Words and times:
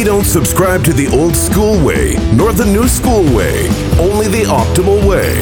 We 0.00 0.06
don't 0.06 0.24
subscribe 0.24 0.82
to 0.84 0.94
the 0.94 1.08
old 1.08 1.36
school 1.36 1.74
way, 1.84 2.16
nor 2.34 2.54
the 2.54 2.64
new 2.64 2.88
school 2.88 3.22
way, 3.36 3.68
only 3.98 4.28
the 4.28 4.44
optimal 4.48 5.06
way. 5.06 5.34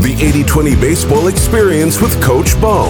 The 0.00 0.16
80 0.20 0.42
20 0.42 0.74
baseball 0.74 1.28
experience 1.28 2.00
with 2.00 2.20
Coach 2.20 2.60
Bo. 2.60 2.88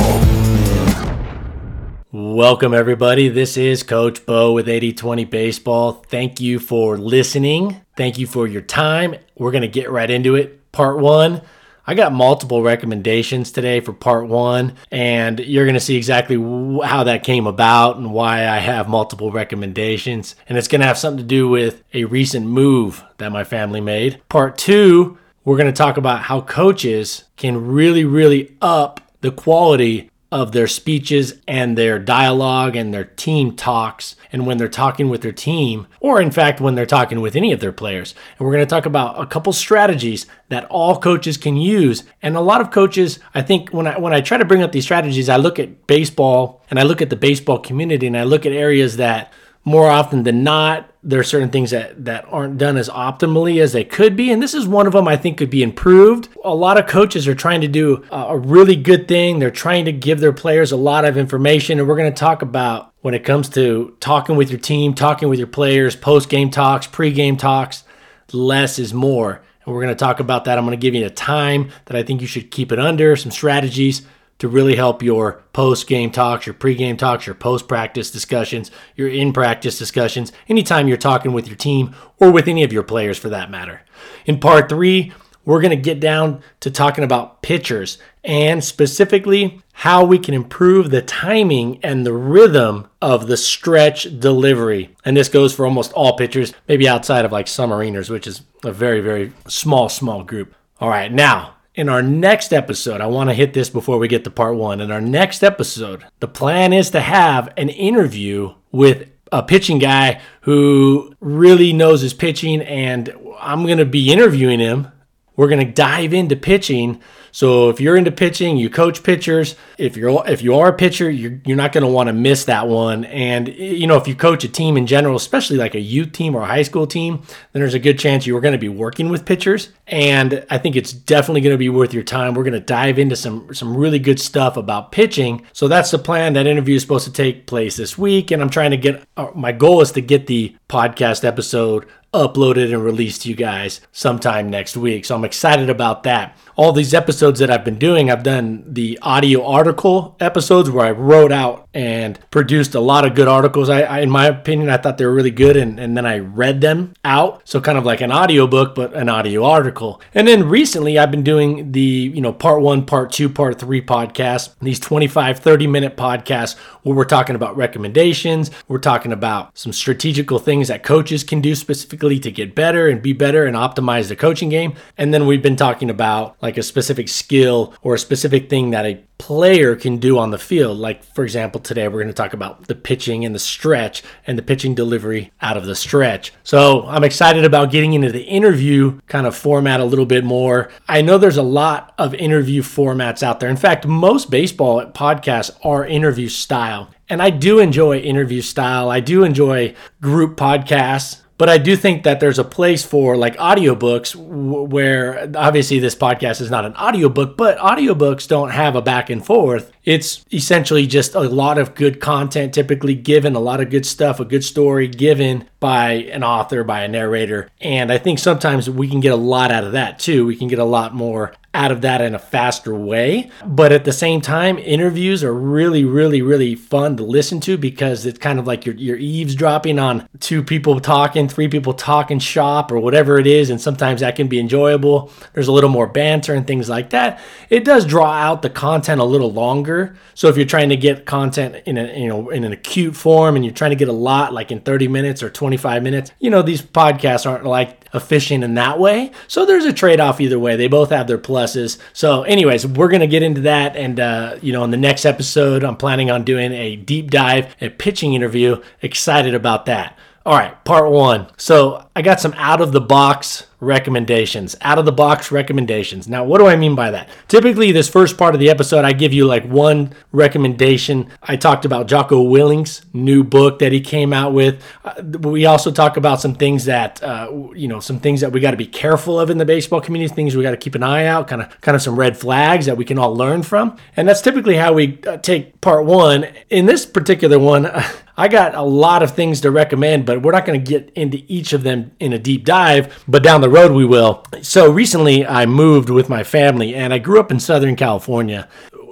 Welcome, 2.11 2.73
everybody. 2.73 3.29
This 3.29 3.59
is 3.59 3.83
Coach 3.83 4.25
Bo 4.25 4.55
with 4.55 4.67
80 4.67 4.95
20 4.95 5.27
Baseball. 5.27 5.93
Thank 6.09 6.41
you 6.41 6.59
for 6.59 6.97
listening. 6.97 7.83
Thank 7.99 8.17
you 8.17 8.27
for 8.27 8.47
your 8.47 8.63
time. 8.63 9.15
We're 9.37 9.53
going 9.53 9.61
to 9.61 9.69
get 9.69 9.91
right 9.91 10.09
into 10.09 10.37
it. 10.37 10.73
Part 10.73 11.01
one 11.01 11.43
I 11.87 11.95
got 11.95 12.13
multiple 12.13 12.63
recommendations 12.63 13.53
today 13.53 13.81
for 13.81 13.93
part 13.93 14.27
one, 14.27 14.75
and 14.91 15.39
you're 15.41 15.67
going 15.67 15.75
to 15.75 15.81
see 15.81 15.97
exactly 15.97 16.37
how 16.83 17.05
that 17.05 17.25
came 17.25 17.47
about 17.47 17.97
and 17.99 18.13
why 18.13 18.49
I 18.49 18.59
have 18.59 18.89
multiple 18.89 19.31
recommendations. 19.31 20.35
And 20.49 20.57
it's 20.57 20.69
going 20.69 20.81
to 20.81 20.87
have 20.87 20.97
something 20.97 21.23
to 21.23 21.29
do 21.29 21.47
with 21.47 21.83
a 21.93 22.05
recent 22.05 22.47
move 22.47 23.05
that 23.19 23.33
my 23.33 23.45
family 23.45 23.83
made. 23.83 24.23
Part 24.31 24.57
two, 24.57 25.19
we're 25.45 25.59
going 25.59 25.73
to 25.73 25.77
talk 25.77 25.99
about 25.99 26.23
how 26.23 26.41
coaches 26.41 27.25
can 27.37 27.67
really, 27.67 28.05
really 28.05 28.57
up 28.63 29.01
the 29.21 29.31
quality 29.31 30.11
of 30.35 30.51
their 30.51 30.67
speeches 30.67 31.35
and 31.47 31.79
their 31.79 31.97
dialogue 31.97 32.75
and 32.75 32.93
their 32.93 33.05
team 33.05 33.55
talks 33.55 34.17
and 34.33 34.45
when 34.45 34.59
they're 34.59 34.67
talking 34.69 35.09
with 35.09 35.23
their 35.23 35.31
team 35.31 35.87
or 36.01 36.21
in 36.21 36.33
fact 36.33 36.61
when 36.61 36.75
they're 36.75 36.85
talking 36.85 37.21
with 37.21 37.37
any 37.37 37.53
of 37.53 37.61
their 37.61 37.71
players. 37.71 38.17
And 38.37 38.45
we're 38.45 38.53
going 38.53 38.67
to 38.67 38.69
talk 38.69 38.85
about 38.85 39.23
a 39.23 39.27
couple 39.27 39.53
strategies 39.53 40.27
that 40.49 40.65
all 40.65 40.99
coaches 40.99 41.37
can 41.37 41.57
use. 41.57 42.03
And 42.21 42.37
a 42.37 42.41
lot 42.41 42.61
of 42.61 42.73
coaches 42.73 43.21
i 43.33 43.43
think 43.43 43.71
when 43.71 43.87
i 43.87 43.97
when 43.97 44.13
i 44.13 44.21
try 44.21 44.37
to 44.37 44.45
bring 44.45 44.63
up 44.63 44.73
these 44.73 44.83
strategies 44.85 45.29
i 45.29 45.37
look 45.37 45.61
at 45.61 45.87
baseball 45.87 46.65
and 46.69 46.81
i 46.81 46.83
look 46.83 47.01
at 47.01 47.11
the 47.11 47.17
baseball 47.17 47.61
community 47.61 48.09
and 48.09 48.17
i 48.17 48.25
look 48.25 48.45
at 48.45 48.51
areas 48.51 48.97
that 48.97 49.33
more 49.65 49.89
often 49.89 50.23
than 50.23 50.43
not 50.43 50.91
there 51.05 51.21
are 51.21 51.25
certain 51.25 51.51
things 51.51 51.71
that, 51.71 52.07
that 52.07 52.25
aren't 52.31 52.57
done 52.57 52.79
as 52.79 52.89
optimally 52.89 53.61
as 53.61 53.73
they 53.73 53.85
could 53.85 54.17
be. 54.17 54.33
And 54.33 54.43
this 54.43 54.55
is 54.55 54.67
one 54.67 54.87
of 54.87 54.95
them 54.95 55.07
I 55.07 55.19
think 55.19 55.37
could 55.37 55.51
be 55.51 55.63
improved. 55.63 56.31
A 56.43 56.55
lot 56.55 56.79
of 56.79 56.87
coaches 56.87 57.29
are 57.29 57.35
trying 57.35 57.61
to 57.61 57.69
do 57.69 58.05
a 58.11 58.37
really 58.39 58.75
good 58.75 59.07
thing. 59.07 59.39
They're 59.39 59.51
trying 59.51 59.85
to 59.85 59.93
give 59.93 60.21
their 60.21 60.33
players 60.33 60.73
a 60.73 60.79
lot 60.79 61.05
of 61.05 61.19
information. 61.19 61.79
And 61.79 61.87
we're 61.87 61.97
going 61.97 62.13
to 62.13 62.19
talk 62.19 62.41
about 62.41 62.95
when 63.03 63.13
it 63.13 63.23
comes 63.23 63.51
to 63.51 63.95
talking 64.01 64.37
with 64.37 64.51
your 64.51 64.59
team, 64.59 64.95
talking 64.95 65.29
with 65.29 65.39
your 65.39 65.47
players, 65.47 65.95
post 65.95 66.31
game 66.31 66.51
talks, 66.51 66.87
pre 66.87 67.13
game 67.13 67.37
talks, 67.37 67.85
less 68.33 68.79
is 68.79 68.95
more. 68.95 69.43
And 69.67 69.75
we're 69.75 69.83
going 69.83 69.95
to 69.95 69.99
talk 69.99 70.21
about 70.21 70.47
that. 70.47 70.57
I'm 70.57 70.65
going 70.65 70.79
to 70.79 70.83
give 70.83 70.95
you 70.95 71.05
a 71.05 71.11
time 71.11 71.71
that 71.85 71.97
I 71.97 72.03
think 72.03 72.23
you 72.23 72.27
should 72.27 72.51
keep 72.51 72.73
it 72.73 72.79
under, 72.79 73.15
some 73.15 73.31
strategies 73.31 74.07
to 74.39 74.49
really 74.49 74.77
help 74.77 75.03
your 75.03 75.43
post 75.53 75.87
game 75.87 76.11
talks, 76.11 76.47
your 76.47 76.55
pre 76.55 76.75
game 76.75 76.97
talks, 76.97 77.27
your 77.27 77.35
post 77.35 77.69
practice 77.69 78.11
discussions, 78.11 78.71
your 78.97 79.09
in 79.09 79.33
practice 79.33 79.79
discussions, 79.79 80.33
anytime 80.49 80.89
you're 80.89 80.97
talking 80.97 81.33
with 81.33 81.47
your 81.47 81.57
team 81.57 81.95
or 82.19 82.31
with 82.31 82.49
any 82.49 82.63
of 82.63 82.73
your 82.73 82.83
players 82.83 83.19
for 83.19 83.29
that 83.29 83.51
matter. 83.51 83.83
In 84.27 84.41
part 84.41 84.69
three, 84.69 85.13
we're 85.45 85.61
going 85.61 85.71
to 85.71 85.77
get 85.77 86.01
down 86.01 86.43
to 86.61 86.71
talking 86.71 87.05
about 87.05 87.43
pitchers 87.43 87.99
and 88.23 88.65
specifically 88.65 89.61
how 89.73 90.05
we 90.05 90.19
can 90.19 90.33
improve 90.33 90.91
the 90.91 91.03
timing 91.03 91.79
and 91.85 92.07
the 92.07 92.13
rhythm 92.13 92.89
of 93.03 93.27
the 93.27 93.37
stretch 93.37 94.05
delivery. 94.19 94.95
And 95.05 95.17
this 95.17 95.29
goes 95.29 95.55
for 95.55 95.67
almost 95.67 95.93
all 95.93 96.17
pitchers, 96.17 96.55
maybe 96.67 96.89
outside 96.89 97.25
of 97.25 97.33
like 97.33 97.47
submariners, 97.47 98.09
which 98.09 98.27
is 98.27 98.43
a 98.65 98.73
very, 98.73 99.01
very 99.01 99.33
small, 99.47 99.89
small 99.89 100.23
group. 100.23 100.55
All 100.81 100.89
right, 100.89 101.13
now 101.13 101.55
in 101.75 101.89
our 101.89 102.03
next 102.03 102.53
episode, 102.53 103.01
I 103.01 103.07
want 103.07 103.31
to 103.31 103.35
hit 103.35 103.53
this 103.53 103.69
before 103.69 103.99
we 103.99 104.09
get 104.09 104.25
to 104.25 104.31
part 104.31 104.57
one. 104.57 104.81
In 104.81 104.91
our 104.91 105.01
next 105.01 105.43
episode, 105.43 106.05
the 106.21 106.29
plan 106.29 106.73
is 106.73 106.91
to 106.91 107.01
have 107.01 107.53
an 107.57 107.69
interview 107.69 108.55
with 108.71 109.09
a 109.33 109.43
pitching 109.43 109.79
guy 109.79 110.21
who 110.43 111.15
really 111.21 111.73
knows 111.73 112.01
his 112.01 112.15
pitching, 112.15 112.63
and 112.63 113.13
I'm 113.41 113.67
going 113.67 113.79
to 113.79 113.85
be 113.85 114.13
interviewing 114.13 114.61
him. 114.61 114.89
We're 115.37 115.49
going 115.49 115.67
to 115.67 115.73
dive 115.73 116.15
into 116.15 116.37
pitching 116.37 117.01
so 117.35 117.69
if 117.69 117.81
you're 117.81 117.97
into 117.97 118.13
pitching, 118.13 118.57
you 118.59 118.71
coach 118.71 119.03
pitchers. 119.03 119.57
If 119.77 119.97
you're 119.97 120.23
if 120.25 120.41
you 120.41 120.55
are 120.55 120.69
a 120.69 120.73
pitcher, 120.73 121.11
you're 121.11 121.41
you're 121.45 121.57
not 121.57 121.73
going 121.73 121.83
to 121.83 121.91
want 121.91 122.07
to 122.07 122.13
miss 122.13 122.45
that 122.45 122.69
one. 122.69 123.05
And 123.07 123.49
you 123.49 123.89
know, 123.89 123.97
if 123.97 124.07
you 124.07 124.15
coach 124.15 124.45
a 124.45 124.49
team 124.49 124.77
in 124.77 124.87
general, 124.87 125.17
especially 125.17 125.57
like 125.57 125.75
a 125.75 125.81
youth 125.81 126.13
team 126.13 126.37
or 126.37 126.43
a 126.43 126.47
high 126.47 126.63
school 126.63 126.87
team, 126.87 127.23
then 127.51 127.61
there's 127.61 127.75
a 127.75 127.81
good 127.81 127.99
chance 127.99 128.25
you 128.25 128.37
are 128.37 128.41
going 128.41 128.53
to 128.53 128.59
be 128.59 128.69
working 128.69 129.09
with 129.09 129.25
pitchers. 129.25 129.71
And 129.89 130.47
I 130.49 130.59
think 130.59 130.77
it's 130.77 130.93
definitely 130.93 131.41
going 131.41 131.55
to 131.55 131.59
be 131.59 131.69
worth 131.69 131.93
your 131.93 132.05
time. 132.05 132.35
We're 132.35 132.45
going 132.45 132.53
to 132.53 132.61
dive 132.61 133.01
into 133.01 133.17
some 133.17 133.53
some 133.53 133.77
really 133.77 133.99
good 133.99 134.21
stuff 134.21 134.57
about 134.57 134.93
pitching. 134.93 135.45
So 135.53 135.67
that's 135.67 135.91
the 135.91 135.99
plan. 135.99 136.35
That 136.35 136.47
interview 136.47 136.77
is 136.77 136.83
supposed 136.83 137.07
to 137.07 137.13
take 137.13 137.49
place 137.49 137.77
this 137.77 137.99
week, 137.99 138.31
and 138.31 138.43
I'm 138.43 138.51
trying 138.51 138.71
to 138.71 138.77
get. 138.77 139.03
Uh, 139.17 139.31
my 139.35 139.51
goal 139.51 139.81
is 139.81 139.91
to 139.93 140.01
get 140.01 140.29
the 140.29 140.55
podcast 140.69 141.25
episode 141.25 141.89
uploaded 142.15 142.73
and 142.73 142.83
released 142.83 143.23
to 143.23 143.29
you 143.29 143.35
guys 143.35 143.81
sometime 143.93 144.49
next 144.49 144.77
week. 144.77 145.05
So 145.05 145.17
I'm 145.17 145.25
excited 145.25 145.69
about 145.69 146.05
that. 146.05 146.37
All 146.57 146.73
these 146.73 146.95
episodes 146.95 147.41
that 147.41 147.51
I've 147.51 147.65
been 147.65 147.79
doing, 147.79 148.11
I've 148.11 148.23
done 148.23 148.65
the 148.67 148.99
audio 149.03 149.45
article 149.45 150.17
episodes 150.21 150.71
where 150.71 150.87
I 150.87 150.93
wrote 150.93 151.33
out 151.33 151.69
and 151.75 152.19
produced 152.31 152.77
a 152.77 152.81
lot 152.81 153.05
of 153.05 153.17
good 153.17 153.27
articles. 153.27 153.69
I, 153.69 153.83
I 153.83 154.01
in 154.01 154.11
my 154.11 154.27
opinion, 154.27 154.71
I 154.71 154.77
thought 154.77 154.97
they 154.97 155.05
were 155.05 155.13
really 155.13 155.33
good 155.33 155.57
and, 155.57 155.81
and 155.81 155.97
then 155.97 156.07
I 156.07 156.21
read 156.21 156.61
them 156.61 156.95
out. 157.05 157.43
So 157.45 157.61
kind 157.61 157.77
of 157.77 157.85
like 157.85 158.01
an 158.01 158.13
audio 158.13 158.47
book, 158.47 158.77
but 158.77 158.95
an 158.95 159.09
audio 159.09 159.45
article. 159.45 160.01
And 160.15 160.29
then 160.29 160.49
recently 160.49 160.97
I've 160.97 161.11
been 161.11 161.25
doing 161.25 161.73
the, 161.73 161.81
you 161.81 162.21
know, 162.21 162.33
part 162.33 162.63
one, 162.63 162.87
part 162.87 163.11
two, 163.11 163.29
part 163.29 163.59
three 163.59 163.83
podcasts, 163.83 164.55
these 164.63 164.79
25, 164.79 165.41
30 165.41 165.67
minute 165.67 165.97
podcasts 165.97 166.57
where 166.85 166.95
we're 166.95 167.05
talking 167.05 167.35
about 167.35 167.57
recommendations. 167.57 168.53
We're 168.69 168.79
talking 168.79 169.13
about 169.13 169.59
some 169.59 169.73
strategical 169.73 170.39
things 170.39 170.69
that 170.69 170.85
coaches 170.85 171.25
can 171.25 171.41
do 171.41 171.57
specifically 171.57 172.21
to 172.21 172.31
get 172.31 172.55
better 172.55 172.89
and 172.89 173.03
be 173.03 173.13
better 173.13 173.45
and 173.45 173.57
optimize 173.57 174.09
the 174.09 174.17
coaching 174.17 174.49
game. 174.49 174.75
And 174.97 175.13
then 175.13 175.27
we've 175.27 175.43
been 175.43 175.57
talking 175.57 175.91
about 175.91 176.37
like 176.45 176.59
a 176.59 176.63
specific 176.63 177.09
skill 177.09 177.73
or 177.81 177.95
a 177.95 177.99
specific 177.99 178.51
thing 178.51 178.71
that 178.71 178.85
a 178.85 179.03
player 179.17 179.75
can 179.75 179.97
do 179.97 180.19
on 180.19 180.31
the 180.31 180.39
field. 180.39 180.77
Like, 180.77 181.03
for 181.03 181.25
example, 181.25 181.59
today 181.59 181.89
we're 181.89 182.03
going 182.03 182.09
to 182.09 182.13
talk 182.13 182.35
about 182.35 182.67
the 182.67 182.75
pitching 182.75 183.25
and 183.25 183.35
the 183.35 183.39
stretch 183.39 184.03
and 184.27 184.37
the 184.37 184.43
pitching 184.43 184.75
delivery 184.75 185.33
out 185.41 185.57
of 185.57 185.65
the 185.65 185.75
stretch. 185.75 186.35
So 186.43 186.87
I'm 186.87 187.03
excited 187.03 187.47
about 187.47 187.73
getting 187.73 187.95
into 187.95 188.13
the 188.13 188.25
interview 188.25 189.01
kind 189.07 189.27
of 189.27 189.35
format 189.35 189.81
a 189.81 189.87
little 189.87 190.05
bit 190.05 190.23
more. 190.23 190.71
I 190.87 191.01
know 191.01 191.17
there's 191.17 191.39
a 191.39 191.43
lot 191.43 191.95
of 191.97 192.13
interview 192.13 192.61
formats 192.61 193.23
out 193.23 193.41
there. 193.41 193.49
In 193.49 193.57
fact, 193.57 193.87
most 193.87 194.31
baseball 194.31 194.85
podcasts 194.85 195.51
are 195.65 195.87
interview 195.87 196.29
style. 196.29 196.91
And 197.09 197.23
I 197.23 197.31
do 197.31 197.59
enjoy 197.59 198.01
interview 198.01 198.43
style. 198.43 198.91
I 198.91 199.01
do 199.01 199.25
enjoy 199.25 199.75
group 200.03 200.37
podcasts 200.37 201.23
but 201.37 201.49
I 201.49 201.59
do 201.59 201.77
think 201.77 202.05
that 202.05 202.21
there's 202.21 202.39
a 202.39 202.45
place 202.45 202.85
for 202.85 203.17
like 203.17 203.37
audiobooks 203.37 204.15
where 204.15 205.31
obviously 205.35 205.79
this 205.79 205.95
podcast 205.95 206.41
is 206.41 206.51
not 206.51 206.65
an 206.65 206.75
audiobook, 206.77 207.37
but 207.37 207.59
audiobooks 207.59 208.29
don't 208.29 208.51
have 208.51 208.77
a 208.77 208.83
back 208.83 209.11
and 209.11 209.25
forth. 209.25 209.73
It's 209.85 210.25
essentially 210.33 210.87
just 210.87 211.15
a 211.15 211.21
lot 211.21 211.59
of 211.59 211.75
good 211.75 212.01
content, 212.01 212.55
typically 212.55 212.95
given, 212.95 213.35
a 213.35 213.41
lot 213.41 213.61
of 213.61 213.71
good 213.71 213.85
stuff, 213.85 214.21
a 214.21 214.25
good 214.25 214.45
story 214.45 214.89
given 214.89 215.49
by 215.61 215.93
an 215.93 216.23
author, 216.23 216.63
by 216.63 216.83
a 216.83 216.89
narrator. 216.89 217.51
And 217.61 217.91
I 217.91 217.99
think 217.99 218.19
sometimes 218.19 218.71
we 218.71 218.89
can 218.89 219.01
get 219.01 219.13
a 219.13 219.17
lot 219.17 219.51
out 219.51 219.65
of 219.65 219.73
that 219.73 219.99
too. 219.99 220.27
We 220.27 220.37
can 220.37 220.49
get 220.49 220.59
a 220.59 220.65
lot 220.65 220.95
more 220.95 221.35
out 221.55 221.71
of 221.71 221.81
that 221.83 222.01
in 222.01 222.15
a 222.15 222.19
faster 222.19 222.75
way. 222.75 223.31
But 223.47 223.73
at 223.73 223.85
the 223.85 223.93
same 223.93 224.21
time, 224.21 224.59
interviews 224.59 225.23
are 225.23 225.33
really, 225.33 225.85
really, 225.85 226.21
really 226.21 226.55
fun 226.57 226.97
to 226.97 227.05
listen 227.05 227.41
to 227.41 227.57
because 227.57 228.05
it's 228.05 228.19
kind 228.19 228.39
of 228.39 228.47
like 228.47 228.67
you're, 228.67 228.75
you're 228.75 228.97
eavesdropping 228.97 229.79
on 229.79 230.09
two 230.21 230.43
people 230.43 230.81
talking, 230.81 231.29
three 231.29 231.49
people 231.49 231.73
talking 231.73 232.19
shop 232.19 232.73
or 232.73 232.79
whatever 232.79 233.19
it 233.19 233.27
is. 233.27 233.51
And 233.51 233.61
sometimes 233.61 234.01
that 234.01 234.17
can 234.17 234.27
be 234.27 234.41
enjoyable. 234.41 235.11
There's 235.33 235.49
a 235.49 235.53
little 235.53 235.71
more 235.71 235.87
banter 235.87 236.35
and 236.35 236.47
things 236.47 236.69
like 236.69 236.91
that. 236.91 237.21
It 237.49 237.65
does 237.65 237.87
draw 237.87 238.13
out 238.13 238.43
the 238.43 238.51
content 238.51 239.01
a 239.01 239.05
little 239.05 239.33
longer. 239.33 239.97
So 240.15 240.29
if 240.29 240.37
you're 240.37 240.47
trying 240.47 240.71
to 240.71 240.77
get 240.77 241.07
content 241.07 241.63
in 241.67 241.79
a, 241.79 241.99
you 241.99 242.09
know, 242.09 242.31
in 242.31 242.45
an 242.45 242.53
acute 242.53 242.97
form 242.97 243.37
and 243.37 243.45
you're 243.45 243.55
trying 243.55 243.71
to 243.71 243.77
get 243.77 243.89
a 243.89 243.93
lot 243.93 244.33
like 244.33 244.51
in 244.51 244.61
30 244.61 244.89
minutes 244.89 245.23
or 245.23 245.31
25 245.31 245.83
minutes, 245.83 246.11
you 246.19 246.31
know, 246.31 246.43
these 246.43 246.63
podcasts 246.63 247.31
aren't 247.31 247.45
like 247.45 247.84
efficient 247.95 248.45
in 248.45 248.55
that 248.55 248.79
way. 248.79 249.13
So 249.29 249.47
there's 249.47 249.65
a 249.65 249.73
trade 249.73 250.01
off 250.01 250.21
either 250.21 250.39
way. 250.39 250.57
They 250.57 250.69
both 250.69 250.91
have 250.91 251.07
their 251.07 251.19
pluses. 251.19 251.79
So, 251.93 252.23
anyways, 252.25 252.67
we're 252.67 252.89
going 252.89 253.01
to 253.01 253.07
get 253.07 253.23
into 253.23 253.43
that. 253.43 253.77
And, 253.77 254.01
uh, 254.01 254.37
you 254.43 254.53
know, 254.53 254.65
in 254.65 254.71
the 254.71 254.77
next 254.77 255.05
episode, 255.05 255.65
I'm 255.65 255.77
planning 255.77 256.11
on 256.11 256.25
doing 256.25 256.53
a 256.53 256.77
deep 256.77 257.11
dive, 257.11 257.55
a 257.61 257.69
pitching 257.69 258.15
interview. 258.15 258.61
Excited 258.83 259.35
about 259.35 259.67
that. 259.67 259.99
All 260.27 260.33
right, 260.33 260.65
part 260.65 260.91
one. 260.91 261.27
So 261.37 261.87
I 261.95 262.01
got 262.01 262.19
some 262.19 262.33
out 262.39 262.63
of 262.63 262.73
the 262.73 262.81
box 262.81 263.47
recommendations, 263.61 264.57
out 264.63 264.79
of 264.79 264.87
the 264.87 264.93
box 264.93 265.31
recommendations. 265.31 266.09
Now, 266.09 266.25
what 266.25 266.39
do 266.39 266.47
I 266.47 266.57
mean 266.57 266.75
by 266.75 266.91
that? 266.93 267.11
Typically, 267.29 267.73
this 267.73 267.91
first 267.91 268.17
part 268.17 268.33
of 268.33 268.41
the 268.41 268.49
episode, 268.49 268.87
I 268.87 268.95
give 268.95 269.13
you 269.13 269.27
like 269.27 269.45
one 269.45 269.93
recommendation. 270.13 271.11
I 271.23 271.37
talked 271.37 271.67
about 271.67 271.89
Jocko 271.89 272.23
Willink's 272.23 272.87
new 272.95 273.23
book 273.23 273.59
that 273.59 273.73
he 273.73 273.83
came 273.83 274.15
out 274.15 274.33
with. 274.33 274.65
Uh, 274.83 274.95
we 275.29 275.45
also 275.45 275.71
talk 275.71 275.99
about 275.99 276.23
some 276.23 276.35
things 276.35 276.65
that, 276.65 277.03
uh, 277.03 277.31
you 277.55 277.69
know, 277.69 277.81
some 277.81 278.01
things 278.01 278.23
that 278.23 278.33
we 278.33 278.41
got 278.41 278.53
to 278.53 278.57
be 278.57 278.67
careful 278.67 279.21
of 279.21 279.29
in 279.29 279.37
the 279.37 279.45
baseball 279.45 279.83
community, 279.83 280.15
things 280.15 280.35
we 280.35 280.43
got 280.43 280.53
to 280.53 280.57
keep 280.57 280.75
an 280.75 280.83
eye 280.83 281.05
out, 281.05 281.29
kind 281.29 281.43
of, 281.43 281.61
kind 281.61 281.77
of 281.77 281.83
some 281.83 281.97
red 281.97 282.17
flags 282.17 282.65
that 282.65 282.79
we 282.79 282.87
can 282.87 282.99
all 282.99 283.15
learn 283.15 283.43
from. 283.43 283.77
And 283.95 284.09
that's 284.09 284.23
typically 284.23 284.57
how 284.57 284.73
we 284.73 284.99
uh, 285.07 285.19
take 285.19 285.61
part 285.61 285.85
one. 285.85 286.29
In 286.49 286.65
this 286.65 286.87
particular 286.87 287.39
one, 287.39 287.71
I 288.17 288.29
got 288.29 288.55
a 288.55 288.63
lot 288.63 289.03
of 289.03 289.13
things 289.13 289.41
to 289.41 289.51
recommend, 289.51 290.07
but 290.07 290.23
we're 290.23 290.33
not 290.33 290.47
going 290.47 290.63
to 290.63 290.71
get 290.71 290.91
into 290.95 291.23
each 291.27 291.53
of 291.53 291.65
them 291.65 291.93
in 291.99 292.13
a 292.13 292.19
deep 292.19 292.45
dive, 292.45 293.05
but 293.09 293.23
down 293.23 293.41
the 293.41 293.49
road 293.49 293.73
we 293.73 293.85
will. 293.85 294.25
So 294.43 294.71
recently 294.71 295.27
I 295.27 295.47
moved 295.47 295.91
with 295.91 296.09
my 296.09 296.23
family 296.23 296.75
and 296.75 296.95
I 296.95 296.99
grew 296.99 297.19
up 297.19 297.33
in 297.33 297.41
Southern 297.41 297.75
California. 297.75 298.49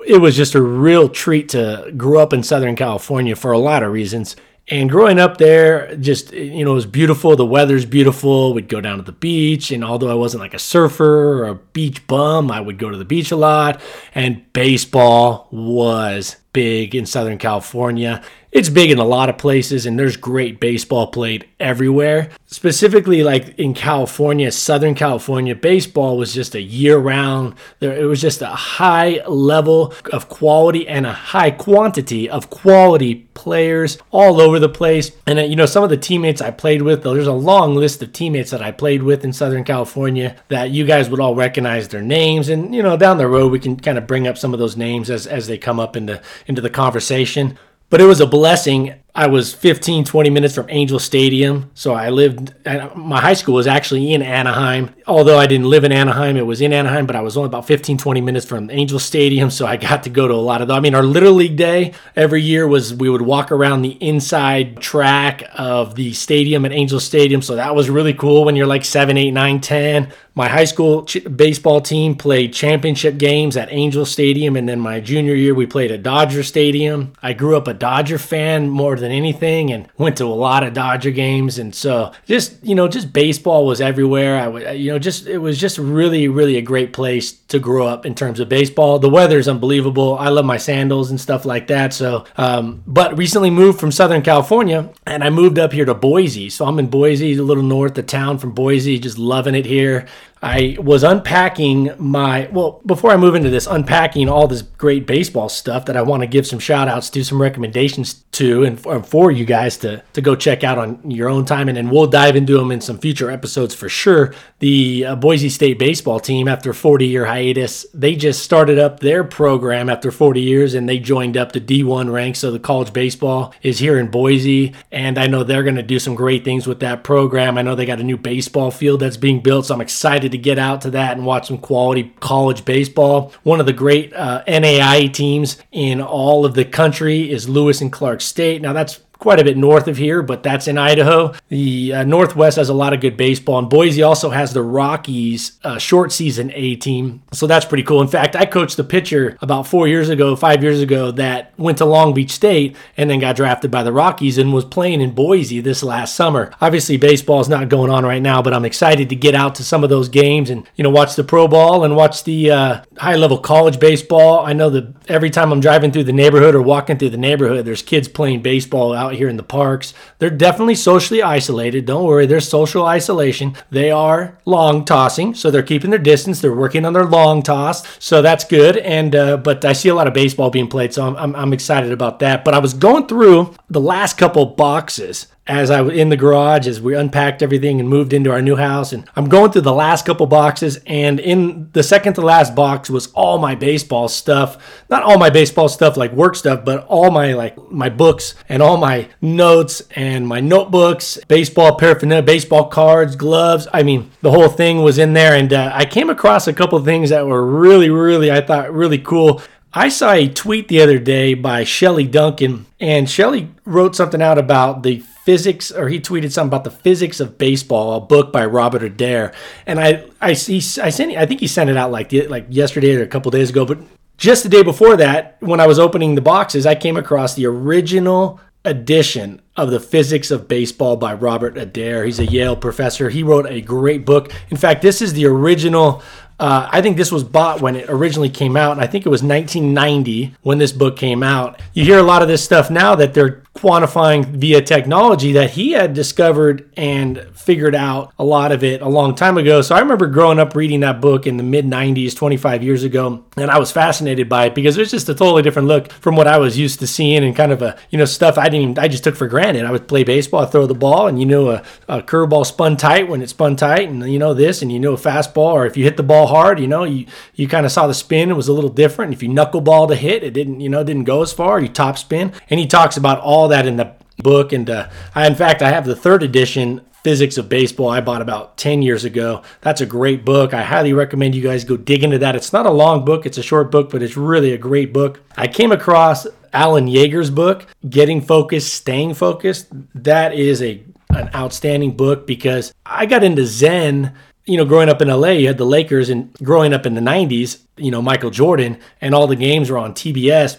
It 0.06 0.20
was 0.20 0.36
just 0.36 0.56
a 0.56 0.62
real 0.62 1.08
treat 1.08 1.50
to 1.50 1.92
grow 1.96 2.20
up 2.20 2.32
in 2.32 2.42
Southern 2.42 2.74
California 2.74 3.36
for 3.36 3.52
a 3.52 3.58
lot 3.58 3.84
of 3.84 3.92
reasons. 3.92 4.34
And 4.68 4.88
growing 4.88 5.18
up 5.18 5.38
there, 5.38 5.94
just, 5.96 6.32
you 6.32 6.64
know, 6.64 6.72
it 6.72 6.74
was 6.74 6.86
beautiful. 6.86 7.34
The 7.34 7.44
weather's 7.44 7.84
beautiful. 7.84 8.54
We'd 8.54 8.68
go 8.68 8.80
down 8.80 8.98
to 8.98 9.02
the 9.02 9.12
beach. 9.12 9.72
And 9.72 9.84
although 9.84 10.10
I 10.10 10.14
wasn't 10.14 10.40
like 10.40 10.54
a 10.54 10.58
surfer 10.58 11.42
or 11.42 11.48
a 11.48 11.54
beach 11.54 12.06
bum, 12.06 12.50
I 12.50 12.60
would 12.60 12.78
go 12.78 12.88
to 12.88 12.96
the 12.96 13.04
beach 13.04 13.32
a 13.32 13.36
lot. 13.36 13.80
And 14.14 14.50
baseball 14.52 15.48
was 15.50 16.36
big 16.52 16.94
in 16.94 17.06
Southern 17.06 17.38
California. 17.38 18.22
It's 18.52 18.68
big 18.68 18.90
in 18.90 18.98
a 18.98 19.04
lot 19.04 19.30
of 19.30 19.38
places, 19.38 19.86
and 19.86 19.98
there's 19.98 20.18
great 20.18 20.60
baseball 20.60 21.06
played 21.06 21.48
everywhere. 21.58 22.28
Specifically, 22.44 23.22
like 23.22 23.58
in 23.58 23.72
California, 23.72 24.52
Southern 24.52 24.94
California, 24.94 25.54
baseball 25.54 26.18
was 26.18 26.34
just 26.34 26.54
a 26.54 26.60
year 26.60 26.98
round. 26.98 27.54
There, 27.78 27.96
it 27.98 28.04
was 28.04 28.20
just 28.20 28.42
a 28.42 28.48
high 28.48 29.22
level 29.26 29.94
of 30.12 30.28
quality 30.28 30.86
and 30.86 31.06
a 31.06 31.14
high 31.14 31.50
quantity 31.50 32.28
of 32.28 32.50
quality 32.50 33.26
players 33.32 33.96
all 34.10 34.38
over 34.38 34.58
the 34.58 34.68
place. 34.68 35.12
And, 35.26 35.38
uh, 35.38 35.42
you 35.44 35.56
know, 35.56 35.64
some 35.64 35.82
of 35.82 35.88
the 35.88 35.96
teammates 35.96 36.42
I 36.42 36.50
played 36.50 36.82
with, 36.82 37.04
though, 37.04 37.14
there's 37.14 37.26
a 37.26 37.32
long 37.32 37.74
list 37.74 38.02
of 38.02 38.12
teammates 38.12 38.50
that 38.50 38.60
I 38.60 38.70
played 38.70 39.02
with 39.02 39.24
in 39.24 39.32
Southern 39.32 39.64
California 39.64 40.36
that 40.48 40.70
you 40.70 40.84
guys 40.84 41.08
would 41.08 41.20
all 41.20 41.34
recognize 41.34 41.88
their 41.88 42.02
names. 42.02 42.50
And, 42.50 42.74
you 42.74 42.82
know, 42.82 42.98
down 42.98 43.16
the 43.16 43.28
road, 43.28 43.50
we 43.50 43.60
can 43.60 43.76
kind 43.76 43.96
of 43.96 44.06
bring 44.06 44.26
up 44.26 44.36
some 44.36 44.52
of 44.52 44.60
those 44.60 44.76
names 44.76 45.08
as, 45.08 45.26
as 45.26 45.46
they 45.46 45.56
come 45.56 45.80
up 45.80 45.96
into, 45.96 46.20
into 46.46 46.60
the 46.60 46.68
conversation. 46.68 47.58
But 47.92 48.00
it 48.00 48.06
was 48.06 48.22
a 48.22 48.26
blessing 48.26 48.94
I 49.14 49.26
was 49.26 49.52
15, 49.52 50.04
20 50.04 50.30
minutes 50.30 50.54
from 50.54 50.66
Angel 50.70 50.98
Stadium. 50.98 51.70
So 51.74 51.92
I 51.92 52.08
lived, 52.08 52.54
my 52.96 53.20
high 53.20 53.34
school 53.34 53.56
was 53.56 53.66
actually 53.66 54.14
in 54.14 54.22
Anaheim. 54.22 54.94
Although 55.06 55.38
I 55.38 55.46
didn't 55.46 55.68
live 55.68 55.84
in 55.84 55.92
Anaheim, 55.92 56.38
it 56.38 56.46
was 56.46 56.62
in 56.62 56.72
Anaheim, 56.72 57.04
but 57.04 57.14
I 57.14 57.20
was 57.20 57.36
only 57.36 57.48
about 57.48 57.66
15, 57.66 57.98
20 57.98 58.20
minutes 58.22 58.46
from 58.46 58.70
Angel 58.70 58.98
Stadium. 58.98 59.50
So 59.50 59.66
I 59.66 59.76
got 59.76 60.04
to 60.04 60.10
go 60.10 60.28
to 60.28 60.32
a 60.32 60.36
lot 60.36 60.62
of 60.62 60.68
them. 60.68 60.78
I 60.78 60.80
mean, 60.80 60.94
our 60.94 61.02
Little 61.02 61.34
League 61.34 61.56
Day 61.56 61.92
every 62.16 62.40
year 62.40 62.66
was 62.66 62.94
we 62.94 63.10
would 63.10 63.20
walk 63.20 63.52
around 63.52 63.82
the 63.82 63.98
inside 64.00 64.80
track 64.80 65.44
of 65.58 65.94
the 65.94 66.14
stadium 66.14 66.64
at 66.64 66.72
Angel 66.72 66.98
Stadium. 66.98 67.42
So 67.42 67.56
that 67.56 67.74
was 67.74 67.90
really 67.90 68.14
cool 68.14 68.46
when 68.46 68.56
you're 68.56 68.66
like 68.66 68.84
7, 68.84 69.18
8, 69.18 69.30
9, 69.30 69.60
10. 69.60 70.12
My 70.34 70.48
high 70.48 70.64
school 70.64 71.04
ch- 71.04 71.22
baseball 71.36 71.82
team 71.82 72.16
played 72.16 72.54
championship 72.54 73.18
games 73.18 73.58
at 73.58 73.70
Angel 73.70 74.06
Stadium. 74.06 74.56
And 74.56 74.66
then 74.66 74.80
my 74.80 75.00
junior 75.00 75.34
year, 75.34 75.54
we 75.54 75.66
played 75.66 75.92
at 75.92 76.02
Dodger 76.02 76.42
Stadium. 76.42 77.12
I 77.22 77.34
grew 77.34 77.58
up 77.58 77.68
a 77.68 77.74
Dodger 77.74 78.16
fan 78.16 78.70
more 78.70 79.01
than 79.02 79.12
anything 79.12 79.70
and 79.70 79.88
went 79.98 80.16
to 80.16 80.24
a 80.24 80.28
lot 80.28 80.62
of 80.62 80.72
Dodger 80.72 81.10
games. 81.10 81.58
And 81.58 81.74
so 81.74 82.12
just, 82.24 82.64
you 82.64 82.74
know, 82.74 82.88
just 82.88 83.12
baseball 83.12 83.66
was 83.66 83.80
everywhere. 83.80 84.38
I 84.38 84.48
would, 84.48 84.78
you 84.78 84.92
know, 84.92 84.98
just, 84.98 85.26
it 85.26 85.38
was 85.38 85.58
just 85.58 85.76
really, 85.76 86.28
really 86.28 86.56
a 86.56 86.62
great 86.62 86.92
place 86.92 87.32
to 87.48 87.58
grow 87.58 87.86
up 87.86 88.06
in 88.06 88.14
terms 88.14 88.40
of 88.40 88.48
baseball. 88.48 88.98
The 88.98 89.10
weather 89.10 89.38
is 89.38 89.48
unbelievable. 89.48 90.16
I 90.16 90.28
love 90.28 90.46
my 90.46 90.56
sandals 90.56 91.10
and 91.10 91.20
stuff 91.20 91.44
like 91.44 91.66
that. 91.66 91.92
So, 91.92 92.24
um, 92.36 92.82
but 92.86 93.18
recently 93.18 93.50
moved 93.50 93.78
from 93.78 93.92
Southern 93.92 94.22
California 94.22 94.90
and 95.06 95.22
I 95.22 95.30
moved 95.30 95.58
up 95.58 95.72
here 95.72 95.84
to 95.84 95.94
Boise. 95.94 96.48
So 96.48 96.64
I'm 96.64 96.78
in 96.78 96.86
Boise, 96.88 97.34
a 97.34 97.42
little 97.42 97.62
north 97.62 97.98
of 97.98 98.06
town 98.06 98.38
from 98.38 98.52
Boise, 98.52 98.98
just 98.98 99.18
loving 99.18 99.54
it 99.54 99.66
here. 99.66 100.06
I 100.42 100.76
was 100.80 101.04
unpacking 101.04 101.92
my, 101.98 102.48
well, 102.50 102.80
before 102.84 103.12
I 103.12 103.16
move 103.16 103.36
into 103.36 103.48
this, 103.48 103.68
unpacking 103.68 104.28
all 104.28 104.48
this 104.48 104.62
great 104.62 105.06
baseball 105.06 105.48
stuff 105.48 105.84
that 105.84 105.96
I 105.96 106.02
want 106.02 106.24
to 106.24 106.26
give 106.26 106.48
some 106.48 106.58
shout 106.58 106.88
outs 106.88 107.10
to, 107.10 107.22
some 107.22 107.40
recommendations 107.40 108.14
to, 108.32 108.64
and 108.64 109.06
for 109.06 109.30
you 109.30 109.44
guys 109.44 109.76
to, 109.78 110.02
to 110.14 110.20
go 110.20 110.34
check 110.34 110.64
out 110.64 110.78
on 110.78 111.08
your 111.08 111.28
own 111.28 111.44
time. 111.44 111.68
And 111.68 111.76
then 111.76 111.90
we'll 111.90 112.08
dive 112.08 112.34
into 112.34 112.58
them 112.58 112.72
in 112.72 112.80
some 112.80 112.98
future 112.98 113.30
episodes 113.30 113.72
for 113.72 113.88
sure. 113.88 114.34
The 114.58 115.04
uh, 115.06 115.14
Boise 115.14 115.48
State 115.48 115.78
baseball 115.78 116.18
team, 116.18 116.48
after 116.48 116.72
40 116.72 117.06
year 117.06 117.26
hiatus, 117.26 117.86
they 117.94 118.16
just 118.16 118.42
started 118.42 118.80
up 118.80 118.98
their 118.98 119.22
program 119.22 119.88
after 119.88 120.10
40 120.10 120.40
years 120.40 120.74
and 120.74 120.88
they 120.88 120.98
joined 120.98 121.36
up 121.36 121.52
the 121.52 121.60
D1 121.60 122.12
ranks. 122.12 122.40
So 122.40 122.50
the 122.50 122.58
college 122.58 122.92
baseball 122.92 123.54
is 123.62 123.78
here 123.78 123.96
in 123.96 124.10
Boise. 124.10 124.74
And 124.90 125.18
I 125.18 125.28
know 125.28 125.44
they're 125.44 125.62
going 125.62 125.76
to 125.76 125.84
do 125.84 126.00
some 126.00 126.16
great 126.16 126.44
things 126.44 126.66
with 126.66 126.80
that 126.80 127.04
program. 127.04 127.56
I 127.56 127.62
know 127.62 127.76
they 127.76 127.86
got 127.86 128.00
a 128.00 128.04
new 128.04 128.16
baseball 128.16 128.72
field 128.72 128.98
that's 128.98 129.16
being 129.16 129.40
built. 129.40 129.66
So 129.66 129.74
I'm 129.74 129.80
excited 129.80 130.31
to 130.32 130.38
get 130.38 130.58
out 130.58 130.80
to 130.82 130.90
that 130.90 131.16
and 131.16 131.24
watch 131.24 131.48
some 131.48 131.58
quality 131.58 132.12
college 132.20 132.64
baseball. 132.64 133.32
One 133.42 133.60
of 133.60 133.66
the 133.66 133.72
great 133.72 134.12
uh, 134.12 134.42
NAI 134.46 135.06
teams 135.12 135.58
in 135.70 136.00
all 136.00 136.44
of 136.44 136.54
the 136.54 136.64
country 136.64 137.30
is 137.30 137.48
Lewis 137.48 137.80
and 137.80 137.92
Clark 137.92 138.20
State. 138.20 138.60
Now, 138.60 138.72
that's 138.72 139.00
quite 139.22 139.38
a 139.38 139.44
bit 139.44 139.56
north 139.56 139.86
of 139.86 139.96
here, 139.96 140.20
but 140.20 140.42
that's 140.42 140.66
in 140.66 140.76
Idaho. 140.76 141.32
The 141.46 141.92
uh, 141.92 142.04
Northwest 142.04 142.56
has 142.56 142.68
a 142.68 142.74
lot 142.74 142.92
of 142.92 143.00
good 143.00 143.16
baseball, 143.16 143.60
and 143.60 143.70
Boise 143.70 144.02
also 144.02 144.30
has 144.30 144.52
the 144.52 144.64
Rockies 144.64 145.60
uh, 145.62 145.78
short 145.78 146.10
season 146.10 146.50
A 146.54 146.74
team. 146.74 147.22
So 147.30 147.46
that's 147.46 147.64
pretty 147.64 147.84
cool. 147.84 148.02
In 148.02 148.08
fact, 148.08 148.34
I 148.34 148.46
coached 148.46 148.76
the 148.76 148.82
pitcher 148.82 149.38
about 149.40 149.68
four 149.68 149.86
years 149.86 150.08
ago, 150.08 150.34
five 150.34 150.64
years 150.64 150.80
ago, 150.80 151.12
that 151.12 151.54
went 151.56 151.78
to 151.78 151.84
Long 151.84 152.12
Beach 152.14 152.32
State 152.32 152.74
and 152.96 153.08
then 153.08 153.20
got 153.20 153.36
drafted 153.36 153.70
by 153.70 153.84
the 153.84 153.92
Rockies 153.92 154.38
and 154.38 154.52
was 154.52 154.64
playing 154.64 155.00
in 155.00 155.14
Boise 155.14 155.60
this 155.60 155.84
last 155.84 156.16
summer. 156.16 156.52
Obviously, 156.60 156.96
baseball 156.96 157.40
is 157.40 157.48
not 157.48 157.68
going 157.68 157.92
on 157.92 158.04
right 158.04 158.22
now, 158.22 158.42
but 158.42 158.52
I'm 158.52 158.64
excited 158.64 159.08
to 159.10 159.14
get 159.14 159.36
out 159.36 159.54
to 159.54 159.62
some 159.62 159.84
of 159.84 159.90
those 159.90 160.08
games 160.08 160.50
and 160.50 160.66
you 160.74 160.82
know 160.82 160.90
watch 160.90 161.14
the 161.14 161.22
pro 161.22 161.46
ball 161.46 161.84
and 161.84 161.94
watch 161.94 162.24
the 162.24 162.50
uh, 162.50 162.82
high 162.98 163.14
level 163.14 163.38
college 163.38 163.78
baseball. 163.78 164.44
I 164.44 164.52
know 164.52 164.68
that 164.70 164.92
every 165.08 165.30
time 165.30 165.52
I'm 165.52 165.60
driving 165.60 165.92
through 165.92 166.04
the 166.04 166.12
neighborhood 166.12 166.56
or 166.56 166.62
walking 166.62 166.98
through 166.98 167.10
the 167.10 167.16
neighborhood, 167.16 167.64
there's 167.64 167.82
kids 167.82 168.08
playing 168.08 168.42
baseball 168.42 168.92
out 168.92 169.11
out 169.12 169.18
here 169.18 169.28
in 169.28 169.36
the 169.36 169.42
parks. 169.42 169.92
They're 170.18 170.30
definitely 170.30 170.74
socially 170.74 171.22
isolated. 171.22 171.84
Don't 171.86 172.04
worry, 172.04 172.26
there's 172.26 172.48
social 172.48 172.86
isolation. 172.86 173.54
They 173.70 173.90
are 173.90 174.38
long 174.44 174.84
tossing, 174.84 175.34
so 175.34 175.50
they're 175.50 175.62
keeping 175.62 175.90
their 175.90 175.98
distance. 175.98 176.40
They're 176.40 176.54
working 176.54 176.84
on 176.84 176.94
their 176.94 177.04
long 177.04 177.42
toss, 177.42 177.86
so 177.98 178.22
that's 178.22 178.44
good. 178.44 178.78
And 178.78 179.14
uh, 179.14 179.36
but 179.36 179.64
I 179.64 179.74
see 179.74 179.88
a 179.90 179.94
lot 179.94 180.08
of 180.08 180.14
baseball 180.14 180.50
being 180.50 180.68
played, 180.68 180.94
so 180.94 181.06
I'm, 181.06 181.16
I'm, 181.16 181.36
I'm 181.36 181.52
excited 181.52 181.92
about 181.92 182.20
that. 182.20 182.44
But 182.44 182.54
I 182.54 182.58
was 182.58 182.74
going 182.74 183.06
through 183.06 183.54
the 183.68 183.80
last 183.80 184.16
couple 184.16 184.46
boxes 184.46 185.26
as 185.46 185.72
I 185.72 185.80
was 185.80 185.96
in 185.96 186.08
the 186.08 186.16
garage 186.16 186.68
as 186.68 186.80
we 186.80 186.94
unpacked 186.94 187.42
everything 187.42 187.80
and 187.80 187.88
moved 187.88 188.12
into 188.12 188.30
our 188.30 188.40
new 188.40 188.54
house. 188.54 188.92
And 188.92 189.08
I'm 189.16 189.28
going 189.28 189.50
through 189.50 189.62
the 189.62 189.72
last 189.72 190.06
couple 190.06 190.26
boxes, 190.26 190.78
and 190.86 191.18
in 191.18 191.68
the 191.72 191.82
second 191.82 192.14
to 192.14 192.20
last 192.20 192.54
box 192.54 192.88
was 192.88 193.08
all 193.08 193.38
my 193.38 193.56
baseball 193.56 194.08
stuff. 194.08 194.84
Not 194.88 195.02
all 195.02 195.18
my 195.18 195.30
baseball 195.30 195.68
stuff 195.68 195.96
like 195.96 196.12
work 196.12 196.36
stuff, 196.36 196.64
but 196.64 196.86
all 196.86 197.10
my 197.10 197.32
like 197.32 197.58
my 197.70 197.88
books 197.88 198.36
and 198.48 198.62
all 198.62 198.76
my 198.76 199.08
notes 199.20 199.82
and 199.96 200.28
my 200.28 200.40
notebooks, 200.40 201.18
baseball 201.26 201.76
paraphernalia, 201.76 202.22
baseball 202.22 202.68
cards, 202.68 203.16
gloves. 203.16 203.66
I 203.72 203.82
mean, 203.82 204.12
the 204.20 204.30
whole 204.30 204.48
thing 204.48 204.82
was 204.82 204.98
in 204.98 205.12
there. 205.12 205.34
And 205.34 205.52
uh, 205.52 205.72
I 205.74 205.86
came 205.86 206.08
across 206.08 206.46
a 206.46 206.52
couple 206.52 206.78
things 206.84 207.10
that 207.10 207.26
were 207.26 207.44
really, 207.44 207.90
really, 207.90 208.30
I 208.30 208.42
thought 208.42 208.72
really 208.72 208.98
cool. 208.98 209.42
I 209.74 209.88
saw 209.88 210.12
a 210.12 210.28
tweet 210.28 210.68
the 210.68 210.82
other 210.82 210.98
day 210.98 211.32
by 211.32 211.64
Shelley 211.64 212.06
Duncan, 212.06 212.66
and 212.78 213.08
Shelley 213.08 213.50
wrote 213.64 213.96
something 213.96 214.20
out 214.20 214.36
about 214.36 214.82
the 214.82 214.98
physics, 215.24 215.70
or 215.70 215.88
he 215.88 215.98
tweeted 215.98 216.30
something 216.30 216.50
about 216.50 216.64
the 216.64 216.70
physics 216.70 217.20
of 217.20 217.38
baseball, 217.38 217.94
a 217.94 218.00
book 218.00 218.32
by 218.32 218.44
Robert 218.44 218.82
Adair. 218.82 219.32
And 219.66 219.80
I, 219.80 220.04
I 220.20 220.34
see, 220.34 220.56
I 220.80 220.90
sent, 220.90 221.16
I 221.16 221.24
think 221.24 221.40
he 221.40 221.46
sent 221.46 221.70
it 221.70 221.76
out 221.78 221.90
like 221.90 222.12
like 222.12 222.46
yesterday 222.50 222.96
or 222.96 223.02
a 223.02 223.06
couple 223.06 223.30
days 223.30 223.48
ago. 223.48 223.64
But 223.64 223.78
just 224.18 224.42
the 224.42 224.50
day 224.50 224.62
before 224.62 224.96
that, 224.98 225.38
when 225.40 225.58
I 225.58 225.66
was 225.66 225.78
opening 225.78 226.16
the 226.16 226.20
boxes, 226.20 226.66
I 226.66 226.74
came 226.74 226.98
across 226.98 227.34
the 227.34 227.46
original 227.46 228.40
edition 228.64 229.40
of 229.56 229.70
the 229.70 229.80
physics 229.80 230.30
of 230.30 230.48
baseball 230.48 230.96
by 230.96 231.14
Robert 231.14 231.58
Adair. 231.58 232.04
He's 232.04 232.18
a 232.18 232.26
Yale 232.26 232.56
professor. 232.56 233.10
He 233.10 233.22
wrote 233.22 233.46
a 233.46 233.60
great 233.60 234.04
book. 234.06 234.32
In 234.50 234.56
fact, 234.56 234.82
this 234.82 235.02
is 235.02 235.12
the 235.12 235.26
original 235.26 236.02
uh, 236.42 236.68
I 236.72 236.82
think 236.82 236.96
this 236.96 237.12
was 237.12 237.22
bought 237.22 237.60
when 237.60 237.76
it 237.76 237.88
originally 237.88 238.28
came 238.28 238.56
out, 238.56 238.72
and 238.72 238.80
I 238.80 238.88
think 238.88 239.06
it 239.06 239.10
was 239.10 239.22
1990 239.22 240.34
when 240.42 240.58
this 240.58 240.72
book 240.72 240.96
came 240.96 241.22
out. 241.22 241.60
You 241.72 241.84
hear 241.84 242.00
a 242.00 242.02
lot 242.02 242.20
of 242.20 242.26
this 242.26 242.42
stuff 242.42 242.68
now 242.68 242.96
that 242.96 243.14
they're 243.14 243.41
quantifying 243.54 244.24
via 244.24 244.62
technology 244.62 245.32
that 245.32 245.50
he 245.50 245.72
had 245.72 245.92
discovered 245.92 246.70
and 246.76 247.26
figured 247.34 247.74
out 247.74 248.12
a 248.18 248.24
lot 248.24 248.50
of 248.50 248.64
it 248.64 248.80
a 248.80 248.88
long 248.88 249.14
time 249.14 249.36
ago. 249.36 249.60
So 249.60 249.74
I 249.74 249.80
remember 249.80 250.06
growing 250.06 250.38
up 250.38 250.54
reading 250.54 250.80
that 250.80 251.00
book 251.00 251.26
in 251.26 251.36
the 251.36 251.42
mid 251.42 251.66
90s, 251.66 252.16
25 252.16 252.62
years 252.62 252.82
ago, 252.82 253.24
and 253.36 253.50
I 253.50 253.58
was 253.58 253.70
fascinated 253.70 254.28
by 254.28 254.46
it 254.46 254.54
because 254.54 254.76
it 254.76 254.80
was 254.80 254.90
just 254.90 255.08
a 255.08 255.14
totally 255.14 255.42
different 255.42 255.68
look 255.68 255.92
from 255.92 256.16
what 256.16 256.26
I 256.26 256.38
was 256.38 256.58
used 256.58 256.78
to 256.80 256.86
seeing 256.86 257.24
and 257.24 257.36
kind 257.36 257.52
of 257.52 257.60
a, 257.62 257.78
you 257.90 257.98
know, 257.98 258.04
stuff 258.04 258.38
I 258.38 258.44
didn't 258.44 258.70
even, 258.70 258.78
I 258.78 258.88
just 258.88 259.04
took 259.04 259.16
for 259.16 259.28
granted. 259.28 259.64
I 259.64 259.70
would 259.70 259.86
play 259.86 260.02
baseball, 260.02 260.40
I'd 260.40 260.50
throw 260.50 260.66
the 260.66 260.74
ball, 260.74 261.06
and 261.06 261.20
you 261.20 261.26
know, 261.26 261.50
a, 261.50 261.62
a 261.88 262.02
curveball 262.02 262.46
spun 262.46 262.76
tight 262.76 263.08
when 263.08 263.22
it 263.22 263.28
spun 263.28 263.56
tight, 263.56 263.88
and 263.88 264.10
you 264.10 264.18
know 264.18 264.34
this, 264.34 264.62
and 264.62 264.72
you 264.72 264.80
know, 264.80 264.94
a 264.94 264.96
fastball, 264.96 265.52
or 265.52 265.66
if 265.66 265.76
you 265.76 265.84
hit 265.84 265.96
the 265.96 266.02
ball 266.02 266.26
hard, 266.26 266.58
you 266.58 266.68
know, 266.68 266.84
you, 266.84 267.06
you 267.34 267.48
kind 267.48 267.66
of 267.66 267.72
saw 267.72 267.86
the 267.86 267.94
spin, 267.94 268.30
it 268.30 268.34
was 268.34 268.48
a 268.48 268.52
little 268.52 268.70
different. 268.70 269.12
If 269.12 269.22
you 269.22 269.28
knuckleball 269.28 269.88
to 269.88 269.94
hit, 269.94 270.24
it 270.24 270.32
didn't, 270.32 270.60
you 270.60 270.68
know, 270.68 270.82
didn't 270.82 271.04
go 271.04 271.22
as 271.22 271.32
far, 271.32 271.60
you 271.60 271.68
top 271.68 271.98
spin. 271.98 272.32
And 272.48 272.58
he 272.58 272.66
talks 272.66 272.96
about 272.96 273.20
all 273.20 273.41
that 273.48 273.66
in 273.66 273.76
the 273.76 273.94
book. 274.18 274.52
And 274.52 274.68
uh, 274.68 274.88
I, 275.14 275.26
in 275.26 275.34
fact, 275.34 275.62
I 275.62 275.70
have 275.70 275.84
the 275.84 275.96
third 275.96 276.22
edition 276.22 276.82
Physics 277.02 277.36
of 277.36 277.48
Baseball 277.48 277.88
I 277.88 278.00
bought 278.00 278.22
about 278.22 278.56
10 278.56 278.80
years 278.80 279.04
ago. 279.04 279.42
That's 279.60 279.80
a 279.80 279.86
great 279.86 280.24
book. 280.24 280.54
I 280.54 280.62
highly 280.62 280.92
recommend 280.92 281.34
you 281.34 281.42
guys 281.42 281.64
go 281.64 281.76
dig 281.76 282.04
into 282.04 282.18
that. 282.18 282.36
It's 282.36 282.52
not 282.52 282.64
a 282.64 282.70
long 282.70 283.04
book, 283.04 283.26
it's 283.26 283.38
a 283.38 283.42
short 283.42 283.72
book, 283.72 283.90
but 283.90 284.02
it's 284.02 284.16
really 284.16 284.52
a 284.52 284.58
great 284.58 284.92
book. 284.92 285.20
I 285.36 285.48
came 285.48 285.72
across 285.72 286.28
Alan 286.52 286.86
Jaeger's 286.86 287.30
book, 287.30 287.66
Getting 287.88 288.20
Focused, 288.20 288.72
Staying 288.72 289.14
Focused. 289.14 289.66
That 289.94 290.34
is 290.34 290.62
a 290.62 290.82
an 291.10 291.28
outstanding 291.34 291.94
book 291.94 292.26
because 292.26 292.72
I 292.86 293.04
got 293.04 293.22
into 293.22 293.44
Zen 293.44 294.14
you 294.44 294.56
know, 294.56 294.64
growing 294.64 294.88
up 294.88 295.00
in 295.00 295.08
LA, 295.08 295.28
you 295.28 295.46
had 295.46 295.58
the 295.58 295.64
Lakers, 295.64 296.08
and 296.08 296.32
growing 296.42 296.72
up 296.72 296.84
in 296.84 296.94
the 296.94 297.00
90s, 297.00 297.60
you 297.76 297.92
know, 297.92 298.02
Michael 298.02 298.30
Jordan, 298.30 298.76
and 299.00 299.14
all 299.14 299.28
the 299.28 299.36
games 299.36 299.70
were 299.70 299.78
on 299.78 299.94
TBS 299.94 300.58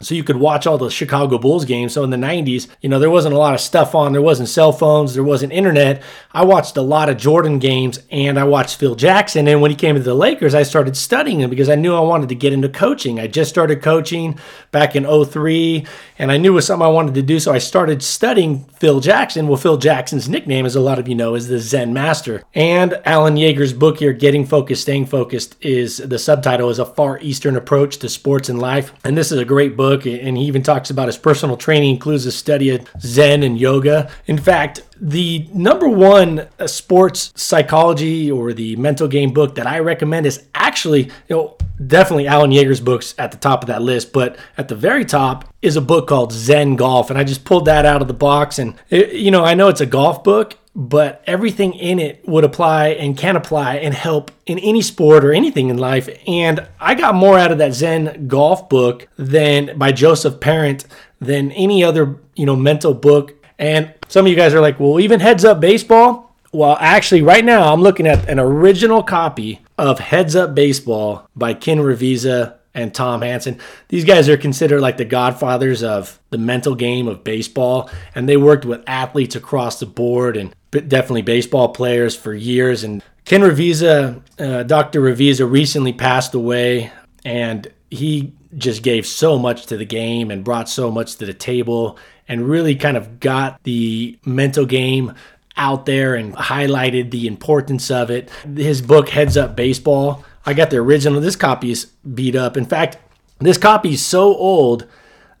so 0.00 0.14
you 0.14 0.22
could 0.22 0.36
watch 0.36 0.66
all 0.66 0.78
the 0.78 0.90
Chicago 0.90 1.38
Bulls 1.38 1.64
games. 1.64 1.92
So 1.92 2.04
in 2.04 2.10
the 2.10 2.16
90s, 2.16 2.68
you 2.80 2.88
know, 2.88 2.98
there 2.98 3.10
wasn't 3.10 3.34
a 3.34 3.38
lot 3.38 3.54
of 3.54 3.60
stuff 3.60 3.94
on. 3.94 4.12
There 4.12 4.22
wasn't 4.22 4.48
cell 4.48 4.72
phones, 4.72 5.14
there 5.14 5.24
wasn't 5.24 5.52
internet. 5.52 6.02
I 6.32 6.44
watched 6.44 6.76
a 6.76 6.82
lot 6.82 7.08
of 7.08 7.16
Jordan 7.16 7.58
games 7.58 8.00
and 8.10 8.38
I 8.38 8.44
watched 8.44 8.78
Phil 8.78 8.94
Jackson. 8.94 9.48
And 9.48 9.60
when 9.60 9.70
he 9.70 9.76
came 9.76 9.96
to 9.96 10.02
the 10.02 10.14
Lakers, 10.14 10.54
I 10.54 10.62
started 10.62 10.96
studying 10.96 11.40
him 11.40 11.50
because 11.50 11.68
I 11.68 11.74
knew 11.74 11.94
I 11.94 12.00
wanted 12.00 12.28
to 12.28 12.34
get 12.34 12.52
into 12.52 12.68
coaching. 12.68 13.18
I 13.18 13.26
just 13.26 13.50
started 13.50 13.82
coaching 13.82 14.38
back 14.70 14.94
in 14.94 15.04
03 15.04 15.86
and 16.18 16.30
I 16.30 16.36
knew 16.36 16.52
it 16.52 16.54
was 16.54 16.66
something 16.66 16.86
I 16.86 16.90
wanted 16.90 17.14
to 17.14 17.22
do. 17.22 17.40
So 17.40 17.52
I 17.52 17.58
started 17.58 18.02
studying 18.02 18.64
Phil 18.78 19.00
Jackson. 19.00 19.48
Well, 19.48 19.56
Phil 19.56 19.78
Jackson's 19.78 20.28
nickname, 20.28 20.66
as 20.66 20.76
a 20.76 20.80
lot 20.80 20.98
of 20.98 21.08
you 21.08 21.14
know, 21.14 21.34
is 21.34 21.48
the 21.48 21.58
Zen 21.58 21.92
Master. 21.92 22.44
And 22.54 23.00
Alan 23.04 23.36
Jaeger's 23.36 23.72
book 23.72 23.98
here, 23.98 24.12
Getting 24.12 24.46
Focused, 24.46 24.82
Staying 24.82 25.06
Focused, 25.06 25.56
is 25.60 25.96
the 25.98 26.18
subtitle 26.18 26.70
is 26.70 26.78
A 26.78 26.84
Far 26.84 27.18
Eastern 27.20 27.56
Approach 27.56 27.98
to 27.98 28.08
Sports 28.08 28.48
and 28.48 28.60
Life. 28.60 28.92
And 29.04 29.16
this 29.16 29.32
is 29.32 29.38
a 29.38 29.44
great 29.44 29.76
book 29.76 29.87
book, 29.88 30.06
and 30.06 30.36
he 30.36 30.44
even 30.44 30.62
talks 30.62 30.90
about 30.90 31.06
his 31.06 31.16
personal 31.16 31.56
training 31.56 31.90
includes 31.94 32.26
a 32.26 32.32
study 32.32 32.70
of 32.70 32.86
Zen 33.00 33.42
and 33.42 33.58
yoga. 33.58 34.10
In 34.26 34.38
fact, 34.38 34.82
the 35.00 35.48
number 35.54 35.88
one 35.88 36.46
uh, 36.58 36.66
sports 36.66 37.32
psychology 37.36 38.30
or 38.30 38.52
the 38.52 38.76
mental 38.76 39.08
game 39.08 39.32
book 39.32 39.54
that 39.54 39.66
I 39.66 39.78
recommend 39.78 40.26
is 40.26 40.44
actually, 40.54 41.04
you 41.28 41.36
know, 41.36 41.56
definitely 41.86 42.26
Alan 42.26 42.50
Jaeger's 42.50 42.80
books 42.80 43.14
at 43.18 43.30
the 43.30 43.38
top 43.38 43.62
of 43.62 43.68
that 43.68 43.82
list, 43.82 44.12
but 44.12 44.36
at 44.56 44.68
the 44.68 44.74
very 44.74 45.04
top 45.04 45.44
is 45.62 45.76
a 45.76 45.80
book 45.80 46.08
called 46.08 46.32
Zen 46.32 46.76
Golf, 46.76 47.10
and 47.10 47.18
I 47.18 47.24
just 47.24 47.44
pulled 47.44 47.64
that 47.66 47.86
out 47.86 48.02
of 48.02 48.08
the 48.08 48.14
box. 48.14 48.58
And 48.58 48.74
it, 48.90 49.12
you 49.12 49.30
know, 49.30 49.44
I 49.44 49.54
know 49.54 49.68
it's 49.68 49.80
a 49.80 49.86
golf 49.86 50.22
book, 50.22 50.56
but 50.78 51.24
everything 51.26 51.74
in 51.74 51.98
it 51.98 52.22
would 52.24 52.44
apply 52.44 52.90
and 52.90 53.18
can 53.18 53.34
apply 53.34 53.74
and 53.78 53.92
help 53.92 54.30
in 54.46 54.60
any 54.60 54.80
sport 54.80 55.24
or 55.24 55.32
anything 55.32 55.70
in 55.70 55.76
life. 55.76 56.08
And 56.28 56.64
I 56.78 56.94
got 56.94 57.16
more 57.16 57.36
out 57.36 57.50
of 57.50 57.58
that 57.58 57.74
Zen 57.74 58.28
golf 58.28 58.68
book 58.68 59.08
than 59.16 59.76
by 59.76 59.90
Joseph 59.90 60.38
Parent 60.38 60.84
than 61.20 61.50
any 61.50 61.82
other, 61.82 62.20
you 62.36 62.46
know, 62.46 62.54
mental 62.54 62.94
book. 62.94 63.34
And 63.58 63.92
some 64.06 64.24
of 64.24 64.30
you 64.30 64.36
guys 64.36 64.54
are 64.54 64.60
like, 64.60 64.78
well, 64.78 65.00
even 65.00 65.18
heads 65.18 65.44
up 65.44 65.58
baseball. 65.58 66.32
Well, 66.52 66.76
actually, 66.78 67.22
right 67.22 67.44
now 67.44 67.72
I'm 67.72 67.82
looking 67.82 68.06
at 68.06 68.28
an 68.28 68.38
original 68.38 69.02
copy 69.02 69.60
of 69.76 69.98
Heads 69.98 70.36
Up 70.36 70.54
Baseball 70.54 71.28
by 71.34 71.54
Ken 71.54 71.78
Ravizza 71.78 72.57
and 72.78 72.94
Tom 72.94 73.22
Hanson. 73.22 73.58
These 73.88 74.04
guys 74.04 74.28
are 74.28 74.36
considered 74.36 74.80
like 74.80 74.96
the 74.96 75.04
godfathers 75.04 75.82
of 75.82 76.18
the 76.30 76.38
mental 76.38 76.74
game 76.74 77.08
of 77.08 77.24
baseball, 77.24 77.90
and 78.14 78.28
they 78.28 78.36
worked 78.36 78.64
with 78.64 78.82
athletes 78.86 79.34
across 79.34 79.80
the 79.80 79.86
board 79.86 80.36
and 80.36 80.54
definitely 80.70 81.22
baseball 81.22 81.70
players 81.70 82.14
for 82.14 82.32
years. 82.32 82.84
And 82.84 83.02
Ken 83.24 83.40
Ravizza, 83.40 84.22
uh, 84.38 84.62
Dr. 84.62 85.00
Ravizza, 85.00 85.50
recently 85.50 85.92
passed 85.92 86.34
away, 86.34 86.92
and 87.24 87.66
he 87.90 88.32
just 88.56 88.82
gave 88.82 89.06
so 89.06 89.38
much 89.38 89.66
to 89.66 89.76
the 89.76 89.84
game 89.84 90.30
and 90.30 90.44
brought 90.44 90.68
so 90.68 90.90
much 90.90 91.16
to 91.16 91.26
the 91.26 91.34
table 91.34 91.98
and 92.28 92.48
really 92.48 92.74
kind 92.74 92.96
of 92.96 93.20
got 93.20 93.62
the 93.64 94.18
mental 94.24 94.64
game 94.64 95.14
out 95.58 95.84
there 95.84 96.14
and 96.14 96.34
highlighted 96.34 97.10
the 97.10 97.26
importance 97.26 97.90
of 97.90 98.10
it. 98.10 98.30
His 98.56 98.80
book, 98.80 99.10
Heads 99.10 99.36
Up 99.36 99.54
Baseball, 99.54 100.24
I 100.46 100.54
got 100.54 100.70
the 100.70 100.78
original. 100.78 101.20
This 101.20 101.36
copy 101.36 101.70
is 101.70 101.86
beat 102.14 102.34
up. 102.34 102.56
In 102.56 102.64
fact, 102.64 102.96
this 103.38 103.58
copy 103.58 103.90
is 103.90 104.04
so 104.04 104.34
old 104.34 104.86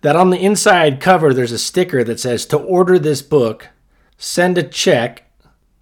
that 0.02 0.16
on 0.16 0.30
the 0.30 0.38
inside 0.38 1.00
cover 1.00 1.32
there's 1.32 1.52
a 1.52 1.58
sticker 1.58 2.04
that 2.04 2.20
says 2.20 2.44
to 2.46 2.58
order 2.58 2.98
this 2.98 3.22
book, 3.22 3.68
send 4.18 4.58
a 4.58 4.62
check 4.62 5.24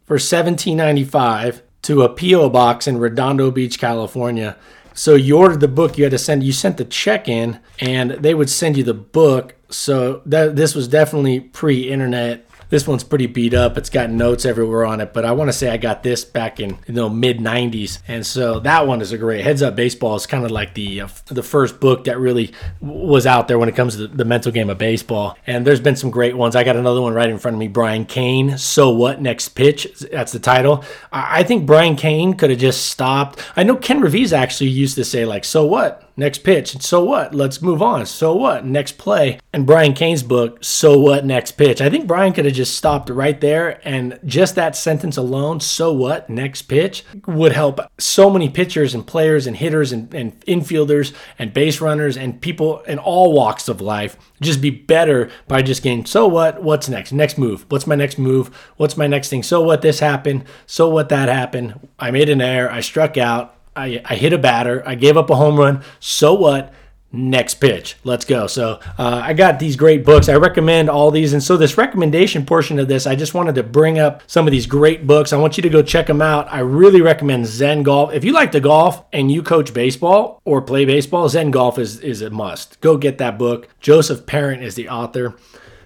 for 0.05 0.17
$17.95 0.17 1.63
to 1.83 2.03
a 2.03 2.09
PO 2.09 2.51
box 2.51 2.87
in 2.87 2.99
Redondo 2.99 3.51
Beach, 3.51 3.79
California. 3.79 4.57
So 4.95 5.15
you 5.15 5.37
ordered 5.37 5.61
the 5.61 5.69
book, 5.69 5.99
you 5.99 6.05
had 6.05 6.13
to 6.13 6.19
send 6.19 6.43
you 6.43 6.53
sent 6.53 6.79
the 6.79 6.85
check 6.85 7.29
in 7.29 7.61
and 7.81 8.13
they 8.13 8.35
would 8.35 8.49
send 8.49 8.77
you 8.77 8.83
the 8.83 8.95
book. 8.95 9.55
So 9.69 10.23
that 10.27 10.57
this 10.57 10.75
was 10.75 10.87
definitely 10.87 11.41
pre-internet 11.41 12.46
this 12.69 12.87
one's 12.87 13.05
pretty 13.05 13.27
beat 13.27 13.55
up. 13.55 13.79
It's 13.79 13.91
got 13.91 14.11
notes 14.11 14.45
everywhere 14.45 14.85
on 14.85 15.01
it, 15.01 15.13
but 15.13 15.25
I 15.25 15.33
want 15.33 15.49
to 15.49 15.53
say 15.53 15.71
I 15.71 15.77
got 15.77 16.03
this 16.03 16.25
back 16.25 16.61
in 16.61 16.79
you 16.87 16.95
know 16.95 17.09
mid 17.09 17.39
90s, 17.39 18.01
and 18.09 18.27
so 18.27 18.61
that 18.61 18.87
one 18.87 19.01
is 19.01 19.13
a 19.13 19.19
great. 19.19 19.45
Heads 19.45 19.63
Up 19.63 19.77
Baseball 19.77 20.17
is 20.17 20.27
kind 20.27 20.45
of 20.45 20.51
like 20.51 20.75
the 20.75 21.03
uh, 21.03 21.09
the 21.27 21.43
first 21.43 21.81
book 21.81 22.05
that 22.05 22.19
really 22.19 22.53
was 22.81 23.27
out 23.27 23.49
there 23.49 23.59
when 23.59 23.69
it 23.69 23.77
comes 23.77 23.97
to 23.97 24.07
the, 24.07 24.17
the 24.17 24.25
mental 24.25 24.53
game 24.53 24.71
of 24.71 24.79
baseball. 24.79 25.37
And 25.47 25.67
there's 25.67 25.81
been 25.81 25.97
some 25.97 26.11
great 26.11 26.37
ones. 26.37 26.57
I 26.57 26.65
got 26.65 26.77
another 26.77 27.03
one 27.03 27.15
right 27.15 27.31
in 27.31 27.39
front 27.39 27.55
of 27.55 27.59
me. 27.59 27.69
Brian 27.69 28.05
Cain. 28.05 28.59
So 28.59 28.91
what? 28.91 29.21
Next 29.21 29.51
pitch. 29.51 29.87
That's 30.11 30.33
the 30.33 30.39
title. 30.39 30.85
I, 31.13 31.41
I 31.41 31.43
think 31.43 31.67
Brian 31.67 31.97
Cain 31.97 32.35
could 32.35 32.51
have 32.51 32.59
just 32.59 32.87
stopped. 32.87 33.41
I 33.57 33.63
know 33.63 33.77
Ken 33.77 34.01
Ravizza 34.01 34.35
actually 34.35 34.71
used 34.71 34.97
to 34.97 35.05
say 35.05 35.25
like, 35.25 35.45
"So 35.45 35.65
what? 35.65 36.06
Next 36.19 36.39
pitch. 36.39 36.73
And 36.73 36.83
so 36.83 37.05
what? 37.05 37.35
Let's 37.35 37.61
move 37.61 37.83
on. 37.83 38.07
So 38.07 38.35
what? 38.35 38.65
Next 38.65 38.97
play. 38.97 39.39
And 39.53 39.67
Brian 39.67 39.93
Cain's 39.93 40.23
book, 40.23 40.59
So 40.63 40.99
What? 40.99 41.27
Next 41.27 41.53
pitch. 41.53 41.81
I 41.81 41.91
think 41.91 42.07
Brian 42.07 42.33
could 42.33 42.47
have 42.47 42.55
just 42.55 42.77
stopped 42.77 43.11
right 43.11 43.39
there 43.41 43.81
and 43.87 44.19
just 44.25 44.55
that 44.55 44.77
sentence 44.77 45.19
alone, 45.19 45.61
So 45.61 45.93
what? 45.93 46.31
Next 46.31 46.63
pitch, 46.63 47.05
would 47.27 47.53
help 47.53 47.81
so 47.99 48.31
many 48.31 48.49
pitchers 48.49 48.95
and 48.95 49.07
players 49.07 49.47
and 49.47 49.57
hitters 49.57 49.93
and, 49.93 50.13
and 50.15 50.41
infielders 50.47 51.13
and 51.39 51.53
base 51.53 51.81
runners 51.81 52.17
and 52.17 52.41
people 52.41 52.81
in 52.81 52.99
all 52.99 53.35
walks 53.35 53.69
of 53.69 53.81
life 53.83 54.17
just 54.41 54.63
be 54.63 54.71
better 54.71 55.31
by 55.49 55.61
just 55.61 55.83
getting, 55.83 56.07
So 56.07 56.27
what? 56.27 56.63
What's 56.63 56.89
next? 56.89 57.13
Next 57.13 57.37
move. 57.37 57.67
What's 57.69 57.87
my 57.87 57.95
next 57.95 58.19
move? 58.19 58.49
What's 58.77 58.97
my 58.97 59.07
next 59.07 59.29
thing? 59.29 59.43
So 59.43 59.61
what? 59.61 59.83
This 59.83 60.01
happened. 60.01 60.45
So 60.67 60.89
what? 60.89 61.11
That 61.11 61.29
happened. 61.29 61.89
I 61.99 62.11
made 62.11 62.29
an 62.31 62.41
error. 62.41 62.71
I 62.71 62.81
struck 62.81 63.19
out 63.19 63.56
I, 63.77 64.03
I 64.05 64.17
hit 64.17 64.33
a 64.33 64.39
batter. 64.39 64.83
I 64.87 64.95
gave 64.95 65.17
up 65.17 65.31
a 65.31 65.37
home 65.37 65.59
run. 65.59 65.83
So 66.01 66.35
what? 66.35 66.73
Next 67.13 67.55
pitch. 67.55 67.97
Let's 68.03 68.25
go. 68.25 68.47
So 68.47 68.81
uh, 68.99 69.21
I 69.25 69.33
got 69.33 69.59
these 69.59 69.77
great 69.77 70.05
books. 70.05 70.29
I 70.29 70.35
recommend 70.35 70.91
all 70.91 71.11
these. 71.11 71.33
And 71.33 71.43
so, 71.43 71.57
this 71.57 71.79
recommendation 71.79 72.45
portion 72.45 72.79
of 72.81 72.89
this, 72.89 73.07
I 73.07 73.15
just 73.15 73.33
wanted 73.33 73.55
to 73.55 73.63
bring 73.63 73.99
up 73.99 74.23
some 74.27 74.47
of 74.47 74.51
these 74.51 74.67
great 74.67 75.07
books. 75.07 75.33
I 75.33 75.37
want 75.37 75.57
you 75.57 75.63
to 75.63 75.69
go 75.69 75.83
check 75.83 76.09
them 76.09 76.21
out. 76.21 76.53
I 76.53 76.59
really 76.59 77.01
recommend 77.01 77.47
Zen 77.47 77.85
Golf. 77.85 78.13
If 78.13 78.25
you 78.25 78.33
like 78.33 78.53
to 78.53 78.61
golf 78.61 79.05
and 79.13 79.31
you 79.31 79.43
coach 79.43 79.73
baseball 79.73 80.43
or 80.45 80.61
play 80.61 80.85
baseball, 80.85 81.29
Zen 81.29 81.53
Golf 81.53 81.79
is, 81.79 82.01
is 82.01 82.23
a 82.23 82.31
must. 82.31 82.81
Go 82.81 82.97
get 82.97 83.19
that 83.19 83.39
book. 83.39 83.69
Joseph 83.81 84.27
Parent 84.27 84.63
is 84.63 84.75
the 84.75 84.89
author. 84.89 85.37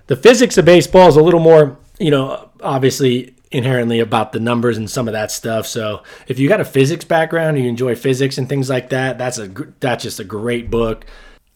The 0.07 0.17
physics 0.17 0.59
of 0.59 0.65
baseball 0.65 1.09
is 1.09 1.17
a 1.17 1.23
little 1.23 1.39
more, 1.39 1.79
you 1.99 2.11
know, 2.11 2.51
obviously 2.63 3.35
inherently 3.53 3.99
about 3.99 4.33
the 4.33 4.41
numbers 4.41 4.77
and 4.77 4.89
some 4.89 5.09
of 5.09 5.13
that 5.13 5.31
stuff. 5.31 5.67
So 5.67 6.03
if 6.29 6.39
you 6.39 6.49
got 6.49 6.61
a 6.61 6.65
physics 6.65 7.05
background 7.05 7.57
and 7.57 7.65
you 7.65 7.69
enjoy 7.69 7.95
physics 7.95 8.39
and 8.39 8.49
things 8.49 8.71
like 8.71 8.91
that, 8.91 9.19
that's 9.19 9.39
a 9.39 9.49
that's 9.81 10.05
just 10.05 10.21
a 10.21 10.25
great 10.25 10.71
book. 10.71 11.05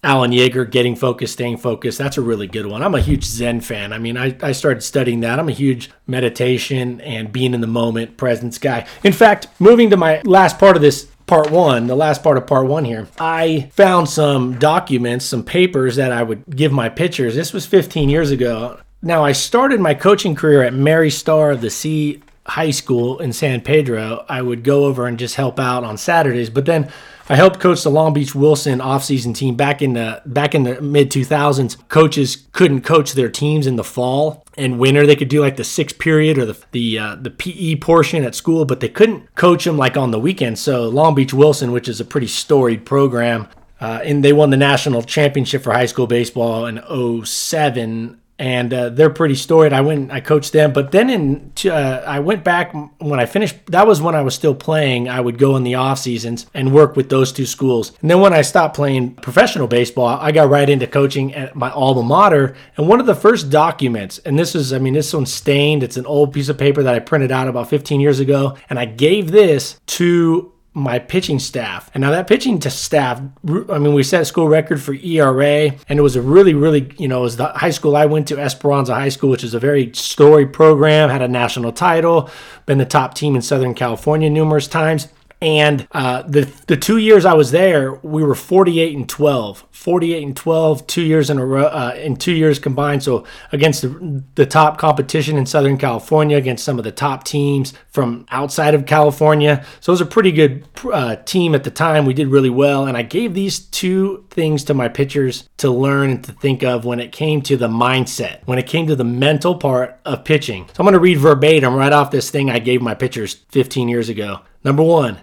Alan 0.03 0.33
Jaeger, 0.33 0.67
Getting 0.67 0.97
Focused, 0.97 1.33
Staying 1.33 1.57
Focused. 1.57 1.97
That's 1.97 2.19
a 2.19 2.23
really 2.23 2.47
good 2.47 2.67
one. 2.67 2.83
I'm 2.83 2.95
a 2.95 3.01
huge 3.01 3.25
Zen 3.25 3.63
fan. 3.63 3.91
I 3.91 3.99
mean, 3.99 4.19
I, 4.19 4.37
I 4.43 4.53
started 4.53 4.83
studying 4.83 5.21
that. 5.21 5.39
I'm 5.39 5.49
a 5.49 5.53
huge 5.53 5.91
meditation 6.07 7.01
and 7.01 7.33
being 7.33 7.55
in 7.55 7.63
the 7.63 7.67
moment, 7.67 8.19
presence 8.19 8.59
guy. 8.59 8.87
In 9.03 9.15
fact, 9.15 9.47
moving 9.59 9.89
to 9.91 9.97
my 9.97 10.21
last 10.25 10.59
part 10.59 10.77
of 10.77 10.83
this 10.83 11.07
part 11.27 11.51
one, 11.51 11.87
the 11.87 11.97
last 11.97 12.23
part 12.23 12.37
of 12.37 12.47
part 12.47 12.67
one 12.67 12.85
here, 12.85 13.09
I 13.19 13.71
found 13.73 14.11
some 14.11 14.59
documents, 14.59 15.25
some 15.25 15.43
papers 15.43 15.97
that 15.97 16.13
I 16.13 16.23
would 16.23 16.45
give 16.55 16.71
my 16.71 16.91
pitchers. 16.91 17.35
This 17.35 17.55
was 17.55 17.65
15 17.65 18.11
years 18.11 18.31
ago. 18.31 18.81
Now, 19.05 19.23
I 19.23 19.33
started 19.33 19.81
my 19.81 19.93
coaching 19.93 20.35
career 20.35 20.63
at 20.63 20.73
Mary 20.73 21.11
Star 21.11 21.51
of 21.51 21.61
the 21.61 21.69
Sea 21.69 22.23
High 22.47 22.71
School 22.71 23.19
in 23.19 23.35
San 23.35 23.61
Pedro. 23.61 24.25
I 24.31 24.41
would 24.41 24.65
go 24.65 24.87
over 24.87 25.07
and 25.07 25.19
just 25.19 25.35
help 25.35 25.61
out 25.61 25.85
on 25.85 25.99
Saturdays, 25.99 26.49
but 26.49 26.65
then 26.65 26.91
I 27.29 27.37
helped 27.37 27.61
coach 27.61 27.83
the 27.83 27.91
Long 27.91 28.15
Beach 28.15 28.35
Wilson 28.35 28.79
offseason 28.79 29.35
team 29.35 29.57
back 29.57 29.83
in 29.83 29.93
the 29.93 30.23
back 30.25 30.55
in 30.55 30.63
the 30.63 30.81
mid 30.81 31.11
2000s. 31.11 31.87
Coaches 31.89 32.47
couldn't 32.53 32.81
coach 32.81 33.13
their 33.13 33.29
teams 33.29 33.67
in 33.67 33.77
the 33.77 33.85
fall 33.85 34.43
and 34.57 34.79
winter. 34.79 35.07
They 35.07 35.17
could 35.17 35.29
do 35.29 35.43
like 35.43 35.57
the 35.57 35.65
sixth 35.65 35.99
period 35.99 36.39
or 36.39 36.47
the 36.47 36.59
the 36.73 36.99
uh, 36.99 37.17
the 37.17 37.31
PE 37.31 37.75
portion 37.77 38.25
at 38.25 38.35
school, 38.35 38.65
but 38.65 38.81
they 38.81 38.89
couldn't 38.89 39.35
coach 39.35 39.67
them 39.67 39.77
like 39.77 39.99
on 39.99 40.13
the 40.13 40.19
weekend. 40.19 40.59
So 40.59 40.89
Long 40.89 41.15
Beach 41.15 41.35
Wilson, 41.35 41.73
which 41.73 41.89
is 41.89 42.01
a 42.01 42.07
pretty 42.07 42.27
storied 42.27 42.87
program, 42.87 43.49
uh, 43.83 44.01
and 44.03 44.25
they 44.25 44.33
won 44.33 44.49
the 44.49 44.57
national 44.57 45.03
championship 45.03 45.63
for 45.63 45.75
high 45.75 45.87
school 45.87 46.07
baseball 46.07 46.65
in 46.65 46.83
07 47.27 48.19
and 48.39 48.75
uh, 48.75 48.89
they're 48.89 49.11
pretty 49.11 49.37
storied. 49.37 49.73
I 49.73 49.81
went, 49.81 50.11
I 50.11 50.21
coached 50.21 50.53
them, 50.53 50.73
but 50.73 50.91
then 50.91 51.09
in 51.09 51.53
uh, 51.67 52.03
I 52.07 52.19
went 52.19 52.43
back 52.43 52.75
when 52.99 53.21
I 53.21 53.27
finished. 53.27 53.67
That 53.67 53.87
was 53.87 54.03
when 54.03 54.15
I 54.15 54.23
was 54.23 54.35
still 54.35 54.55
playing. 54.55 55.09
I 55.09 55.21
would 55.21 55.39
go 55.39 55.57
in 55.57 55.63
the 55.63 55.77
off 55.77 56.01
seasons 56.01 56.47
and 56.53 56.73
work 56.73 56.97
with 56.97 57.11
those 57.11 57.33
two 57.33 57.47
schools. 57.47 57.93
And 58.01 58.11
then 58.11 58.21
when 58.21 58.33
I 58.33 58.43
stopped 58.43 58.75
playing 58.75 59.15
professional 59.17 59.69
baseball, 59.69 60.19
I 60.21 60.33
got 60.33 60.51
right 60.51 60.69
into 60.69 60.87
coaching 60.87 61.33
at 61.35 61.55
my 61.55 61.71
alma 61.71 62.03
mater. 62.03 62.57
And 62.77 62.89
one 62.89 63.01
of 63.01 63.07
the 63.07 63.15
first 63.15 63.51
documents, 63.51 64.19
and 64.19 64.39
this 64.39 64.55
is, 64.55 64.73
I 64.73 64.79
mean, 64.79 64.95
this 64.95 65.13
one's 65.13 65.33
stained. 65.33 65.83
It's 65.83 65.97
an 65.97 66.07
old 66.07 66.33
piece 66.33 66.49
of 66.49 66.59
paper 66.59 66.83
that 66.83 66.95
I 66.95 66.99
printed 66.99 67.31
out 67.31 67.47
about 67.47 67.69
15 67.69 68.01
years 68.01 68.19
ago, 68.19 68.57
and 68.69 68.79
I 68.79 68.85
gave 68.87 69.31
this 69.31 69.81
to 69.87 70.54
my 70.75 70.99
pitching 70.99 71.39
staff. 71.39 71.89
And 71.95 72.01
now 72.01 72.11
that 72.11 72.27
pitching 72.27 72.61
staff, 72.61 73.23
I 73.49 73.79
mean, 73.79 73.95
we 73.95 74.03
set 74.03 74.27
school 74.27 74.49
record 74.49 74.83
for 74.83 74.93
ERA, 74.93 75.73
and 75.89 75.99
it 75.99 76.03
was 76.03 76.17
a 76.17 76.23
really, 76.23 76.53
really, 76.53 76.93
you 76.99 77.07
know, 77.07 77.21
it 77.21 77.23
was 77.23 77.37
the 77.37 77.47
high 77.47 77.71
school 77.71 77.97
I 77.97 78.07
went 78.07 78.27
to, 78.29 78.41
Esperanza 78.41 78.95
High 78.95 79.09
School, 79.09 79.31
which 79.31 79.45
is 79.45 79.55
a 79.55 79.61
very 79.61 79.93
storied 79.95 80.53
program, 80.53 81.11
had 81.11 81.23
a 81.23 81.29
national 81.29 81.73
title, 81.73 82.29
been 82.67 82.79
the 82.79 82.85
top 82.85 83.15
team 83.15 83.37
in 83.37 83.43
Southern 83.43 83.75
California 83.75 84.29
numerous 84.29 84.67
times. 84.67 85.09
And 85.45 85.87
uh, 85.93 86.23
the 86.23 86.51
the 86.69 86.77
two 86.77 86.97
years 86.97 87.27
I 87.27 87.35
was 87.35 87.51
there, 87.51 87.93
we 87.97 88.23
were 88.23 88.35
48 88.35 88.97
and 88.97 89.07
12, 89.07 89.67
48 89.71 90.23
and 90.23 90.35
12, 90.35 90.87
two 90.87 91.03
years 91.03 91.29
in 91.29 91.37
a 91.37 91.45
row, 91.45 91.67
uh, 91.67 91.95
in 91.99 92.17
two 92.17 92.33
years 92.33 92.59
combined. 92.59 93.03
So 93.03 93.27
against 93.53 93.83
the, 93.83 94.25
the 94.37 94.47
top 94.47 94.79
competition 94.79 95.37
in 95.37 95.45
Southern 95.45 95.77
California, 95.77 96.39
against 96.39 96.65
some 96.65 96.79
of 96.79 96.85
the 96.85 96.93
top 96.93 97.25
teams 97.25 97.75
from 97.91 98.25
outside 98.31 98.73
of 98.73 98.87
California. 98.87 99.63
So 99.81 99.91
it 99.91 99.93
was 99.93 100.01
a 100.01 100.07
pretty 100.07 100.33
good 100.33 100.67
uh, 100.91 101.17
team 101.17 101.55
at 101.55 101.63
the 101.63 101.71
time. 101.71 102.07
We 102.07 102.15
did 102.15 102.29
really 102.29 102.49
well, 102.49 102.87
and 102.87 102.97
I 102.97 103.03
gave 103.03 103.35
these 103.35 103.59
two 103.59 104.25
things 104.31 104.65
to 104.65 104.73
my 104.73 104.89
pitchers 104.89 105.47
to 105.59 105.71
learn 105.71 106.09
and 106.09 106.25
to 106.25 106.33
think 106.33 106.63
of 106.63 106.87
when 106.87 107.01
it 107.01 107.13
came 107.13 107.43
to 107.43 107.59
the 107.59 107.69
mindset, 107.69 108.41
when 108.47 108.59
it 108.59 108.67
came 108.67 108.87
to 108.87 108.97
the 108.97 109.05
mental 109.05 109.57
part 109.57 110.01
of 110.07 110.25
pitching. 110.25 110.69
So 110.69 110.77
I'm 110.79 110.85
going 110.85 110.95
to 110.95 111.01
read 111.01 111.19
verbatim 111.19 111.75
right 111.75 111.93
off 111.93 112.11
this 112.11 112.31
thing 112.31 112.49
I 112.49 112.61
gave 112.61 112.81
my 112.81 112.95
pitchers 112.95 113.35
15 113.51 113.91
years 113.91 114.09
ago. 114.09 114.41
Number 114.65 114.83
one, 114.83 115.21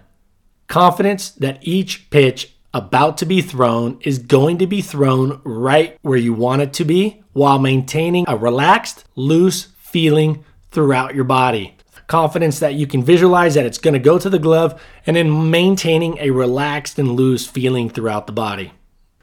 confidence 0.72 1.32
that 1.32 1.60
each 1.62 2.10
pitch 2.12 2.54
about 2.74 3.18
to 3.18 3.26
be 3.26 3.42
thrown 3.42 4.00
is 4.06 4.18
going 4.18 4.58
to 4.58 4.66
be 4.66 4.82
thrown 4.82 5.42
right 5.44 5.98
where 6.02 6.18
you 6.18 6.34
want 6.34 6.62
it 6.62 6.72
to 6.72 6.86
be 6.86 7.22
while 7.34 7.60
maintaining 7.60 8.24
a 8.30 8.38
relaxed, 8.38 9.04
loose 9.18 9.66
feeling 9.80 10.46
throughout 10.72 11.14
your 11.14 11.26
body. 11.26 11.76
Confidence 12.08 12.60
that 12.60 12.74
you 12.74 12.88
can 12.88 13.04
visualize 13.04 13.56
that 13.56 13.66
it's 13.66 13.78
going 13.78 13.94
to 13.94 14.00
go 14.00 14.18
to 14.18 14.30
the 14.30 14.40
glove 14.40 14.82
and 15.06 15.18
then 15.18 15.52
maintaining 15.52 16.18
a 16.20 16.32
relaxed 16.32 16.98
and 16.98 17.12
loose 17.12 17.46
feeling 17.46 17.90
throughout 17.90 18.26
the 18.26 18.34
body. 18.34 18.72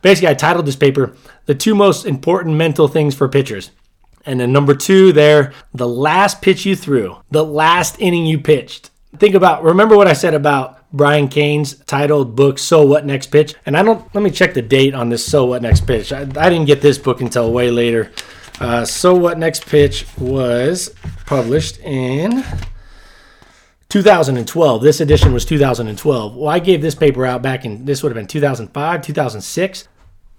Basically, 0.02 0.28
I 0.28 0.34
titled 0.34 0.66
this 0.66 0.76
paper 0.76 1.16
The 1.46 1.54
Two 1.54 1.74
Most 1.74 2.04
Important 2.04 2.56
Mental 2.56 2.88
Things 2.88 3.14
for 3.14 3.26
Pitchers. 3.26 3.70
And 4.26 4.38
then 4.38 4.52
number 4.52 4.74
two, 4.74 5.12
there, 5.12 5.54
the 5.72 5.88
last 5.88 6.42
pitch 6.42 6.66
you 6.66 6.76
threw, 6.76 7.16
the 7.30 7.44
last 7.44 7.98
inning 7.98 8.26
you 8.26 8.38
pitched 8.38 8.90
think 9.16 9.34
about 9.34 9.62
remember 9.62 9.96
what 9.96 10.06
I 10.06 10.12
said 10.12 10.34
about 10.34 10.77
Brian 10.92 11.28
Cain's 11.28 11.74
titled 11.84 12.34
book 12.34 12.58
So 12.58 12.86
What 12.86 13.04
Next 13.04 13.26
Pitch? 13.26 13.54
And 13.66 13.76
I 13.76 13.82
don't 13.82 14.12
let 14.14 14.22
me 14.22 14.30
check 14.30 14.54
the 14.54 14.62
date 14.62 14.94
on 14.94 15.08
this 15.08 15.24
So 15.26 15.44
What 15.44 15.62
Next 15.62 15.86
Pitch. 15.86 16.12
I, 16.12 16.20
I 16.20 16.48
didn't 16.50 16.64
get 16.64 16.80
this 16.80 16.98
book 16.98 17.20
until 17.20 17.52
way 17.52 17.70
later. 17.70 18.10
Uh, 18.60 18.84
so 18.84 19.14
What 19.14 19.38
Next 19.38 19.66
Pitch 19.66 20.06
was 20.18 20.94
published 21.26 21.78
in 21.80 22.44
2012. 23.88 24.82
This 24.82 25.00
edition 25.00 25.32
was 25.32 25.44
2012. 25.44 26.36
Well, 26.36 26.48
I 26.48 26.58
gave 26.58 26.82
this 26.82 26.94
paper 26.94 27.26
out 27.26 27.42
back 27.42 27.64
in 27.64 27.84
this 27.84 28.02
would 28.02 28.10
have 28.10 28.16
been 28.16 28.26
2005, 28.26 29.02
2006. 29.02 29.88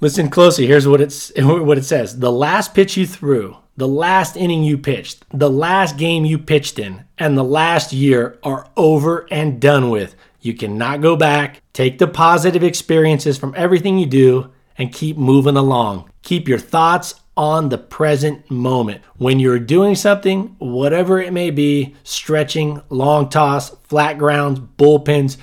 Listen 0.01 0.29
closely. 0.29 0.65
Here's 0.65 0.88
what 0.88 1.01
it's 1.01 1.32
what 1.38 1.77
it 1.77 1.86
says. 1.86 2.20
The 2.20 2.32
last 2.32 2.74
pitch 2.74 2.98
you 2.98 3.06
threw 3.06 3.58
the 3.79 3.88
last 3.88 4.36
inning 4.36 4.62
you 4.62 4.77
pitched, 4.77 5.24
the 5.32 5.50
last 5.50 5.96
game 5.96 6.25
you 6.25 6.38
pitched 6.38 6.77
in, 6.79 7.06
and 7.18 7.38
the 7.38 7.44
last 7.46 7.94
year 7.94 8.38
are 8.44 8.70
over 8.75 9.25
and 9.32 9.62
done 9.62 9.89
with. 9.89 10.15
You 10.41 10.53
cannot 10.53 11.01
go 11.01 11.15
back. 11.15 11.62
Take 11.74 12.00
the 12.00 12.08
positive 12.08 12.63
experiences 12.63 13.38
from 13.38 13.53
everything 13.58 13.98
you 13.98 14.05
do 14.05 14.51
and 14.77 14.93
keep 14.93 15.17
moving 15.17 15.58
along. 15.58 16.10
Keep 16.24 16.48
your 16.48 16.60
thoughts 16.60 17.15
on 17.36 17.69
the 17.69 17.77
present 17.77 18.50
moment. 18.51 19.01
When 19.17 19.39
you're 19.39 19.60
doing 19.60 19.96
something, 19.96 20.55
whatever 20.60 21.22
it 21.22 21.31
may 21.31 21.51
be, 21.51 21.96
stretching, 22.03 22.81
long 22.89 23.29
toss, 23.29 23.69
flat 23.84 24.17
grounds, 24.17 24.60
bullpens, 24.60 25.38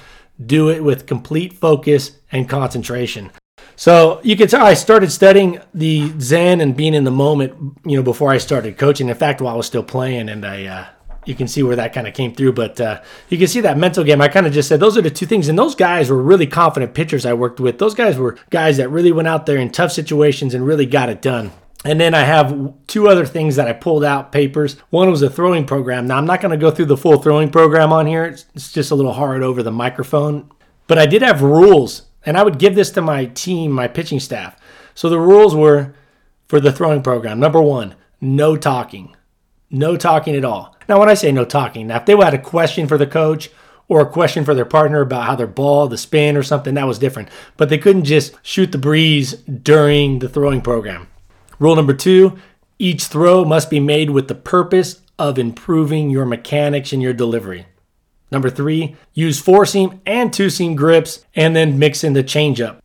do 0.44 0.68
it 0.68 0.84
with 0.84 1.06
complete 1.06 1.54
focus 1.54 2.18
and 2.30 2.48
concentration. 2.48 3.30
So 3.76 4.20
you 4.22 4.36
can 4.36 4.48
tell 4.48 4.64
I 4.64 4.74
started 4.74 5.12
studying 5.12 5.60
the 5.74 6.12
Zen 6.18 6.60
and 6.60 6.76
being 6.76 6.94
in 6.94 7.04
the 7.04 7.10
moment, 7.10 7.78
you 7.84 7.96
know, 7.96 8.02
before 8.02 8.30
I 8.30 8.38
started 8.38 8.78
coaching. 8.78 9.08
In 9.08 9.14
fact, 9.14 9.40
while 9.40 9.54
I 9.54 9.56
was 9.56 9.66
still 9.66 9.82
playing, 9.82 10.28
and 10.28 10.44
I, 10.44 10.64
uh, 10.64 10.86
you 11.26 11.34
can 11.34 11.46
see 11.46 11.62
where 11.62 11.76
that 11.76 11.92
kind 11.92 12.06
of 12.06 12.14
came 12.14 12.34
through. 12.34 12.54
But 12.54 12.80
uh, 12.80 13.02
you 13.28 13.36
can 13.36 13.48
see 13.48 13.60
that 13.60 13.76
mental 13.76 14.04
game. 14.04 14.22
I 14.22 14.28
kind 14.28 14.46
of 14.46 14.52
just 14.54 14.68
said 14.68 14.80
those 14.80 14.96
are 14.96 15.02
the 15.02 15.10
two 15.10 15.26
things, 15.26 15.48
and 15.48 15.58
those 15.58 15.74
guys 15.74 16.08
were 16.08 16.22
really 16.22 16.46
confident 16.46 16.94
pitchers 16.94 17.26
I 17.26 17.34
worked 17.34 17.60
with. 17.60 17.78
Those 17.78 17.94
guys 17.94 18.16
were 18.16 18.38
guys 18.48 18.78
that 18.78 18.88
really 18.88 19.12
went 19.12 19.28
out 19.28 19.44
there 19.44 19.58
in 19.58 19.70
tough 19.70 19.92
situations 19.92 20.54
and 20.54 20.66
really 20.66 20.86
got 20.86 21.10
it 21.10 21.20
done. 21.20 21.52
And 21.84 22.00
then 22.00 22.14
I 22.14 22.22
have 22.22 22.72
two 22.86 23.06
other 23.06 23.26
things 23.26 23.56
that 23.56 23.68
I 23.68 23.72
pulled 23.72 24.02
out 24.02 24.32
papers. 24.32 24.76
One 24.90 25.10
was 25.10 25.22
a 25.22 25.30
throwing 25.30 25.66
program. 25.66 26.06
Now, 26.06 26.16
I'm 26.16 26.26
not 26.26 26.40
going 26.40 26.50
to 26.50 26.56
go 26.56 26.70
through 26.70 26.86
the 26.86 26.96
full 26.96 27.22
throwing 27.22 27.50
program 27.50 27.92
on 27.92 28.06
here, 28.06 28.24
it's, 28.24 28.46
it's 28.54 28.72
just 28.72 28.90
a 28.90 28.94
little 28.94 29.12
hard 29.12 29.42
over 29.42 29.62
the 29.62 29.70
microphone. 29.70 30.50
But 30.88 30.98
I 30.98 31.06
did 31.06 31.22
have 31.22 31.42
rules 31.42 32.02
and 32.24 32.36
I 32.36 32.42
would 32.42 32.58
give 32.58 32.74
this 32.74 32.90
to 32.92 33.02
my 33.02 33.26
team, 33.26 33.70
my 33.70 33.86
pitching 33.86 34.20
staff. 34.20 34.58
So 34.94 35.08
the 35.08 35.20
rules 35.20 35.54
were 35.54 35.94
for 36.48 36.60
the 36.60 36.72
throwing 36.72 37.02
program 37.02 37.38
number 37.38 37.60
one, 37.60 37.94
no 38.20 38.56
talking. 38.56 39.14
No 39.70 39.96
talking 39.96 40.34
at 40.36 40.44
all. 40.44 40.75
Now, 40.88 40.98
when 41.00 41.08
I 41.08 41.14
say 41.14 41.32
no 41.32 41.44
talking, 41.44 41.88
now 41.88 41.96
if 41.96 42.06
they 42.06 42.16
had 42.16 42.34
a 42.34 42.38
question 42.38 42.86
for 42.86 42.98
the 42.98 43.06
coach 43.06 43.50
or 43.88 44.00
a 44.00 44.10
question 44.10 44.44
for 44.44 44.54
their 44.54 44.64
partner 44.64 45.00
about 45.00 45.24
how 45.24 45.36
their 45.36 45.46
ball, 45.46 45.88
the 45.88 45.98
spin, 45.98 46.36
or 46.36 46.42
something, 46.42 46.74
that 46.74 46.86
was 46.86 46.98
different. 46.98 47.28
But 47.56 47.68
they 47.68 47.78
couldn't 47.78 48.04
just 48.04 48.34
shoot 48.42 48.72
the 48.72 48.78
breeze 48.78 49.34
during 49.34 50.18
the 50.18 50.28
throwing 50.28 50.60
program. 50.60 51.08
Rule 51.58 51.76
number 51.76 51.94
two 51.94 52.38
each 52.78 53.04
throw 53.04 53.44
must 53.44 53.70
be 53.70 53.80
made 53.80 54.10
with 54.10 54.28
the 54.28 54.34
purpose 54.34 55.00
of 55.18 55.38
improving 55.38 56.10
your 56.10 56.26
mechanics 56.26 56.92
and 56.92 57.00
your 57.00 57.14
delivery. 57.14 57.66
Number 58.30 58.50
three, 58.50 58.96
use 59.14 59.40
four 59.40 59.64
seam 59.64 60.00
and 60.04 60.32
two 60.32 60.50
seam 60.50 60.74
grips 60.74 61.24
and 61.34 61.56
then 61.56 61.78
mix 61.78 62.04
in 62.04 62.12
the 62.12 62.24
changeup. 62.24 62.80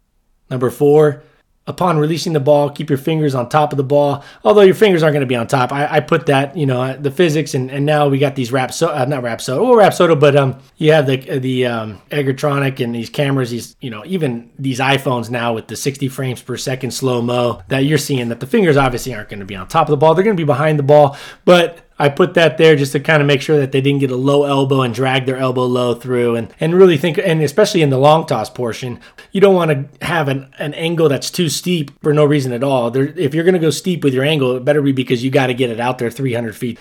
Number 0.49 0.69
four, 0.69 1.23
upon 1.67 1.99
releasing 1.99 2.33
the 2.33 2.39
ball, 2.39 2.69
keep 2.69 2.89
your 2.89 2.97
fingers 2.97 3.35
on 3.35 3.47
top 3.47 3.71
of 3.71 3.77
the 3.77 3.83
ball. 3.83 4.23
Although 4.43 4.61
your 4.61 4.75
fingers 4.75 5.03
aren't 5.03 5.13
going 5.13 5.21
to 5.21 5.27
be 5.27 5.35
on 5.35 5.45
top, 5.45 5.71
I, 5.71 5.97
I, 5.97 5.99
put 5.99 6.25
that, 6.25 6.57
you 6.57 6.65
know, 6.65 6.97
the 6.97 7.11
physics, 7.11 7.53
and, 7.53 7.69
and 7.69 7.85
now 7.85 8.07
we 8.07 8.17
got 8.17 8.35
these 8.35 8.51
Rapsodo, 8.51 8.95
uh, 8.95 9.05
not 9.05 9.23
Rapsodo, 9.23 9.61
well, 9.61 9.75
Rapsodo, 9.75 10.19
but 10.19 10.35
um, 10.35 10.57
you 10.77 10.91
have 10.91 11.05
the 11.05 11.17
the 11.39 11.67
um, 11.67 12.01
Edgertronic 12.09 12.83
and 12.83 12.95
these 12.95 13.09
cameras, 13.09 13.51
these, 13.51 13.75
you 13.79 13.91
know, 13.91 14.03
even 14.05 14.49
these 14.57 14.79
iPhones 14.79 15.29
now 15.29 15.53
with 15.53 15.67
the 15.67 15.75
60 15.75 16.07
frames 16.09 16.41
per 16.41 16.57
second 16.57 16.91
slow 16.91 17.21
mo 17.21 17.61
that 17.67 17.79
you're 17.79 17.99
seeing 17.99 18.29
that 18.29 18.39
the 18.39 18.47
fingers 18.47 18.75
obviously 18.75 19.13
aren't 19.13 19.29
going 19.29 19.39
to 19.39 19.45
be 19.45 19.55
on 19.55 19.67
top 19.67 19.87
of 19.87 19.91
the 19.91 19.97
ball, 19.97 20.15
they're 20.15 20.23
going 20.23 20.35
to 20.35 20.41
be 20.41 20.45
behind 20.45 20.79
the 20.79 20.83
ball, 20.83 21.15
but 21.45 21.85
I 22.01 22.09
put 22.09 22.33
that 22.33 22.57
there 22.57 22.75
just 22.75 22.93
to 22.93 22.99
kind 22.99 23.21
of 23.21 23.27
make 23.27 23.43
sure 23.43 23.59
that 23.59 23.71
they 23.71 23.79
didn't 23.79 23.99
get 23.99 24.09
a 24.09 24.15
low 24.15 24.43
elbow 24.43 24.81
and 24.81 24.91
drag 24.91 25.27
their 25.27 25.37
elbow 25.37 25.65
low 25.65 25.93
through 25.93 26.35
and, 26.35 26.51
and 26.59 26.73
really 26.73 26.97
think, 26.97 27.19
and 27.19 27.43
especially 27.43 27.83
in 27.83 27.91
the 27.91 27.99
long 27.99 28.25
toss 28.25 28.49
portion, 28.49 28.99
you 29.31 29.39
don't 29.39 29.53
want 29.53 29.69
to 29.69 30.05
have 30.05 30.27
an, 30.27 30.51
an 30.57 30.73
angle 30.73 31.09
that's 31.09 31.29
too 31.29 31.47
steep 31.47 31.91
for 32.01 32.11
no 32.11 32.25
reason 32.25 32.53
at 32.53 32.63
all. 32.63 32.89
There, 32.89 33.13
if 33.15 33.35
you're 33.35 33.43
going 33.43 33.53
to 33.53 33.59
go 33.59 33.69
steep 33.69 34.03
with 34.03 34.15
your 34.15 34.23
angle, 34.23 34.57
it 34.57 34.65
better 34.65 34.81
be 34.81 34.91
because 34.91 35.23
you 35.23 35.29
got 35.29 35.47
to 35.47 35.53
get 35.53 35.69
it 35.69 35.79
out 35.79 35.99
there 35.99 36.09
300 36.09 36.55
feet. 36.55 36.79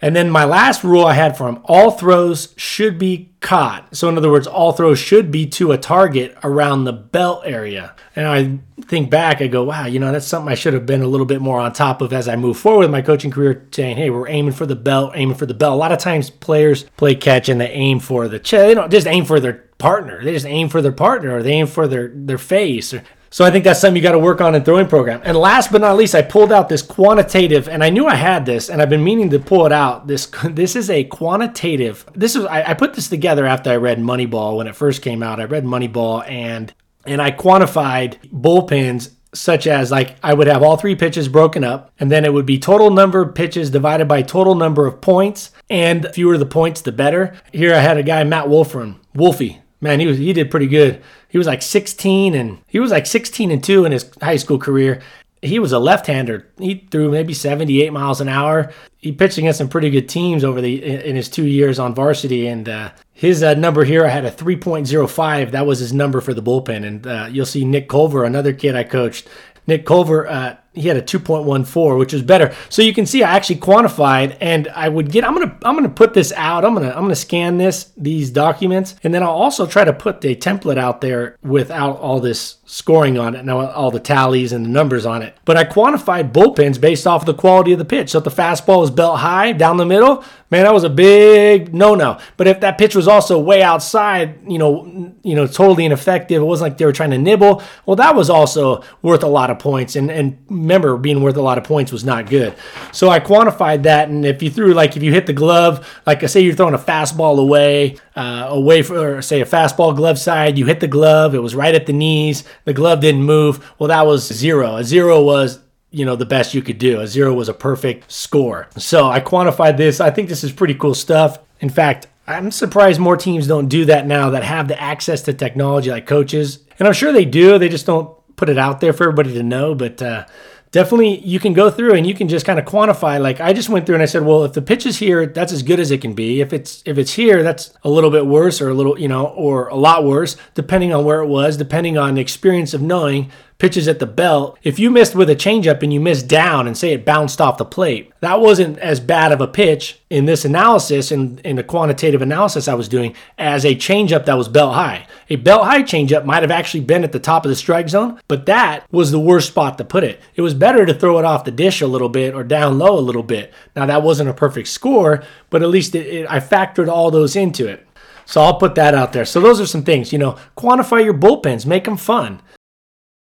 And 0.00 0.14
then 0.14 0.30
my 0.30 0.44
last 0.44 0.84
rule 0.84 1.04
I 1.04 1.14
had 1.14 1.36
for 1.36 1.48
him 1.48 1.60
all 1.64 1.90
throws 1.90 2.54
should 2.56 2.98
be 2.98 3.30
caught. 3.40 3.96
So, 3.96 4.08
in 4.08 4.16
other 4.16 4.30
words, 4.30 4.46
all 4.46 4.72
throws 4.72 4.98
should 4.98 5.30
be 5.30 5.46
to 5.46 5.72
a 5.72 5.78
target 5.78 6.36
around 6.42 6.84
the 6.84 6.92
belt 6.92 7.42
area. 7.44 7.94
And 8.14 8.26
I 8.26 8.58
think 8.82 9.10
back, 9.10 9.40
I 9.40 9.46
go, 9.46 9.64
wow, 9.64 9.86
you 9.86 9.98
know, 9.98 10.12
that's 10.12 10.26
something 10.26 10.50
I 10.50 10.54
should 10.54 10.74
have 10.74 10.86
been 10.86 11.02
a 11.02 11.06
little 11.06 11.26
bit 11.26 11.40
more 11.40 11.60
on 11.60 11.72
top 11.72 12.00
of 12.00 12.12
as 12.12 12.28
I 12.28 12.36
move 12.36 12.58
forward 12.58 12.80
with 12.80 12.90
my 12.90 13.02
coaching 13.02 13.30
career, 13.30 13.66
saying, 13.72 13.96
hey, 13.96 14.10
we're 14.10 14.28
aiming 14.28 14.52
for 14.52 14.66
the 14.66 14.76
belt, 14.76 15.12
aiming 15.14 15.36
for 15.36 15.46
the 15.46 15.54
belt. 15.54 15.74
A 15.74 15.76
lot 15.76 15.92
of 15.92 15.98
times 15.98 16.30
players 16.30 16.84
play 16.96 17.14
catch 17.14 17.48
and 17.48 17.60
they 17.60 17.70
aim 17.70 18.00
for 18.00 18.28
the 18.28 18.38
chest. 18.38 18.66
They 18.66 18.74
don't 18.74 18.90
just 18.90 19.06
aim 19.06 19.24
for 19.24 19.40
their 19.40 19.64
partner, 19.78 20.22
they 20.24 20.32
just 20.32 20.46
aim 20.46 20.68
for 20.68 20.82
their 20.82 20.92
partner 20.92 21.36
or 21.36 21.42
they 21.42 21.52
aim 21.52 21.66
for 21.68 21.86
their, 21.86 22.08
their 22.08 22.38
face. 22.38 22.94
So 23.38 23.44
I 23.44 23.52
think 23.52 23.62
that's 23.62 23.80
something 23.80 23.94
you 23.94 24.02
got 24.02 24.12
to 24.12 24.18
work 24.18 24.40
on 24.40 24.56
in 24.56 24.64
throwing 24.64 24.88
program. 24.88 25.20
And 25.22 25.36
last 25.36 25.70
but 25.70 25.80
not 25.80 25.96
least, 25.96 26.16
I 26.16 26.22
pulled 26.22 26.50
out 26.50 26.68
this 26.68 26.82
quantitative, 26.82 27.68
and 27.68 27.84
I 27.84 27.88
knew 27.88 28.04
I 28.04 28.16
had 28.16 28.44
this, 28.44 28.68
and 28.68 28.82
I've 28.82 28.90
been 28.90 29.04
meaning 29.04 29.30
to 29.30 29.38
pull 29.38 29.64
it 29.64 29.70
out. 29.70 30.08
This 30.08 30.26
this 30.50 30.74
is 30.74 30.90
a 30.90 31.04
quantitative. 31.04 32.04
This 32.14 32.34
is 32.34 32.44
I, 32.46 32.70
I 32.70 32.74
put 32.74 32.94
this 32.94 33.08
together 33.08 33.46
after 33.46 33.70
I 33.70 33.76
read 33.76 34.00
Moneyball 34.00 34.56
when 34.56 34.66
it 34.66 34.74
first 34.74 35.02
came 35.02 35.22
out. 35.22 35.38
I 35.38 35.44
read 35.44 35.62
Moneyball 35.62 36.28
and 36.28 36.74
and 37.06 37.22
I 37.22 37.30
quantified 37.30 38.16
bullpens 38.32 39.14
such 39.32 39.68
as 39.68 39.92
like 39.92 40.16
I 40.20 40.34
would 40.34 40.48
have 40.48 40.64
all 40.64 40.76
three 40.76 40.96
pitches 40.96 41.28
broken 41.28 41.62
up, 41.62 41.92
and 42.00 42.10
then 42.10 42.24
it 42.24 42.32
would 42.32 42.44
be 42.44 42.58
total 42.58 42.90
number 42.90 43.22
of 43.22 43.36
pitches 43.36 43.70
divided 43.70 44.08
by 44.08 44.22
total 44.22 44.56
number 44.56 44.84
of 44.84 45.00
points, 45.00 45.52
and 45.70 46.08
fewer 46.12 46.38
the 46.38 46.44
points, 46.44 46.80
the 46.80 46.90
better. 46.90 47.36
Here 47.52 47.72
I 47.72 47.78
had 47.78 47.98
a 47.98 48.02
guy, 48.02 48.24
Matt 48.24 48.48
Wolfram, 48.48 49.00
Wolfie. 49.14 49.62
Man, 49.80 50.00
he 50.00 50.06
was 50.06 50.18
he 50.18 50.32
did 50.32 50.50
pretty 50.50 50.66
good. 50.66 51.02
He 51.28 51.38
was 51.38 51.46
like 51.46 51.62
16 51.62 52.34
and 52.34 52.58
he 52.66 52.80
was 52.80 52.90
like 52.90 53.06
16 53.06 53.50
and 53.50 53.62
2 53.62 53.84
in 53.84 53.92
his 53.92 54.10
high 54.20 54.36
school 54.36 54.58
career. 54.58 55.00
He 55.40 55.60
was 55.60 55.70
a 55.70 55.78
left-hander. 55.78 56.48
He 56.58 56.86
threw 56.90 57.12
maybe 57.12 57.32
78 57.32 57.92
miles 57.92 58.20
an 58.20 58.28
hour. 58.28 58.72
He 58.96 59.12
pitched 59.12 59.38
against 59.38 59.58
some 59.58 59.68
pretty 59.68 59.88
good 59.88 60.08
teams 60.08 60.42
over 60.42 60.60
the 60.60 60.82
in 60.82 61.14
his 61.14 61.28
two 61.28 61.46
years 61.46 61.78
on 61.78 61.94
varsity, 61.94 62.48
and 62.48 62.68
uh, 62.68 62.90
his 63.12 63.44
uh, 63.44 63.54
number 63.54 63.84
here 63.84 64.04
I 64.04 64.08
had 64.08 64.24
a 64.24 64.32
3.05. 64.32 65.52
That 65.52 65.64
was 65.64 65.78
his 65.78 65.92
number 65.92 66.20
for 66.20 66.34
the 66.34 66.42
bullpen, 66.42 66.84
and 66.84 67.06
uh, 67.06 67.28
you'll 67.30 67.46
see 67.46 67.64
Nick 67.64 67.88
Culver, 67.88 68.24
another 68.24 68.52
kid 68.52 68.74
I 68.74 68.82
coached. 68.82 69.28
Nick 69.68 69.86
Culver, 69.86 70.26
uh, 70.26 70.56
he 70.78 70.88
had 70.88 70.96
a 70.96 71.02
2.14 71.02 71.98
which 71.98 72.12
was 72.12 72.22
better. 72.22 72.54
So 72.68 72.82
you 72.82 72.94
can 72.94 73.06
see 73.06 73.22
i 73.22 73.30
actually 73.34 73.56
quantified 73.56 74.36
and 74.40 74.68
i 74.68 74.88
would 74.88 75.10
get 75.10 75.24
i'm 75.24 75.34
gonna 75.34 75.56
i'm 75.64 75.74
gonna 75.74 75.88
put 75.88 76.14
this 76.14 76.32
out. 76.32 76.64
I'm 76.64 76.74
gonna 76.74 76.90
i'm 76.90 77.02
gonna 77.02 77.14
scan 77.16 77.58
this 77.58 77.92
these 77.96 78.30
documents 78.30 78.96
and 79.02 79.12
then 79.12 79.22
i'll 79.22 79.30
also 79.30 79.66
try 79.66 79.84
to 79.84 79.92
put 79.92 80.20
the 80.20 80.34
template 80.36 80.78
out 80.78 81.00
there 81.00 81.36
without 81.42 81.98
all 81.98 82.20
this 82.20 82.56
scoring 82.64 83.18
on 83.18 83.34
it 83.34 83.44
now 83.44 83.66
all 83.70 83.90
the 83.90 84.00
tallies 84.00 84.52
and 84.52 84.64
the 84.64 84.70
numbers 84.70 85.06
on 85.06 85.22
it. 85.22 85.36
But 85.44 85.56
i 85.56 85.64
quantified 85.64 86.32
bullpens 86.32 86.80
based 86.80 87.06
off 87.06 87.22
of 87.22 87.26
the 87.26 87.34
quality 87.34 87.72
of 87.72 87.78
the 87.78 87.84
pitch. 87.84 88.10
So 88.10 88.18
if 88.18 88.24
the 88.24 88.30
fastball 88.30 88.80
was 88.80 88.90
belt 88.90 89.18
high 89.18 89.52
down 89.52 89.76
the 89.76 89.86
middle 89.86 90.24
man 90.50 90.64
that 90.64 90.72
was 90.72 90.84
a 90.84 90.90
big 90.90 91.74
no 91.74 91.94
no 91.94 92.18
but 92.36 92.46
if 92.46 92.60
that 92.60 92.78
pitch 92.78 92.94
was 92.94 93.06
also 93.08 93.38
way 93.38 93.62
outside 93.62 94.38
you 94.50 94.58
know 94.58 95.12
you 95.22 95.34
know 95.34 95.46
totally 95.46 95.84
ineffective 95.84 96.42
it 96.42 96.44
wasn't 96.44 96.70
like 96.70 96.78
they 96.78 96.84
were 96.84 96.92
trying 96.92 97.10
to 97.10 97.18
nibble 97.18 97.62
well 97.86 97.96
that 97.96 98.14
was 98.14 98.30
also 98.30 98.82
worth 99.02 99.22
a 99.22 99.28
lot 99.28 99.50
of 99.50 99.58
points 99.58 99.96
and 99.96 100.10
and 100.10 100.38
remember 100.68 100.96
being 100.98 101.22
worth 101.22 101.36
a 101.36 101.42
lot 101.42 101.56
of 101.56 101.64
points 101.64 101.90
was 101.90 102.04
not 102.04 102.28
good. 102.28 102.54
So 102.92 103.08
I 103.08 103.20
quantified 103.20 103.84
that, 103.84 104.08
and 104.10 104.24
if 104.24 104.42
you 104.42 104.50
threw 104.50 104.74
like 104.74 104.96
if 104.96 105.02
you 105.02 105.12
hit 105.12 105.26
the 105.26 105.32
glove, 105.32 105.88
like 106.06 106.22
I 106.22 106.26
say 106.26 106.42
you're 106.42 106.54
throwing 106.54 106.74
a 106.74 106.78
fastball 106.78 107.38
away, 107.38 107.96
uh, 108.14 108.46
away 108.50 108.82
for 108.82 109.22
say 109.22 109.40
a 109.40 109.46
fastball 109.46 109.96
glove 109.96 110.18
side, 110.18 110.58
you 110.58 110.66
hit 110.66 110.80
the 110.80 110.86
glove, 110.86 111.34
it 111.34 111.38
was 111.38 111.54
right 111.54 111.74
at 111.74 111.86
the 111.86 111.92
knees, 111.92 112.44
the 112.64 112.74
glove 112.74 113.00
didn't 113.00 113.22
move. 113.22 113.74
Well, 113.78 113.88
that 113.88 114.06
was 114.06 114.26
zero. 114.26 114.76
A 114.76 114.84
zero 114.84 115.22
was 115.22 115.60
you 115.90 116.04
know 116.04 116.16
the 116.16 116.26
best 116.26 116.52
you 116.52 116.62
could 116.62 116.78
do. 116.78 117.00
A 117.00 117.06
zero 117.06 117.32
was 117.32 117.48
a 117.48 117.54
perfect 117.54 118.12
score. 118.12 118.68
So 118.76 119.08
I 119.08 119.20
quantified 119.20 119.78
this. 119.78 120.00
I 120.00 120.10
think 120.10 120.28
this 120.28 120.44
is 120.44 120.52
pretty 120.52 120.74
cool 120.74 120.94
stuff. 120.94 121.38
In 121.60 121.70
fact, 121.70 122.06
I'm 122.26 122.50
surprised 122.50 123.00
more 123.00 123.16
teams 123.16 123.46
don't 123.46 123.68
do 123.68 123.86
that 123.86 124.06
now 124.06 124.30
that 124.30 124.44
have 124.44 124.68
the 124.68 124.80
access 124.80 125.22
to 125.22 125.32
technology 125.32 125.90
like 125.90 126.06
coaches. 126.06 126.58
And 126.78 126.86
I'm 126.86 126.94
sure 126.94 127.10
they 127.10 127.24
do. 127.24 127.58
They 127.58 127.70
just 127.70 127.86
don't 127.86 128.14
put 128.36 128.48
it 128.48 128.58
out 128.58 128.80
there 128.80 128.92
for 128.92 129.04
everybody 129.04 129.32
to 129.34 129.42
know. 129.42 129.74
But 129.74 130.00
uh, 130.02 130.26
definitely 130.70 131.18
you 131.20 131.40
can 131.40 131.52
go 131.52 131.70
through 131.70 131.94
and 131.94 132.06
you 132.06 132.14
can 132.14 132.28
just 132.28 132.44
kind 132.44 132.58
of 132.58 132.64
quantify 132.64 133.20
like 133.20 133.40
i 133.40 133.52
just 133.52 133.68
went 133.68 133.86
through 133.86 133.94
and 133.94 134.02
i 134.02 134.06
said 134.06 134.22
well 134.22 134.44
if 134.44 134.52
the 134.52 134.62
pitch 134.62 134.84
is 134.86 134.98
here 134.98 135.26
that's 135.26 135.52
as 135.52 135.62
good 135.62 135.80
as 135.80 135.90
it 135.90 136.00
can 136.00 136.14
be. 136.14 136.40
If 136.40 136.52
it's 136.52 136.82
if 136.84 136.98
it's 136.98 137.12
here 137.12 137.42
that's 137.42 137.72
a 137.84 137.90
little 137.90 138.10
bit 138.10 138.26
worse 138.26 138.60
or 138.60 138.70
a 138.70 138.74
little 138.74 138.98
you 138.98 139.08
know 139.08 139.26
or 139.26 139.68
a 139.68 139.76
lot 139.76 140.04
worse 140.04 140.36
depending 140.54 140.92
on 140.92 141.04
where 141.04 141.20
it 141.20 141.26
was 141.26 141.56
depending 141.56 141.96
on 141.96 142.14
the 142.14 142.20
experience 142.20 142.74
of 142.74 142.82
knowing 142.82 143.30
pitches 143.58 143.88
at 143.88 143.98
the 143.98 144.06
belt. 144.06 144.56
If 144.62 144.78
you 144.78 144.90
missed 144.90 145.14
with 145.14 145.28
a 145.28 145.36
changeup 145.36 145.82
and 145.82 145.92
you 145.92 146.00
missed 146.00 146.28
down 146.28 146.66
and 146.66 146.76
say 146.76 146.92
it 146.92 147.04
bounced 147.04 147.40
off 147.40 147.58
the 147.58 147.64
plate, 147.64 148.12
that 148.20 148.40
wasn't 148.40 148.78
as 148.78 149.00
bad 149.00 149.32
of 149.32 149.40
a 149.40 149.48
pitch 149.48 150.00
in 150.10 150.24
this 150.24 150.44
analysis 150.44 151.10
and 151.10 151.40
in, 151.40 151.50
in 151.50 151.56
the 151.56 151.64
quantitative 151.64 152.22
analysis 152.22 152.68
I 152.68 152.74
was 152.74 152.88
doing 152.88 153.14
as 153.36 153.64
a 153.64 153.74
changeup 153.74 154.24
that 154.26 154.38
was 154.38 154.48
belt 154.48 154.74
high. 154.74 155.06
A 155.28 155.36
belt 155.36 155.64
high 155.64 155.82
changeup 155.82 156.24
might 156.24 156.42
have 156.42 156.52
actually 156.52 156.84
been 156.84 157.04
at 157.04 157.12
the 157.12 157.18
top 157.18 157.44
of 157.44 157.48
the 157.48 157.56
strike 157.56 157.88
zone, 157.88 158.20
but 158.28 158.46
that 158.46 158.90
was 158.92 159.10
the 159.10 159.20
worst 159.20 159.48
spot 159.48 159.76
to 159.78 159.84
put 159.84 160.04
it. 160.04 160.20
It 160.36 160.42
was 160.42 160.54
better 160.54 160.86
to 160.86 160.94
throw 160.94 161.18
it 161.18 161.24
off 161.24 161.44
the 161.44 161.50
dish 161.50 161.80
a 161.80 161.86
little 161.86 162.08
bit 162.08 162.34
or 162.34 162.44
down 162.44 162.78
low 162.78 162.96
a 162.96 163.00
little 163.00 163.24
bit. 163.24 163.52
Now 163.74 163.86
that 163.86 164.02
wasn't 164.02 164.30
a 164.30 164.34
perfect 164.34 164.68
score, 164.68 165.24
but 165.50 165.62
at 165.62 165.68
least 165.68 165.96
it, 165.96 166.06
it, 166.06 166.30
I 166.30 166.38
factored 166.38 166.88
all 166.88 167.10
those 167.10 167.34
into 167.34 167.66
it. 167.66 167.84
So 168.24 168.42
I'll 168.42 168.58
put 168.58 168.74
that 168.74 168.94
out 168.94 169.14
there. 169.14 169.24
So 169.24 169.40
those 169.40 169.58
are 169.58 169.66
some 169.66 169.84
things, 169.84 170.12
you 170.12 170.18
know, 170.18 170.36
quantify 170.56 171.02
your 171.02 171.14
bullpens, 171.14 171.64
make 171.64 171.84
them 171.84 171.96
fun. 171.96 172.42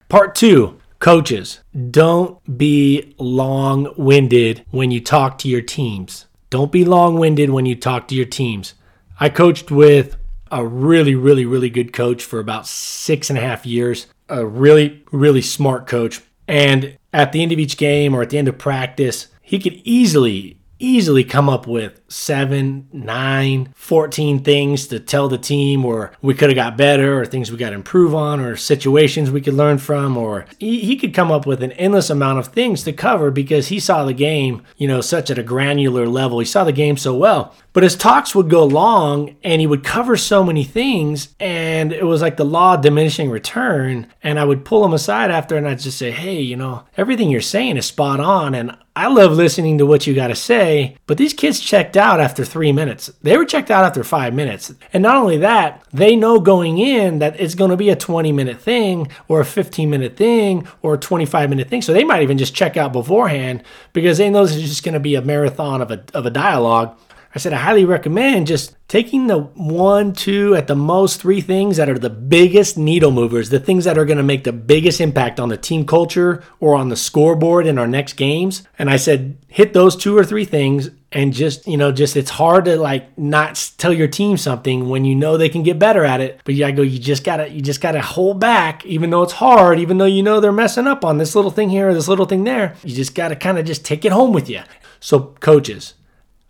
Part 0.09 0.35
two 0.35 0.79
coaches, 0.99 1.61
don't 1.91 2.59
be 2.59 3.15
long 3.19 3.93
winded 3.97 4.65
when 4.71 4.91
you 4.91 5.01
talk 5.01 5.39
to 5.39 5.49
your 5.49 5.63
teams. 5.63 6.27
Don't 6.51 6.71
be 6.71 6.85
long 6.85 7.19
winded 7.19 7.51
when 7.51 7.67
you 7.67 7.75
talk 7.75 8.09
to 8.09 8.15
your 8.15 8.27
teams. 8.27 8.75
I 9.19 9.29
coached 9.29 9.71
with 9.71 10.17
a 10.51 10.65
really, 10.65 11.15
really, 11.15 11.45
really 11.45 11.71
good 11.71 11.93
coach 11.93 12.23
for 12.23 12.39
about 12.39 12.67
six 12.67 13.29
and 13.29 13.39
a 13.39 13.43
half 13.43 13.67
years, 13.67 14.07
a 14.29 14.47
really, 14.47 15.03
really 15.11 15.43
smart 15.43 15.87
coach. 15.87 16.21
And 16.47 16.97
at 17.13 17.33
the 17.33 17.43
end 17.43 17.53
of 17.53 17.59
each 17.59 17.77
game 17.77 18.15
or 18.15 18.23
at 18.23 18.31
the 18.31 18.39
end 18.39 18.49
of 18.49 18.59
practice, 18.59 19.29
he 19.41 19.59
could 19.59 19.81
easily 19.85 20.59
easily 20.79 21.25
come 21.25 21.49
up 21.49 21.67
with 21.67 22.01
seven, 22.09 22.89
nine, 22.93 23.73
14 23.75 24.43
things 24.43 24.87
to 24.89 25.01
tell 25.01 25.29
the 25.29 25.39
team, 25.39 25.85
or 25.85 26.13
we 26.23 26.35
could 26.35 26.51
have 26.51 26.57
got 26.57 26.77
better, 26.77 27.21
or 27.21 27.27
things 27.27 27.51
we 27.51 27.59
got 27.59 27.71
to 27.71 27.75
improve 27.77 28.15
on, 28.15 28.41
or 28.41 28.57
situations 28.57 29.31
we 29.31 29.41
could 29.41 29.55
learn 29.55 29.79
from, 29.79 30.17
or 30.17 30.47
he, 30.59 30.81
he 30.81 30.97
could 30.97 31.15
come 31.15 31.31
up 31.31 31.47
with 31.47 31.63
an 31.63 31.73
endless 31.73 32.11
amount 32.11 32.39
of 32.39 32.49
things 32.49 32.83
to 32.85 32.93
cover 32.93 33.31
because 33.31 33.69
he 33.69 33.81
saw 33.81 34.05
the 34.05 34.13
game, 34.13 34.63
you 34.77 34.89
know, 34.89 35.01
such 35.01 35.31
at 35.31 35.39
a 35.39 35.43
granular 35.43 36.07
level. 36.07 36.39
He 36.39 36.45
saw 36.45 36.65
the 36.65 36.73
game 36.73 36.97
so 36.97 37.15
well. 37.15 37.55
But 37.75 37.83
his 37.83 37.97
talks 37.97 38.37
would 38.37 38.49
go 38.49 38.65
long 38.65 39.37
and 39.43 39.61
he 39.61 39.67
would 39.67 39.83
cover 39.83 40.17
so 40.17 40.45
many 40.45 40.63
things, 40.63 41.35
and 41.41 41.93
it 41.93 42.05
was 42.05 42.23
like 42.23 42.37
the 42.37 42.45
law 42.45 42.75
of 42.75 42.83
diminishing 42.83 43.29
return. 43.29 44.07
And 44.23 44.39
I 44.39 44.45
would 44.45 44.65
pull 44.65 44.85
him 44.85 44.95
aside 44.95 45.33
after 45.33 45.57
and 45.57 45.69
I'd 45.69 45.81
just 45.81 45.99
say, 45.99 46.13
Hey, 46.13 46.41
you 46.41 46.57
know, 46.57 46.85
everything 46.97 47.31
you're 47.31 47.41
saying 47.41 47.77
is 47.77 47.85
spot 47.85 48.21
on, 48.21 48.55
and 48.55 48.77
I 48.97 49.09
love 49.09 49.33
listening 49.33 49.79
to 49.79 49.87
what 49.87 50.07
you 50.07 50.15
got 50.15 50.29
to 50.29 50.37
say, 50.37 50.97
but 51.09 51.19
these 51.19 51.33
kids 51.33 51.59
checked 51.59 51.97
out 51.97 52.21
after 52.21 52.45
three 52.45 52.71
minutes. 52.71 53.11
They 53.23 53.37
were 53.37 53.45
checked 53.45 53.73
out 53.73 53.85
after 53.85 54.05
five 54.05 54.35
minutes. 54.35 54.73
And 54.93 55.03
not 55.03 55.17
only 55.17 55.37
that, 55.39 55.85
they 55.93 56.15
know 56.15 56.39
going 56.39 56.79
in 56.79 57.19
that 57.19 57.41
it's 57.41 57.57
going 57.57 57.73
to 57.73 57.77
be 57.77 57.91
a 57.91 57.97
20 57.97 58.31
minute 58.31 58.61
thing 58.61 59.09
or 59.27 59.41
a 59.41 59.45
15 59.45 59.91
minute 59.91 60.17
thing 60.17 60.69
or 60.81 60.95
a 60.95 60.99
25 60.99 61.51
minute 61.51 61.69
thing. 61.69 61.83
So 61.83 61.93
they 61.93 62.05
might 62.05 62.23
even 62.23 62.39
just 62.39 62.55
check 62.55 62.77
out 62.77 62.93
beforehand 62.93 63.65
because 63.93 64.19
they 64.19 64.31
know 64.31 64.47
this 64.47 64.55
is 64.55 64.63
just 64.63 64.85
going 64.85 64.95
to 64.95 65.01
be 65.01 65.17
a 65.17 65.23
marathon 65.23 65.83
of 65.83 65.91
a, 65.91 66.05
of 66.15 66.25
a 66.25 66.31
dialogue. 66.31 66.97
I 67.35 67.41
said, 67.41 67.53
I 67.53 67.57
highly 67.57 67.85
recommend 67.85 68.47
just 68.47 68.77
taking 68.87 69.27
the 69.27 69.39
one, 69.39 70.13
two, 70.13 70.55
at 70.55 70.69
the 70.69 70.77
most 70.77 71.21
three 71.21 71.41
things 71.41 71.79
that 71.79 71.89
are 71.89 71.99
the 71.99 72.09
biggest 72.09 72.79
needle 72.79 73.11
movers, 73.11 73.51
the 73.51 73.59
things 73.59 73.85
that 73.87 73.99
are 73.99 74.05
going 74.05 74.19
to 74.19 74.23
make 74.23 74.45
the 74.45 74.53
biggest 74.53 75.01
impact 75.01 75.41
on 75.41 75.49
the 75.49 75.57
team 75.57 75.85
culture 75.85 76.45
or 76.61 76.77
on 76.77 76.91
the 76.91 76.97
scoreboard 76.97 77.67
in 77.67 77.77
our 77.77 77.89
next 77.89 78.13
games. 78.13 78.63
And 78.79 78.89
I 78.89 78.97
said, 78.97 79.37
hit 79.49 79.73
those 79.73 79.97
two 79.97 80.17
or 80.17 80.25
three 80.25 80.45
things 80.45 80.91
and 81.11 81.33
just, 81.33 81.67
you 81.67 81.77
know, 81.77 81.91
just 81.91 82.17
it's 82.17 82.31
hard 82.31 82.67
to 82.67 82.77
like 82.77 83.19
not 83.19 83.71
tell 83.79 83.93
your 83.93 84.09
team 84.09 84.37
something 84.37 84.89
when 84.89 85.05
you 85.05 85.17
know 85.17 85.37
they 85.37 85.49
can 85.49 85.65
get 85.65 85.77
better 85.79 86.05
at 86.05 86.21
it. 86.21 86.41
But 86.45 86.55
yeah, 86.55 86.69
I 86.69 86.71
go, 86.71 86.83
you 86.83 87.01
just 87.01 87.25
gotta, 87.25 87.49
you 87.51 87.63
just 87.63 87.81
gotta 87.81 88.01
hold 88.01 88.39
back, 88.39 88.87
even 88.87 89.11
though 89.11 89.25
it's 89.25 89.33
hard, 89.33 89.81
even 89.81 89.99
though 89.99 90.05
you 90.05 90.23
know 90.23 90.39
they're 90.39 90.53
messing 90.53 90.87
up 90.87 91.05
on 91.05 91.19
this 91.19 91.35
little 91.35 91.51
thing 91.51 91.71
here 91.71 91.89
or 91.89 91.95
this 91.95 92.07
little 92.07 92.27
thing 92.27 92.45
there. 92.45 92.77
You 92.85 92.95
just 92.95 93.17
gotta 93.17 93.35
kind 93.35 93.59
of 93.59 93.65
just 93.65 93.85
take 93.85 94.05
it 94.05 94.13
home 94.13 94.33
with 94.33 94.49
you. 94.49 94.61
So, 95.01 95.35
coaches, 95.41 95.95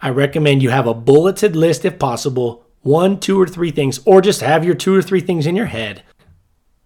I 0.00 0.10
recommend 0.10 0.62
you 0.62 0.70
have 0.70 0.86
a 0.86 0.94
bulleted 0.94 1.56
list 1.56 1.84
if 1.84 1.98
possible, 1.98 2.64
one, 2.80 3.18
two, 3.18 3.40
or 3.40 3.46
three 3.46 3.70
things, 3.70 4.00
or 4.04 4.20
just 4.20 4.40
have 4.40 4.64
your 4.64 4.74
two 4.74 4.94
or 4.94 5.02
three 5.02 5.20
things 5.20 5.46
in 5.46 5.56
your 5.56 5.66
head. 5.66 6.02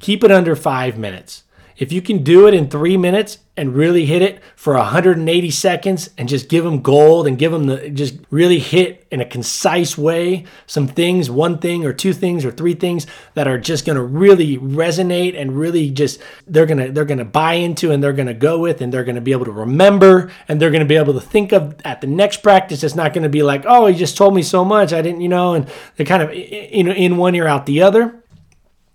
Keep 0.01 0.23
it 0.23 0.31
under 0.31 0.55
five 0.55 0.97
minutes. 0.97 1.44
If 1.77 1.92
you 1.92 2.03
can 2.03 2.23
do 2.23 2.47
it 2.47 2.55
in 2.55 2.68
three 2.68 2.97
minutes 2.97 3.38
and 3.59 3.75
really 3.75 4.07
hit 4.07 4.23
it 4.23 4.40
for 4.57 4.75
180 4.75 5.51
seconds 5.51 6.11
and 6.16 6.29
just 6.29 6.49
give 6.49 6.64
them 6.64 6.81
gold 6.81 7.27
and 7.27 7.38
give 7.38 7.53
them 7.53 7.66
the 7.66 7.90
just 7.90 8.16
really 8.31 8.59
hit 8.59 9.07
in 9.11 9.21
a 9.21 9.25
concise 9.25 9.99
way 9.99 10.44
some 10.66 10.87
things, 10.87 11.31
one 11.31 11.59
thing 11.59 11.85
or 11.85 11.92
two 11.92 12.12
things 12.12 12.44
or 12.44 12.51
three 12.51 12.75
things 12.75 13.07
that 13.35 13.49
are 13.49 13.59
just 13.59 13.85
going 13.85 13.97
to 13.97 14.03
really 14.03 14.57
resonate 14.59 15.38
and 15.38 15.59
really 15.59 15.90
just 15.90 16.21
they're 16.47 16.66
going 16.66 16.79
to 16.79 16.92
they're 16.92 17.05
going 17.05 17.18
to 17.18 17.25
buy 17.25 17.55
into 17.55 17.90
and 17.90 18.03
they're 18.03 18.12
going 18.12 18.27
to 18.29 18.35
go 18.35 18.59
with 18.59 18.81
and 18.81 18.92
they're 18.92 19.05
going 19.05 19.14
to 19.14 19.21
be 19.21 19.33
able 19.33 19.44
to 19.44 19.53
remember 19.53 20.31
and 20.47 20.61
they're 20.61 20.71
going 20.71 20.81
to 20.81 20.87
be 20.87 20.97
able 20.97 21.14
to 21.14 21.21
think 21.21 21.53
of 21.53 21.75
at 21.85 22.01
the 22.01 22.07
next 22.07 22.42
practice 22.42 22.83
it's 22.83 22.94
not 22.94 23.12
going 23.12 23.23
to 23.23 23.29
be 23.29 23.42
like, 23.42 23.64
"Oh, 23.66 23.87
he 23.87 23.94
just 23.94 24.16
told 24.16 24.35
me 24.35 24.42
so 24.42 24.64
much. 24.64 24.92
I 24.92 25.03
didn't, 25.03 25.21
you 25.21 25.29
know," 25.29 25.55
and 25.55 25.68
they're 25.97 26.07
kind 26.07 26.23
of 26.23 26.31
in 26.31 26.88
in 26.88 27.16
one 27.16 27.35
ear 27.35 27.47
out 27.47 27.66
the 27.66 27.83
other. 27.83 28.23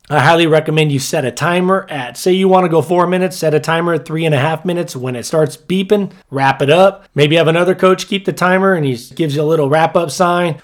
I 0.09 0.19
highly 0.19 0.47
recommend 0.47 0.91
you 0.91 0.99
set 0.99 1.23
a 1.23 1.31
timer 1.31 1.87
at, 1.89 2.17
say 2.17 2.33
you 2.33 2.49
want 2.49 2.65
to 2.65 2.69
go 2.69 2.81
four 2.81 3.07
minutes, 3.07 3.37
set 3.37 3.53
a 3.53 3.59
timer 3.59 3.93
at 3.93 4.05
three 4.05 4.25
and 4.25 4.35
a 4.35 4.39
half 4.39 4.65
minutes. 4.65 4.95
When 4.95 5.15
it 5.15 5.23
starts 5.23 5.55
beeping, 5.55 6.11
wrap 6.29 6.61
it 6.61 6.69
up. 6.69 7.05
Maybe 7.15 7.37
have 7.37 7.47
another 7.47 7.73
coach 7.73 8.07
keep 8.07 8.25
the 8.25 8.33
timer 8.33 8.73
and 8.73 8.85
he 8.85 8.97
gives 9.15 9.35
you 9.35 9.41
a 9.41 9.43
little 9.43 9.69
wrap 9.69 9.95
up 9.95 10.11
sign. 10.11 10.61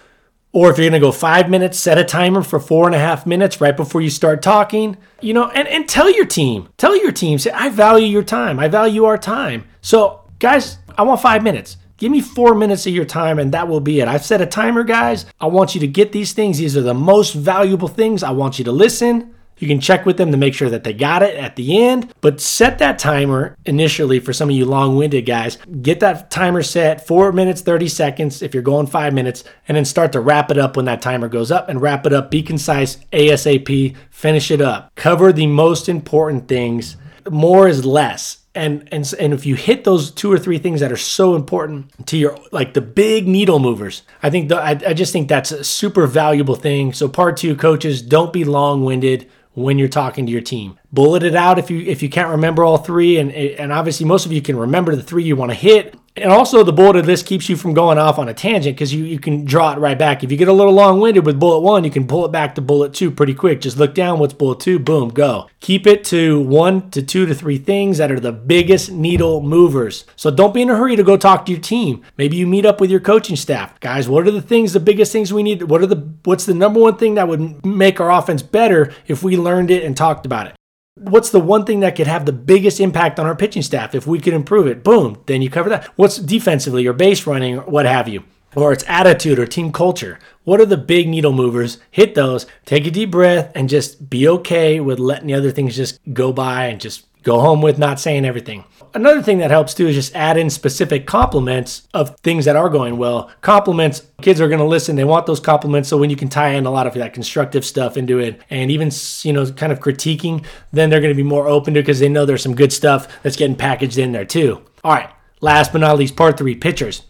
Or 0.51 0.69
if 0.69 0.77
you're 0.77 0.89
going 0.89 0.99
to 0.99 1.05
go 1.05 1.11
five 1.11 1.49
minutes, 1.49 1.79
set 1.79 1.97
a 1.97 2.03
timer 2.03 2.41
for 2.41 2.59
four 2.59 2.87
and 2.87 2.95
a 2.95 2.99
half 2.99 3.25
minutes 3.25 3.61
right 3.61 3.77
before 3.77 4.01
you 4.01 4.09
start 4.09 4.41
talking. 4.41 4.97
You 5.21 5.33
know, 5.33 5.47
and, 5.49 5.67
and 5.67 5.87
tell 5.87 6.11
your 6.11 6.25
team, 6.25 6.69
tell 6.75 6.97
your 6.97 7.11
team, 7.11 7.39
say, 7.39 7.51
I 7.51 7.69
value 7.69 8.07
your 8.07 8.23
time. 8.23 8.59
I 8.59 8.67
value 8.67 9.05
our 9.05 9.17
time. 9.17 9.67
So, 9.81 10.21
guys, 10.39 10.79
I 10.97 11.03
want 11.03 11.21
five 11.21 11.43
minutes. 11.43 11.77
Give 11.99 12.11
me 12.11 12.21
four 12.21 12.55
minutes 12.55 12.87
of 12.87 12.93
your 12.93 13.05
time 13.05 13.39
and 13.39 13.51
that 13.51 13.67
will 13.67 13.81
be 13.81 13.99
it. 13.99 14.07
I've 14.07 14.23
set 14.23 14.41
a 14.41 14.45
timer, 14.45 14.83
guys. 14.85 15.25
I 15.39 15.47
want 15.47 15.75
you 15.75 15.81
to 15.81 15.87
get 15.87 16.13
these 16.13 16.31
things. 16.31 16.57
These 16.57 16.77
are 16.77 16.81
the 16.81 16.93
most 16.93 17.33
valuable 17.33 17.89
things. 17.89 18.23
I 18.23 18.31
want 18.31 18.57
you 18.57 18.65
to 18.65 18.71
listen. 18.71 19.35
You 19.57 19.67
can 19.67 19.81
check 19.81 20.05
with 20.05 20.15
them 20.15 20.31
to 20.31 20.37
make 20.37 20.53
sure 20.53 20.69
that 20.69 20.85
they 20.85 20.93
got 20.93 21.21
it 21.21 21.35
at 21.35 21.57
the 21.57 21.83
end, 21.83 22.13
but 22.21 22.39
set 22.39 22.79
that 22.79 22.97
timer 22.97 23.57
initially 23.65 24.21
for 24.21 24.31
some 24.31 24.49
of 24.49 24.55
you 24.55 24.65
long 24.65 24.95
winded 24.95 25.25
guys. 25.25 25.57
Get 25.81 25.99
that 25.99 26.31
timer 26.31 26.63
set 26.63 27.05
four 27.05 27.33
minutes, 27.33 27.59
30 27.59 27.89
seconds 27.89 28.41
if 28.41 28.53
you're 28.53 28.63
going 28.63 28.87
five 28.87 29.13
minutes, 29.13 29.43
and 29.67 29.75
then 29.75 29.83
start 29.83 30.13
to 30.13 30.21
wrap 30.21 30.49
it 30.49 30.57
up 30.57 30.77
when 30.77 30.85
that 30.85 31.01
timer 31.01 31.27
goes 31.27 31.51
up 31.51 31.67
and 31.67 31.81
wrap 31.81 32.05
it 32.05 32.13
up. 32.13 32.31
Be 32.31 32.41
concise, 32.41 32.97
ASAP, 33.11 33.97
finish 34.09 34.49
it 34.49 34.61
up. 34.61 34.95
Cover 34.95 35.33
the 35.33 35.47
most 35.47 35.89
important 35.89 36.47
things. 36.47 36.95
More 37.29 37.67
is 37.67 37.85
less 37.85 38.38
and 38.55 38.87
and 38.91 39.13
and 39.19 39.33
if 39.33 39.45
you 39.45 39.55
hit 39.55 39.83
those 39.83 40.11
two 40.11 40.31
or 40.31 40.39
three 40.39 40.57
things 40.57 40.79
that 40.79 40.91
are 40.91 40.97
so 40.97 41.35
important 41.35 41.91
to 42.07 42.17
your 42.17 42.37
like 42.51 42.73
the 42.73 42.81
big 42.81 43.27
needle 43.27 43.59
movers 43.59 44.01
i 44.23 44.29
think 44.29 44.49
the, 44.49 44.57
I, 44.57 44.71
I 44.71 44.93
just 44.93 45.13
think 45.13 45.29
that's 45.29 45.51
a 45.51 45.63
super 45.63 46.07
valuable 46.07 46.55
thing 46.55 46.91
so 46.93 47.07
part 47.07 47.37
two 47.37 47.55
coaches 47.55 48.01
don't 48.01 48.33
be 48.33 48.43
long-winded 48.43 49.29
when 49.53 49.77
you're 49.77 49.87
talking 49.87 50.25
to 50.25 50.31
your 50.31 50.41
team. 50.41 50.79
Bullet 50.91 51.23
it 51.23 51.35
out 51.35 51.59
if 51.59 51.69
you 51.69 51.81
if 51.81 52.01
you 52.01 52.09
can't 52.09 52.29
remember 52.29 52.63
all 52.63 52.77
three, 52.77 53.17
and 53.19 53.31
and 53.31 53.71
obviously 53.71 54.05
most 54.05 54.25
of 54.25 54.31
you 54.31 54.41
can 54.41 54.57
remember 54.57 54.95
the 54.95 55.03
three 55.03 55.23
you 55.23 55.35
want 55.35 55.51
to 55.51 55.55
hit. 55.55 55.95
And 56.15 56.31
also 56.31 56.63
the 56.63 56.73
bulleted 56.73 57.05
list 57.05 57.27
keeps 57.27 57.47
you 57.47 57.55
from 57.55 57.73
going 57.73 57.97
off 57.97 58.19
on 58.19 58.27
a 58.27 58.33
tangent 58.33 58.75
because 58.75 58.93
you, 58.93 59.05
you 59.05 59.19
can 59.19 59.45
draw 59.45 59.71
it 59.71 59.79
right 59.79 59.97
back. 59.97 60.21
If 60.21 60.31
you 60.31 60.37
get 60.37 60.49
a 60.49 60.53
little 60.53 60.73
long-winded 60.73 61.25
with 61.25 61.39
bullet 61.39 61.61
one, 61.61 61.85
you 61.85 61.91
can 61.91 62.07
pull 62.07 62.25
it 62.25 62.31
back 62.31 62.55
to 62.55 62.61
bullet 62.61 62.93
two 62.93 63.09
pretty 63.09 63.33
quick. 63.33 63.61
Just 63.61 63.77
look 63.77 63.93
down 63.93 64.19
what's 64.19 64.33
bullet 64.33 64.59
two, 64.59 64.79
boom, 64.79 65.09
go. 65.09 65.49
Keep 65.61 65.87
it 65.87 66.03
to 66.05 66.41
one 66.41 66.89
to 66.91 67.01
two 67.01 67.25
to 67.25 67.33
three 67.33 67.57
things 67.57 67.99
that 67.99 68.11
are 68.11 68.19
the 68.19 68.33
biggest 68.33 68.91
needle 68.91 69.41
movers. 69.41 70.03
So 70.17 70.29
don't 70.29 70.53
be 70.53 70.63
in 70.63 70.69
a 70.69 70.75
hurry 70.75 70.97
to 70.97 71.03
go 71.03 71.15
talk 71.15 71.45
to 71.45 71.53
your 71.53 71.61
team. 71.61 72.03
Maybe 72.17 72.35
you 72.35 72.47
meet 72.47 72.65
up 72.65 72.81
with 72.81 72.89
your 72.89 72.99
coaching 72.99 73.37
staff. 73.37 73.79
Guys, 73.79 74.09
what 74.09 74.27
are 74.27 74.31
the 74.31 74.41
things, 74.41 74.73
the 74.73 74.81
biggest 74.81 75.13
things 75.13 75.31
we 75.31 75.43
need? 75.43 75.63
What 75.63 75.81
are 75.81 75.87
the 75.87 76.09
what's 76.25 76.45
the 76.45 76.53
number 76.53 76.81
one 76.81 76.97
thing 76.97 77.13
that 77.15 77.29
would 77.29 77.65
make 77.65 78.01
our 78.01 78.11
offense 78.11 78.41
better 78.41 78.91
if 79.07 79.23
we 79.23 79.37
learned 79.37 79.71
it 79.71 79.85
and 79.85 79.95
talked 79.95 80.25
about 80.25 80.47
it? 80.47 80.58
What's 80.99 81.29
the 81.29 81.39
one 81.39 81.65
thing 81.65 81.79
that 81.79 81.95
could 81.95 82.07
have 82.07 82.25
the 82.25 82.33
biggest 82.33 82.79
impact 82.79 83.19
on 83.19 83.25
our 83.25 83.35
pitching 83.35 83.61
staff 83.61 83.95
if 83.95 84.05
we 84.05 84.19
could 84.19 84.33
improve 84.33 84.67
it? 84.67 84.83
Boom, 84.83 85.21
then 85.27 85.41
you 85.41 85.49
cover 85.49 85.69
that. 85.69 85.85
What's 85.95 86.17
defensively 86.17 86.85
or 86.85 86.93
base 86.93 87.25
running 87.25 87.57
or 87.57 87.61
what 87.61 87.85
have 87.85 88.07
you? 88.07 88.23
Or 88.55 88.73
its 88.73 88.83
attitude 88.87 89.39
or 89.39 89.45
team 89.45 89.71
culture. 89.71 90.19
What 90.43 90.59
are 90.59 90.65
the 90.65 90.77
big 90.77 91.07
needle 91.07 91.31
movers? 91.31 91.77
Hit 91.91 92.15
those, 92.15 92.47
take 92.65 92.85
a 92.87 92.91
deep 92.91 93.11
breath, 93.11 93.51
and 93.55 93.69
just 93.69 94.09
be 94.09 94.27
okay 94.27 94.79
with 94.79 94.99
letting 94.99 95.27
the 95.27 95.35
other 95.35 95.51
things 95.51 95.75
just 95.75 95.99
go 96.13 96.33
by 96.33 96.65
and 96.65 96.81
just 96.81 97.05
go 97.23 97.39
home 97.39 97.61
with 97.61 97.77
not 97.77 97.99
saying 97.99 98.25
everything. 98.25 98.65
Another 98.93 99.21
thing 99.21 99.37
that 99.39 99.51
helps 99.51 99.73
too 99.73 99.87
is 99.87 99.95
just 99.95 100.15
add 100.15 100.37
in 100.37 100.49
specific 100.49 101.05
compliments 101.05 101.87
of 101.93 102.17
things 102.19 102.45
that 102.45 102.55
are 102.55 102.69
going 102.69 102.97
well. 102.97 103.31
Compliments, 103.41 104.03
kids 104.21 104.41
are 104.41 104.47
going 104.47 104.59
to 104.59 104.65
listen. 104.65 104.95
They 104.95 105.03
want 105.03 105.25
those 105.25 105.39
compliments. 105.39 105.89
So 105.89 105.97
when 105.97 106.09
you 106.09 106.15
can 106.15 106.29
tie 106.29 106.49
in 106.49 106.65
a 106.65 106.71
lot 106.71 106.87
of 106.87 106.93
that 106.95 107.13
constructive 107.13 107.65
stuff 107.65 107.97
into 107.97 108.19
it 108.19 108.41
and 108.49 108.71
even, 108.71 108.91
you 109.23 109.33
know, 109.33 109.51
kind 109.51 109.71
of 109.71 109.79
critiquing, 109.79 110.45
then 110.71 110.89
they're 110.89 111.01
going 111.01 111.13
to 111.13 111.17
be 111.17 111.23
more 111.23 111.47
open 111.47 111.73
to 111.73 111.79
it 111.79 111.83
because 111.83 111.99
they 111.99 112.09
know 112.09 112.25
there's 112.25 112.43
some 112.43 112.55
good 112.55 112.73
stuff 112.73 113.21
that's 113.23 113.35
getting 113.35 113.55
packaged 113.55 113.97
in 113.97 114.11
there 114.11 114.25
too. 114.25 114.61
All 114.83 114.93
right. 114.93 115.09
Last 115.41 115.71
but 115.71 115.79
not 115.79 115.97
least, 115.97 116.15
part 116.15 116.37
three 116.37 116.55
pitchers. 116.55 117.03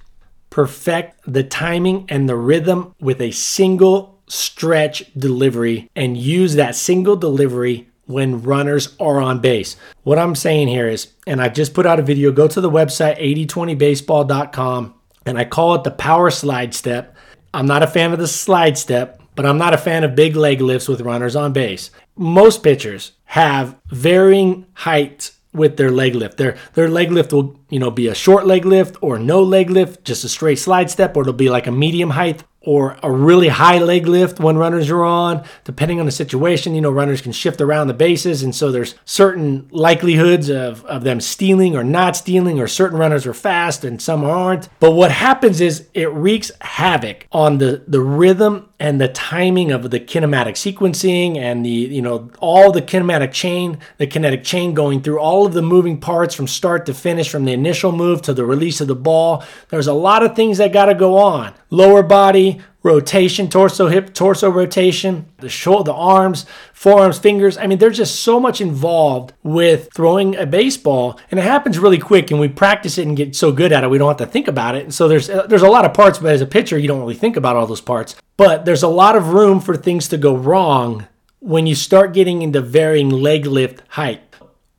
Perfect 0.50 1.20
the 1.26 1.44
timing 1.44 2.06
and 2.10 2.28
the 2.28 2.36
rhythm 2.36 2.96
with 3.00 3.22
a 3.22 3.32
single 3.32 4.20
stretch 4.28 5.12
delivery 5.15 5.89
and 5.96 6.15
use 6.15 6.56
that 6.56 6.76
single 6.76 7.15
delivery 7.15 7.88
when 8.10 8.41
runners 8.41 8.95
are 9.00 9.22
on 9.22 9.39
base. 9.39 9.76
What 10.02 10.17
I'm 10.17 10.34
saying 10.34 10.67
here 10.67 10.88
is, 10.88 11.13
and 11.28 11.39
I 11.39 11.48
just 11.48 11.76
put 11.76 11.86
out 11.86 12.00
a 12.00 12.02
video, 12.02 12.32
go 12.32 12.48
to 12.48 12.60
the 12.60 12.69
website 12.69 13.19
8020baseball.com 13.48 14.95
and 15.28 15.38
I 15.38 15.45
call 15.45 15.76
it 15.76 15.84
the 15.84 15.91
power 15.91 16.32
slide 16.32 16.74
step. 16.74 17.15
I'm 17.54 17.67
not 17.67 17.84
a 17.84 17.88
fan 17.88 18.12
of 18.12 18.17
the 18.17 18.28
slide 18.28 18.80
step, 18.80 19.22
but 19.36 19.45
I'm 19.45 19.60
not 19.60 19.76
a 19.76 19.78
fan 19.78 20.04
of 20.04 20.15
big 20.15 20.36
leg 20.36 20.60
lifts 20.60 20.88
with 20.88 21.02
runners 21.02 21.36
on 21.36 21.54
base. 21.54 21.91
Most 22.15 22.63
pitchers 22.63 23.12
have 23.26 23.76
varying 23.91 24.65
heights 24.74 25.38
with 25.54 25.78
their 25.78 25.91
leg 25.91 26.15
lift. 26.15 26.38
Their 26.38 26.58
their 26.74 26.89
leg 26.89 27.12
lift 27.12 27.32
will, 27.32 27.60
you 27.69 27.78
know, 27.78 27.91
be 27.91 28.08
a 28.08 28.15
short 28.15 28.48
leg 28.48 28.65
lift 28.65 28.98
or 29.02 29.19
no 29.19 29.43
leg 29.43 29.69
lift, 29.69 30.04
just 30.04 30.24
a 30.24 30.30
straight 30.30 30.58
slide 30.58 30.89
step, 30.89 31.15
or 31.15 31.22
it'll 31.22 31.34
be 31.34 31.50
like 31.50 31.67
a 31.67 31.72
medium 31.72 32.10
height 32.10 32.43
or 32.62 32.98
a 33.02 33.12
really 33.12 33.48
high 33.48 33.78
leg 33.78 34.08
lift 34.08 34.39
when 34.39 34.58
runners 34.58 34.89
are 34.89 35.04
on. 35.04 35.43
Depending 35.63 36.00
on 36.00 36.06
the 36.06 36.12
situation, 36.12 36.76
you 36.76 36.82
know, 36.82 36.91
runners 36.91 37.22
can 37.22 37.32
shift 37.32 37.62
around 37.62 37.88
the 37.88 37.93
bases. 37.93 38.43
And 38.43 38.54
so 38.54 38.72
there's 38.72 38.95
certain 39.06 39.67
likelihoods 39.72 40.50
of, 40.50 40.84
of 40.86 41.04
them 41.04 41.22
stealing 41.22 41.76
or 41.76 41.84
not 41.84 42.15
stealing, 42.15 42.60
or 42.60 42.67
certain 42.67 42.98
runners 42.98 43.26
are 43.26 43.34
fast 43.34 43.84
and 43.86 44.02
some 44.02 44.24
aren't. 44.24 44.67
But 44.80 44.91
what 44.91 45.12
happens 45.12 45.62
is 45.62 45.88
it 45.93 46.12
wreaks 46.12 46.52
havoc 46.62 47.28
on 47.32 47.60
the, 47.60 47.84
the 47.88 48.02
rhythm 48.02 48.68
and 48.80 49.02
the 49.02 49.10
timing 49.10 49.72
of 49.72 49.89
the 49.89 50.00
kinematic 50.00 50.54
sequencing 50.54 51.38
and 51.38 51.65
the, 51.65 51.70
you 51.70 52.02
know, 52.02 52.30
all 52.39 52.72
the 52.72 52.82
kinematic 52.82 53.34
chain, 53.34 53.78
the 53.98 54.08
kinetic 54.08 54.44
chain 54.44 54.74
going 54.74 55.02
through 55.02 55.20
all 55.20 55.46
of 55.46 55.54
the 55.54 55.62
moving 55.62 56.00
parts 56.00 56.34
from 56.34 56.48
start 56.48 56.86
to 56.86 56.94
finish, 56.94 57.30
from 57.30 57.44
the 57.46 57.52
initial 57.52 57.92
move 57.92 58.22
to 58.22 58.34
the 58.34 58.46
release 58.46 58.80
of 58.80 58.88
the 58.88 58.96
ball. 58.96 59.44
There's 59.68 59.88
a 59.88 59.94
lot 59.94 60.24
of 60.24 60.36
things 60.36 60.60
that 60.60 60.72
got 60.72 60.86
to 60.86 60.96
go 60.96 61.18
on. 61.18 61.54
Lower 61.70 62.04
body, 62.04 62.62
rotation, 62.82 63.50
torso, 63.50 63.88
hip, 63.88 64.13
torso 64.13 64.50
rotation, 64.50 65.26
the 65.39 65.50
shoulder, 65.50 65.92
the 65.92 65.94
arms, 65.94 66.46
forearms, 66.74 67.20
fingers. 67.20 67.58
I 67.58 67.68
mean, 67.68 67.78
there's 67.78 67.98
just 67.98 68.22
so 68.22 68.39
much 68.39 68.62
involved 68.62 69.34
with 69.44 69.89
throwing 69.94 70.36
a 70.36 70.46
baseball, 70.46 71.20
and 71.30 71.39
it 71.39 71.44
happens 71.44 71.78
really 71.78 71.98
quick. 71.98 72.32
And 72.32 72.39
we 72.39 72.48
practice 72.48 72.98
it 72.98 73.08
and 73.08 73.18
get 73.18 73.36
so 73.36 73.52
good 73.52 73.72
at 73.72 73.84
it, 73.84 73.89
we 73.89 73.98
don't 73.98 74.08
have 74.08 74.28
to 74.28 74.32
think 74.32 74.48
about 74.48 74.76
it. 74.76 74.84
And 74.84 74.94
so 74.94 75.08
there's 75.08 75.30
uh, 75.30 75.48
there's 75.48 75.62
a 75.62 75.70
lot 75.70 75.86
of 75.86 75.94
parts, 75.94 76.20
but 76.20 76.32
as 76.32 76.42
a 76.42 76.46
pitcher, 76.46 76.78
you 76.78 76.88
don't 76.88 77.02
really 77.02 77.15
think 77.15 77.36
about 77.36 77.56
all 77.56 77.68
those 77.68 77.82
parts. 77.82 78.15
But 78.38 78.65
there's 78.65 78.84
a 78.84 78.88
lot 78.88 79.15
of 79.15 79.34
room 79.34 79.60
for 79.60 79.76
things 79.76 80.08
to 80.10 80.18
go 80.18 80.36
wrong 80.36 81.08
when 81.39 81.68
you 81.68 81.76
start 81.76 82.13
getting 82.13 82.42
into 82.42 82.62
varying 82.62 83.10
leg 83.10 83.46
lift 83.46 83.82
height. 83.89 84.22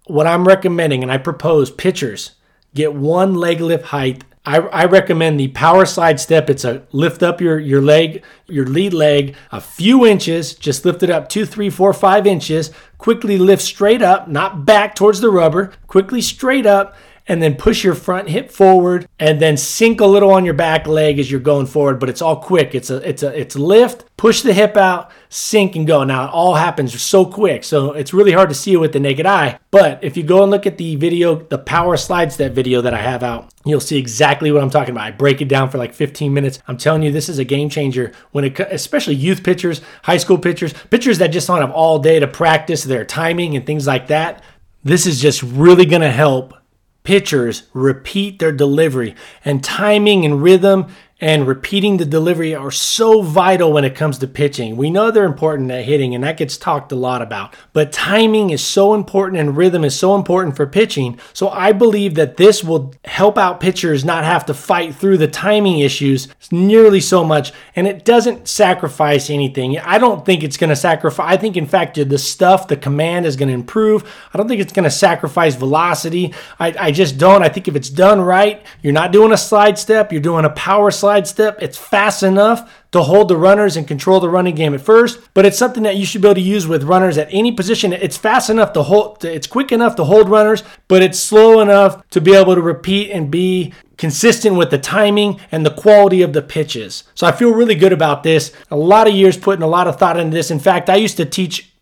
What 0.06 0.26
I'm 0.26 0.48
recommending, 0.48 1.02
and 1.02 1.12
I 1.12 1.18
propose 1.18 1.70
pitchers 1.70 2.32
get 2.74 2.94
one 2.94 3.34
leg 3.34 3.60
lift 3.60 3.86
height 3.86 4.24
I, 4.44 4.58
I, 4.58 4.84
recommend 4.86 5.38
the 5.38 5.48
power 5.48 5.84
slide 5.84 6.18
step. 6.18 6.48
It's 6.48 6.64
a 6.64 6.82
lift 6.92 7.22
up 7.22 7.42
your, 7.42 7.58
your 7.58 7.82
leg, 7.82 8.24
your 8.46 8.66
lead 8.66 8.94
leg 8.94 9.36
a 9.52 9.60
few 9.60 10.06
inches, 10.06 10.54
just 10.54 10.84
lift 10.86 11.02
it 11.02 11.10
up 11.10 11.28
two, 11.28 11.44
three, 11.44 11.68
four, 11.68 11.92
five 11.92 12.26
inches. 12.26 12.70
Quickly 12.96 13.36
lift 13.36 13.62
straight 13.62 14.00
up, 14.00 14.28
not 14.28 14.64
back 14.64 14.94
towards 14.94 15.20
the 15.20 15.30
rubber, 15.30 15.72
quickly 15.86 16.22
straight 16.22 16.64
up, 16.64 16.96
and 17.26 17.42
then 17.42 17.54
push 17.54 17.84
your 17.84 17.94
front 17.94 18.28
hip 18.28 18.50
forward 18.50 19.06
and 19.18 19.40
then 19.40 19.56
sink 19.56 20.00
a 20.00 20.06
little 20.06 20.30
on 20.30 20.44
your 20.44 20.54
back 20.54 20.86
leg 20.86 21.18
as 21.18 21.30
you're 21.30 21.38
going 21.38 21.66
forward 21.66 22.00
but 22.00 22.08
it's 22.08 22.22
all 22.22 22.36
quick. 22.36 22.74
It's 22.74 22.90
a 22.90 22.96
it's 23.08 23.22
a 23.22 23.38
it's 23.38 23.56
lift. 23.56 24.04
Push 24.16 24.40
the 24.42 24.52
hip 24.54 24.76
out 24.76 25.12
sink 25.30 25.76
and 25.76 25.86
go. 25.86 26.04
Now 26.04 26.24
it 26.24 26.30
all 26.32 26.56
happens 26.56 27.00
so 27.00 27.24
quick 27.24 27.64
so 27.64 27.92
it's 27.92 28.12
really 28.12 28.32
hard 28.32 28.48
to 28.48 28.54
see 28.54 28.74
it 28.74 28.78
with 28.78 28.92
the 28.92 29.00
naked 29.00 29.24
eye. 29.24 29.58
But 29.70 30.02
if 30.02 30.16
you 30.16 30.24
go 30.24 30.42
and 30.42 30.50
look 30.50 30.66
at 30.66 30.76
the 30.76 30.96
video 30.96 31.36
the 31.36 31.56
power 31.56 31.96
slide 31.96 32.32
step 32.32 32.52
video 32.52 32.82
that 32.82 32.92
i 32.92 33.00
have 33.00 33.22
out 33.22 33.48
you'll 33.64 33.80
see 33.80 33.96
exactly 33.96 34.50
what 34.50 34.62
i'm 34.62 34.70
talking 34.70 34.90
about. 34.90 35.06
I 35.06 35.12
break 35.12 35.40
it 35.40 35.48
down 35.48 35.70
for 35.70 35.78
like 35.78 35.94
15 35.94 36.34
minutes. 36.34 36.58
I'm 36.66 36.76
telling 36.76 37.02
you 37.02 37.12
this 37.12 37.28
is 37.28 37.38
a 37.38 37.44
game 37.44 37.70
changer 37.70 38.12
when 38.32 38.44
it 38.44 38.58
especially 38.58 39.14
youth 39.14 39.44
pitchers 39.44 39.80
high 40.02 40.18
school 40.18 40.36
pitchers 40.36 40.74
pitchers 40.90 41.18
that 41.18 41.28
just 41.28 41.46
don't 41.46 41.60
have 41.60 41.70
all 41.70 42.00
day 42.00 42.18
to 42.18 42.26
practice 42.26 42.82
their 42.82 43.04
timing 43.04 43.56
and 43.56 43.64
things 43.64 43.86
like 43.86 44.08
that. 44.08 44.42
This 44.82 45.06
is 45.06 45.20
just 45.20 45.42
really 45.42 45.86
going 45.86 46.02
to 46.02 46.10
help 46.10 46.54
pitchers 47.02 47.64
repeat 47.72 48.38
their 48.38 48.52
delivery 48.52 49.14
and 49.44 49.64
timing 49.64 50.24
and 50.24 50.42
rhythm 50.42 50.86
and 51.20 51.46
repeating 51.46 51.98
the 51.98 52.06
delivery 52.06 52.54
are 52.54 52.70
so 52.70 53.20
vital 53.20 53.72
when 53.72 53.84
it 53.84 53.94
comes 53.94 54.18
to 54.18 54.26
pitching. 54.26 54.76
We 54.76 54.90
know 54.90 55.10
they're 55.10 55.24
important 55.24 55.70
at 55.70 55.84
hitting, 55.84 56.14
and 56.14 56.24
that 56.24 56.38
gets 56.38 56.56
talked 56.56 56.92
a 56.92 56.96
lot 56.96 57.20
about. 57.20 57.54
But 57.74 57.92
timing 57.92 58.50
is 58.50 58.64
so 58.64 58.94
important 58.94 59.38
and 59.38 59.56
rhythm 59.56 59.84
is 59.84 59.98
so 59.98 60.14
important 60.14 60.56
for 60.56 60.66
pitching. 60.66 61.18
So 61.34 61.50
I 61.50 61.72
believe 61.72 62.14
that 62.14 62.38
this 62.38 62.64
will 62.64 62.94
help 63.04 63.36
out 63.36 63.60
pitchers 63.60 64.04
not 64.04 64.24
have 64.24 64.46
to 64.46 64.54
fight 64.54 64.94
through 64.94 65.18
the 65.18 65.28
timing 65.28 65.80
issues 65.80 66.28
nearly 66.50 67.00
so 67.00 67.22
much. 67.22 67.52
And 67.76 67.86
it 67.86 68.04
doesn't 68.04 68.48
sacrifice 68.48 69.28
anything. 69.28 69.78
I 69.78 69.98
don't 69.98 70.24
think 70.24 70.42
it's 70.42 70.56
going 70.56 70.70
to 70.70 70.76
sacrifice. 70.76 71.34
I 71.34 71.36
think, 71.36 71.56
in 71.56 71.66
fact, 71.66 71.96
the 71.96 72.18
stuff, 72.18 72.66
the 72.66 72.76
command 72.76 73.26
is 73.26 73.36
going 73.36 73.48
to 73.48 73.54
improve. 73.54 74.10
I 74.32 74.38
don't 74.38 74.48
think 74.48 74.60
it's 74.60 74.72
going 74.72 74.84
to 74.84 74.90
sacrifice 74.90 75.54
velocity. 75.54 76.32
I, 76.58 76.74
I 76.78 76.90
just 76.92 77.18
don't. 77.18 77.42
I 77.42 77.50
think 77.50 77.68
if 77.68 77.76
it's 77.76 77.90
done 77.90 78.20
right, 78.22 78.64
you're 78.82 78.94
not 78.94 79.12
doing 79.12 79.32
a 79.32 79.36
slide 79.36 79.78
step, 79.78 80.12
you're 80.12 80.20
doing 80.22 80.46
a 80.46 80.50
power 80.50 80.90
slide 80.90 81.09
slide 81.10 81.26
step. 81.26 81.58
It's 81.60 81.76
fast 81.76 82.22
enough 82.22 82.72
to 82.92 83.02
hold 83.02 83.26
the 83.26 83.36
runners 83.36 83.76
and 83.76 83.88
control 83.88 84.20
the 84.20 84.28
running 84.28 84.54
game 84.54 84.74
at 84.74 84.80
first, 84.80 85.18
but 85.34 85.44
it's 85.44 85.58
something 85.58 85.82
that 85.82 85.96
you 85.96 86.06
should 86.06 86.22
be 86.22 86.28
able 86.28 86.36
to 86.36 86.40
use 86.40 86.68
with 86.68 86.84
runners 86.84 87.18
at 87.18 87.26
any 87.32 87.50
position. 87.50 87.92
It's 87.92 88.16
fast 88.16 88.48
enough 88.48 88.72
to 88.74 88.84
hold, 88.84 89.24
it's 89.24 89.48
quick 89.48 89.72
enough 89.72 89.96
to 89.96 90.04
hold 90.04 90.28
runners, 90.28 90.62
but 90.86 91.02
it's 91.02 91.18
slow 91.18 91.58
enough 91.58 92.08
to 92.10 92.20
be 92.20 92.32
able 92.32 92.54
to 92.54 92.60
repeat 92.60 93.10
and 93.10 93.28
be 93.28 93.74
consistent 93.96 94.54
with 94.54 94.70
the 94.70 94.78
timing 94.78 95.40
and 95.50 95.66
the 95.66 95.74
quality 95.74 96.22
of 96.22 96.32
the 96.32 96.42
pitches. 96.42 97.02
So 97.16 97.26
I 97.26 97.32
feel 97.32 97.52
really 97.52 97.74
good 97.74 97.92
about 97.92 98.22
this. 98.22 98.52
A 98.70 98.76
lot 98.76 99.08
of 99.08 99.14
years 99.14 99.36
putting 99.36 99.64
a 99.64 99.66
lot 99.66 99.88
of 99.88 99.98
thought 99.98 100.16
into 100.16 100.36
this. 100.36 100.52
In 100.52 100.60
fact, 100.60 100.88
I 100.88 100.94
used 100.94 101.16
to 101.16 101.24
teach 101.24 101.74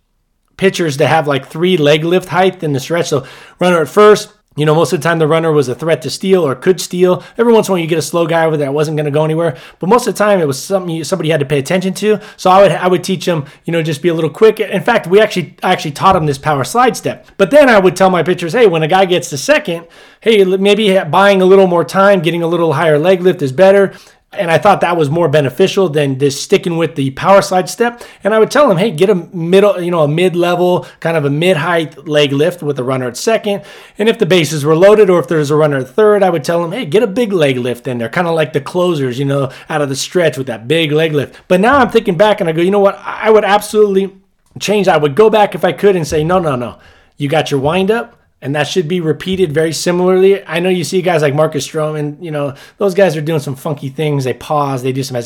pitchers 0.57 0.97
to 0.97 1.07
have 1.07 1.29
like 1.29 1.47
three 1.47 1.77
leg 1.77 2.03
lift 2.03 2.31
height 2.31 2.63
in 2.63 2.73
the 2.73 2.81
stretch. 2.81 3.09
So 3.09 3.27
runner 3.61 3.83
at 3.83 3.89
first, 3.89 4.33
you 4.59 4.67
know, 4.67 4.75
most 4.75 4.93
of 4.93 5.01
the 5.01 5.09
time 5.09 5.19
the 5.19 5.29
runner 5.29 5.53
was 5.53 5.69
a 5.69 5.75
threat 5.75 6.03
to 6.03 6.11
steal 6.11 6.47
or 6.47 6.55
could 6.55 6.81
steal. 6.81 7.23
Every 7.37 7.53
once 7.53 7.69
in 7.69 7.73
a 7.73 7.75
while 7.75 7.81
you 7.81 7.87
get 7.87 7.99
a 7.99 8.03
slow 8.03 8.27
guy 8.27 8.45
over 8.45 8.57
there 8.57 8.67
that 8.67 8.73
wasn't 8.73 8.97
going 8.97 9.07
to 9.07 9.11
go 9.11 9.25
anywhere, 9.25 9.57
but 9.79 9.89
most 9.89 10.07
of 10.07 10.15
the 10.15 10.19
time 10.19 10.41
it 10.41 10.47
was 10.47 10.63
something 10.63 10.95
you, 10.95 11.05
somebody 11.05 11.31
had 11.31 11.41
to 11.41 11.47
pay 11.47 11.59
attention 11.59 11.95
to. 11.95 12.21
So 12.37 12.51
I 12.51 12.63
would 12.63 12.73
I 12.73 12.89
would 12.89 13.05
teach 13.05 13.25
them, 13.25 13.47
you 13.65 13.73
know, 13.73 13.83
just 13.83 14.03
be 14.03 14.09
a 14.09 14.15
little 14.15 14.31
quick. 14.31 14.61
In 14.61 14.83
fact, 14.83 15.07
we 15.07 15.21
actually 15.21 15.57
I 15.63 15.73
actually 15.73 15.93
taught 15.93 16.13
them 16.13 16.27
this 16.27 16.39
power 16.39 16.65
slide 16.65 16.97
step. 16.97 17.27
But 17.37 17.51
then 17.51 17.69
I 17.69 17.79
would 17.79 17.97
tell 17.97 18.11
my 18.11 18.23
pitchers, 18.23 18.53
hey, 18.53 18.67
when 18.67 18.83
a 18.83 18.89
guy 18.89 19.05
gets 19.05 19.31
to 19.31 19.39
second, 19.39 19.87
hey, 20.21 20.45
maybe 20.45 20.99
buying 21.05 21.41
a 21.41 21.47
little 21.47 21.67
more 21.67 21.85
time, 21.85 22.21
getting 22.21 22.43
a 22.43 22.47
little 22.47 22.73
higher 22.73 22.99
leg 22.99 23.23
lift 23.23 23.43
is 23.43 23.53
better. 23.53 23.95
And 24.31 24.51
I 24.51 24.59
thought 24.59 24.83
that 24.83 24.99
was 24.99 25.09
more 25.09 25.27
beneficial 25.27 25.89
than 25.89 26.19
just 26.19 26.43
sticking 26.43 26.77
with 26.77 26.97
the 26.97 27.13
power 27.13 27.41
slide 27.41 27.67
step. 27.71 28.03
And 28.23 28.35
I 28.35 28.39
would 28.39 28.51
tell 28.51 28.69
them, 28.69 28.77
hey, 28.77 28.91
get 28.91 29.09
a 29.09 29.15
middle, 29.15 29.81
you 29.81 29.91
know, 29.91 30.03
a 30.03 30.09
mid-level, 30.09 30.87
kind 31.01 31.17
of 31.17 31.25
a 31.25 31.31
mid-height 31.31 32.07
leg 32.07 32.33
lift 32.33 32.63
with 32.63 32.79
a 32.79 32.85
runner 32.85 33.09
at 33.09 33.17
second. 33.17 33.65
And 33.97 34.07
if 34.07 34.19
the 34.19 34.27
bases 34.27 34.67
were 34.67 34.77
loaded 34.77 35.09
or 35.09 35.19
if 35.19 35.29
there's 35.29 35.51
a 35.51 35.57
runner 35.57 35.79
at 35.79 35.89
third, 35.89 36.23
I 36.23 36.29
would 36.29 36.45
tell 36.45 36.61
them, 36.61 36.73
hey, 36.73 36.85
get 36.85 37.03
a 37.03 37.07
big 37.07 37.33
leg 37.33 37.57
lift 37.57 37.89
in 37.89 37.97
there, 37.97 38.11
kind 38.11 38.27
of 38.27 38.35
like 38.35 38.53
the 38.53 38.61
closers, 38.61 39.19
you 39.19 39.25
know, 39.25 39.51
out 39.71 39.81
of 39.81 39.89
the 39.89 39.97
stretch 39.97 40.37
with 40.37 40.49
that 40.49 40.69
big 40.69 40.93
leg 40.93 41.15
lift. 41.15 41.41
But 41.49 41.61
now 41.61 41.79
I'm 41.79 41.91
thinking 41.91 42.19
back 42.19 42.41
and 42.41 42.51
I 42.51 42.53
go, 42.53 42.61
you 42.61 42.71
know 42.71 42.81
what? 42.81 42.99
I 42.99 43.31
would 43.31 43.45
absolutely 43.45 44.15
change. 44.61 44.89
I 44.89 44.99
would 44.99 45.15
go 45.15 45.31
back 45.31 45.55
if 45.55 45.65
I 45.65 45.73
could 45.73 45.97
and 45.97 46.07
say, 46.07 46.23
no, 46.23 46.39
no, 46.39 46.55
no. 46.55 46.79
You 47.17 47.31
got 47.31 47.51
your 47.51 47.61
wind 47.61 47.91
up 47.91 48.18
and 48.41 48.55
that 48.55 48.65
should 48.65 48.87
be 48.87 49.01
repeated 49.01 49.53
very 49.53 49.73
similarly. 49.73 50.45
I 50.47 50.61
know 50.61 50.69
you 50.69 50.85
see 50.85 51.03
guys 51.03 51.23
like 51.23 51.35
Marcus 51.35 51.67
Stroman, 51.67 52.23
you 52.23 52.31
know, 52.31 52.55
those 52.77 52.95
guys 52.95 53.17
are 53.17 53.21
doing 53.21 53.41
some 53.41 53.57
funky 53.57 53.89
things. 53.89 54.25
They 54.25 54.35
pause, 54.35 54.83
they 54.83 54.93
do 54.93 55.03
some 55.03 55.17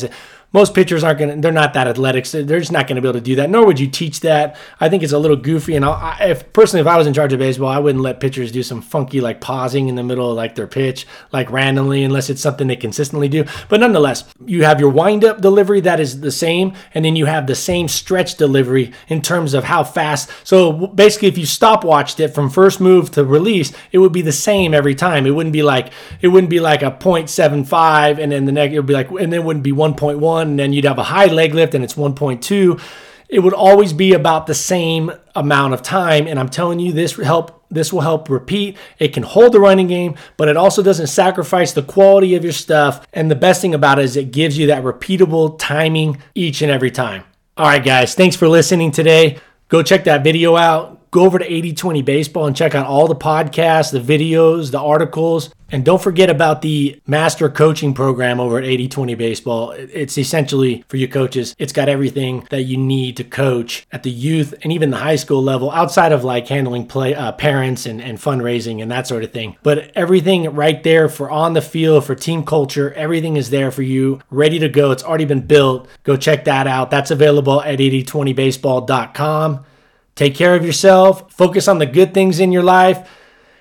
most 0.53 0.73
pitchers 0.75 1.03
aren't 1.03 1.19
going 1.19 1.35
to, 1.35 1.41
they're 1.41 1.51
not 1.51 1.73
that 1.73 1.87
athletic. 1.87 2.25
So 2.27 2.43
they're 2.43 2.59
just 2.59 2.71
not 2.71 2.87
going 2.87 2.95
to 2.95 3.01
be 3.01 3.07
able 3.07 3.19
to 3.19 3.25
do 3.25 3.35
that. 3.35 3.49
Nor 3.49 3.65
would 3.65 3.79
you 3.79 3.89
teach 3.89 4.19
that. 4.21 4.55
I 4.79 4.87
think 4.87 5.03
it's 5.03 5.11
a 5.11 5.19
little 5.19 5.35
goofy. 5.35 5.75
And 5.75 5.83
I, 5.83 6.17
if 6.21 6.53
personally, 6.53 6.81
if 6.81 6.87
I 6.87 6.95
was 6.95 7.07
in 7.07 7.13
charge 7.13 7.33
of 7.33 7.39
baseball, 7.39 7.69
I 7.69 7.79
wouldn't 7.79 8.03
let 8.03 8.19
pitchers 8.19 8.51
do 8.51 8.61
some 8.61 8.81
funky, 8.81 9.19
like 9.19 9.41
pausing 9.41 9.87
in 9.87 9.95
the 9.95 10.03
middle 10.03 10.29
of 10.29 10.37
like 10.37 10.55
their 10.55 10.67
pitch, 10.67 11.07
like 11.31 11.51
randomly, 11.51 12.03
unless 12.03 12.29
it's 12.29 12.41
something 12.41 12.67
they 12.67 12.75
consistently 12.75 13.27
do. 13.27 13.45
But 13.67 13.79
nonetheless, 13.79 14.25
you 14.45 14.63
have 14.63 14.79
your 14.79 14.91
wind 14.91 15.25
up 15.25 15.41
delivery 15.41 15.81
that 15.81 15.99
is 15.99 16.21
the 16.21 16.31
same. 16.31 16.73
And 16.93 17.03
then 17.03 17.15
you 17.15 17.25
have 17.25 17.47
the 17.47 17.55
same 17.55 17.87
stretch 17.87 18.35
delivery 18.35 18.93
in 19.07 19.21
terms 19.21 19.55
of 19.55 19.63
how 19.63 19.83
fast. 19.83 20.29
So 20.43 20.87
basically, 20.87 21.29
if 21.29 21.37
you 21.37 21.45
stopwatched 21.45 22.19
it 22.19 22.29
from 22.29 22.51
first 22.51 22.79
move 22.79 23.09
to 23.11 23.25
release, 23.25 23.73
it 23.91 23.97
would 23.97 24.13
be 24.13 24.21
the 24.21 24.31
same 24.31 24.75
every 24.75 24.93
time. 24.93 25.25
It 25.25 25.31
wouldn't 25.31 25.53
be 25.53 25.63
like, 25.63 25.91
it 26.21 26.27
wouldn't 26.27 26.51
be 26.51 26.59
like 26.59 26.83
a 26.83 26.91
0.75 26.91 28.19
and 28.19 28.31
then 28.31 28.45
the 28.45 28.51
next, 28.51 28.73
it 28.73 28.77
would 28.77 28.85
be 28.85 28.93
like, 28.93 29.09
and 29.09 29.33
then 29.33 29.41
it 29.41 29.43
wouldn't 29.43 29.63
be 29.63 29.71
1.1 29.71 30.42
one, 30.43 30.51
and 30.51 30.59
then 30.59 30.73
you'd 30.73 30.85
have 30.85 30.99
a 30.99 31.03
high 31.03 31.25
leg 31.25 31.53
lift 31.53 31.73
and 31.73 31.83
it's 31.83 31.95
1.2. 31.95 32.81
It 33.29 33.39
would 33.39 33.53
always 33.53 33.93
be 33.93 34.13
about 34.13 34.45
the 34.45 34.53
same 34.53 35.11
amount 35.33 35.73
of 35.73 35.81
time. 35.81 36.27
And 36.27 36.39
I'm 36.39 36.49
telling 36.49 36.79
you, 36.79 36.91
this 36.91 37.15
help 37.15 37.61
this 37.71 37.91
will 37.91 38.01
help 38.01 38.29
repeat. 38.29 38.77
It 38.99 39.13
can 39.13 39.23
hold 39.23 39.51
the 39.51 39.59
running 39.59 39.87
game, 39.87 40.15
but 40.37 40.47
it 40.47 40.55
also 40.55 40.83
doesn't 40.83 41.07
sacrifice 41.07 41.73
the 41.73 41.81
quality 41.81 42.35
of 42.35 42.43
your 42.43 42.53
stuff. 42.53 43.07
And 43.13 43.31
the 43.31 43.35
best 43.35 43.61
thing 43.61 43.73
about 43.73 43.97
it 43.97 44.05
is 44.05 44.15
it 44.15 44.31
gives 44.31 44.59
you 44.59 44.67
that 44.67 44.83
repeatable 44.83 45.57
timing 45.57 46.19
each 46.35 46.61
and 46.61 46.71
every 46.71 46.91
time. 46.91 47.23
All 47.57 47.65
right, 47.65 47.83
guys, 47.83 48.13
thanks 48.13 48.35
for 48.35 48.47
listening 48.47 48.91
today. 48.91 49.39
Go 49.69 49.81
check 49.81 50.03
that 50.03 50.23
video 50.23 50.55
out 50.55 50.99
go 51.13 51.21
over 51.21 51.37
to 51.39 51.45
8020 51.45 52.01
Baseball 52.01 52.47
and 52.47 52.55
check 52.55 52.75
out 52.75 52.87
all 52.87 53.07
the 53.07 53.15
podcasts, 53.15 53.91
the 53.91 53.99
videos, 53.99 54.71
the 54.71 54.79
articles. 54.79 55.53
And 55.73 55.83
don't 55.83 56.03
forget 56.03 56.29
about 56.29 56.61
the 56.61 57.01
master 57.07 57.49
coaching 57.49 57.95
program 57.95 58.39
over 58.39 58.59
at 58.59 58.63
8020 58.63 59.15
Baseball. 59.15 59.71
It's 59.71 60.19
essentially 60.19 60.85
for 60.87 60.97
you 60.97 61.07
coaches, 61.07 61.55
it's 61.57 61.73
got 61.73 61.89
everything 61.89 62.45
that 62.51 62.61
you 62.61 62.77
need 62.77 63.17
to 63.17 63.23
coach 63.23 63.87
at 63.91 64.03
the 64.03 64.11
youth 64.11 64.53
and 64.61 64.71
even 64.71 64.91
the 64.91 64.97
high 64.97 65.15
school 65.15 65.41
level 65.41 65.71
outside 65.71 66.11
of 66.11 66.23
like 66.23 66.47
handling 66.47 66.85
play 66.85 67.15
uh, 67.15 67.31
parents 67.31 67.87
and, 67.87 67.99
and 67.99 68.19
fundraising 68.19 68.83
and 68.83 68.91
that 68.91 69.07
sort 69.07 69.23
of 69.23 69.31
thing. 69.31 69.57
But 69.63 69.91
everything 69.95 70.43
right 70.53 70.83
there 70.83 71.09
for 71.09 71.31
on 71.31 71.53
the 71.53 71.61
field, 71.61 72.05
for 72.05 72.13
team 72.13 72.45
culture, 72.45 72.93
everything 72.93 73.35
is 73.35 73.49
there 73.49 73.71
for 73.71 73.81
you, 73.81 74.21
ready 74.29 74.59
to 74.59 74.69
go. 74.69 74.91
It's 74.91 75.03
already 75.03 75.25
been 75.25 75.47
built. 75.47 75.87
Go 76.03 76.15
check 76.17 76.43
that 76.43 76.67
out. 76.67 76.91
That's 76.91 77.09
available 77.09 77.63
at 77.63 77.79
8020baseball.com. 77.79 79.65
Take 80.13 80.35
care 80.35 80.53
of 80.55 80.63
yourself, 80.63 81.33
focus 81.33 81.67
on 81.67 81.79
the 81.79 81.87
good 81.87 82.13
things 82.13 82.39
in 82.39 82.51
your 82.51 82.61
life, 82.61 83.09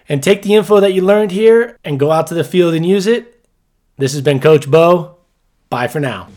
and 0.09 0.23
take 0.23 0.43
the 0.43 0.55
info 0.55 0.81
that 0.81 0.93
you 0.93 1.03
learned 1.03 1.31
here 1.31 1.77
and 1.85 1.99
go 1.99 2.11
out 2.11 2.27
to 2.29 2.35
the 2.35 2.45
field 2.45 2.75
and 2.75 2.85
use 2.85 3.07
it. 3.07 3.45
This 3.99 4.13
has 4.13 4.23
been 4.23 4.41
Coach 4.41 4.71
Bo. 4.71 5.19
Bye 5.71 5.89
for 5.89 6.01
now. 6.01 6.29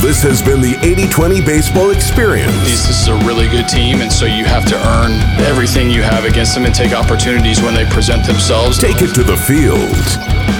This 0.00 0.22
has 0.22 0.40
been 0.40 0.62
the 0.62 0.78
80 0.80 1.08
20 1.08 1.40
baseball 1.42 1.90
experience. 1.90 2.52
This 2.64 2.88
is 2.88 3.08
a 3.08 3.14
really 3.26 3.46
good 3.48 3.68
team, 3.68 4.00
and 4.00 4.10
so 4.10 4.24
you 4.24 4.44
have 4.44 4.66
to 4.68 4.74
earn 4.88 5.12
everything 5.44 5.90
you 5.90 6.02
have 6.02 6.24
against 6.24 6.54
them 6.54 6.64
and 6.64 6.74
take 6.74 6.92
opportunities 6.92 7.60
when 7.60 7.74
they 7.74 7.84
present 7.86 8.26
themselves. 8.26 8.78
Take 8.78 9.02
it 9.02 9.14
to 9.14 9.22
the 9.22 9.36
field 9.36 10.57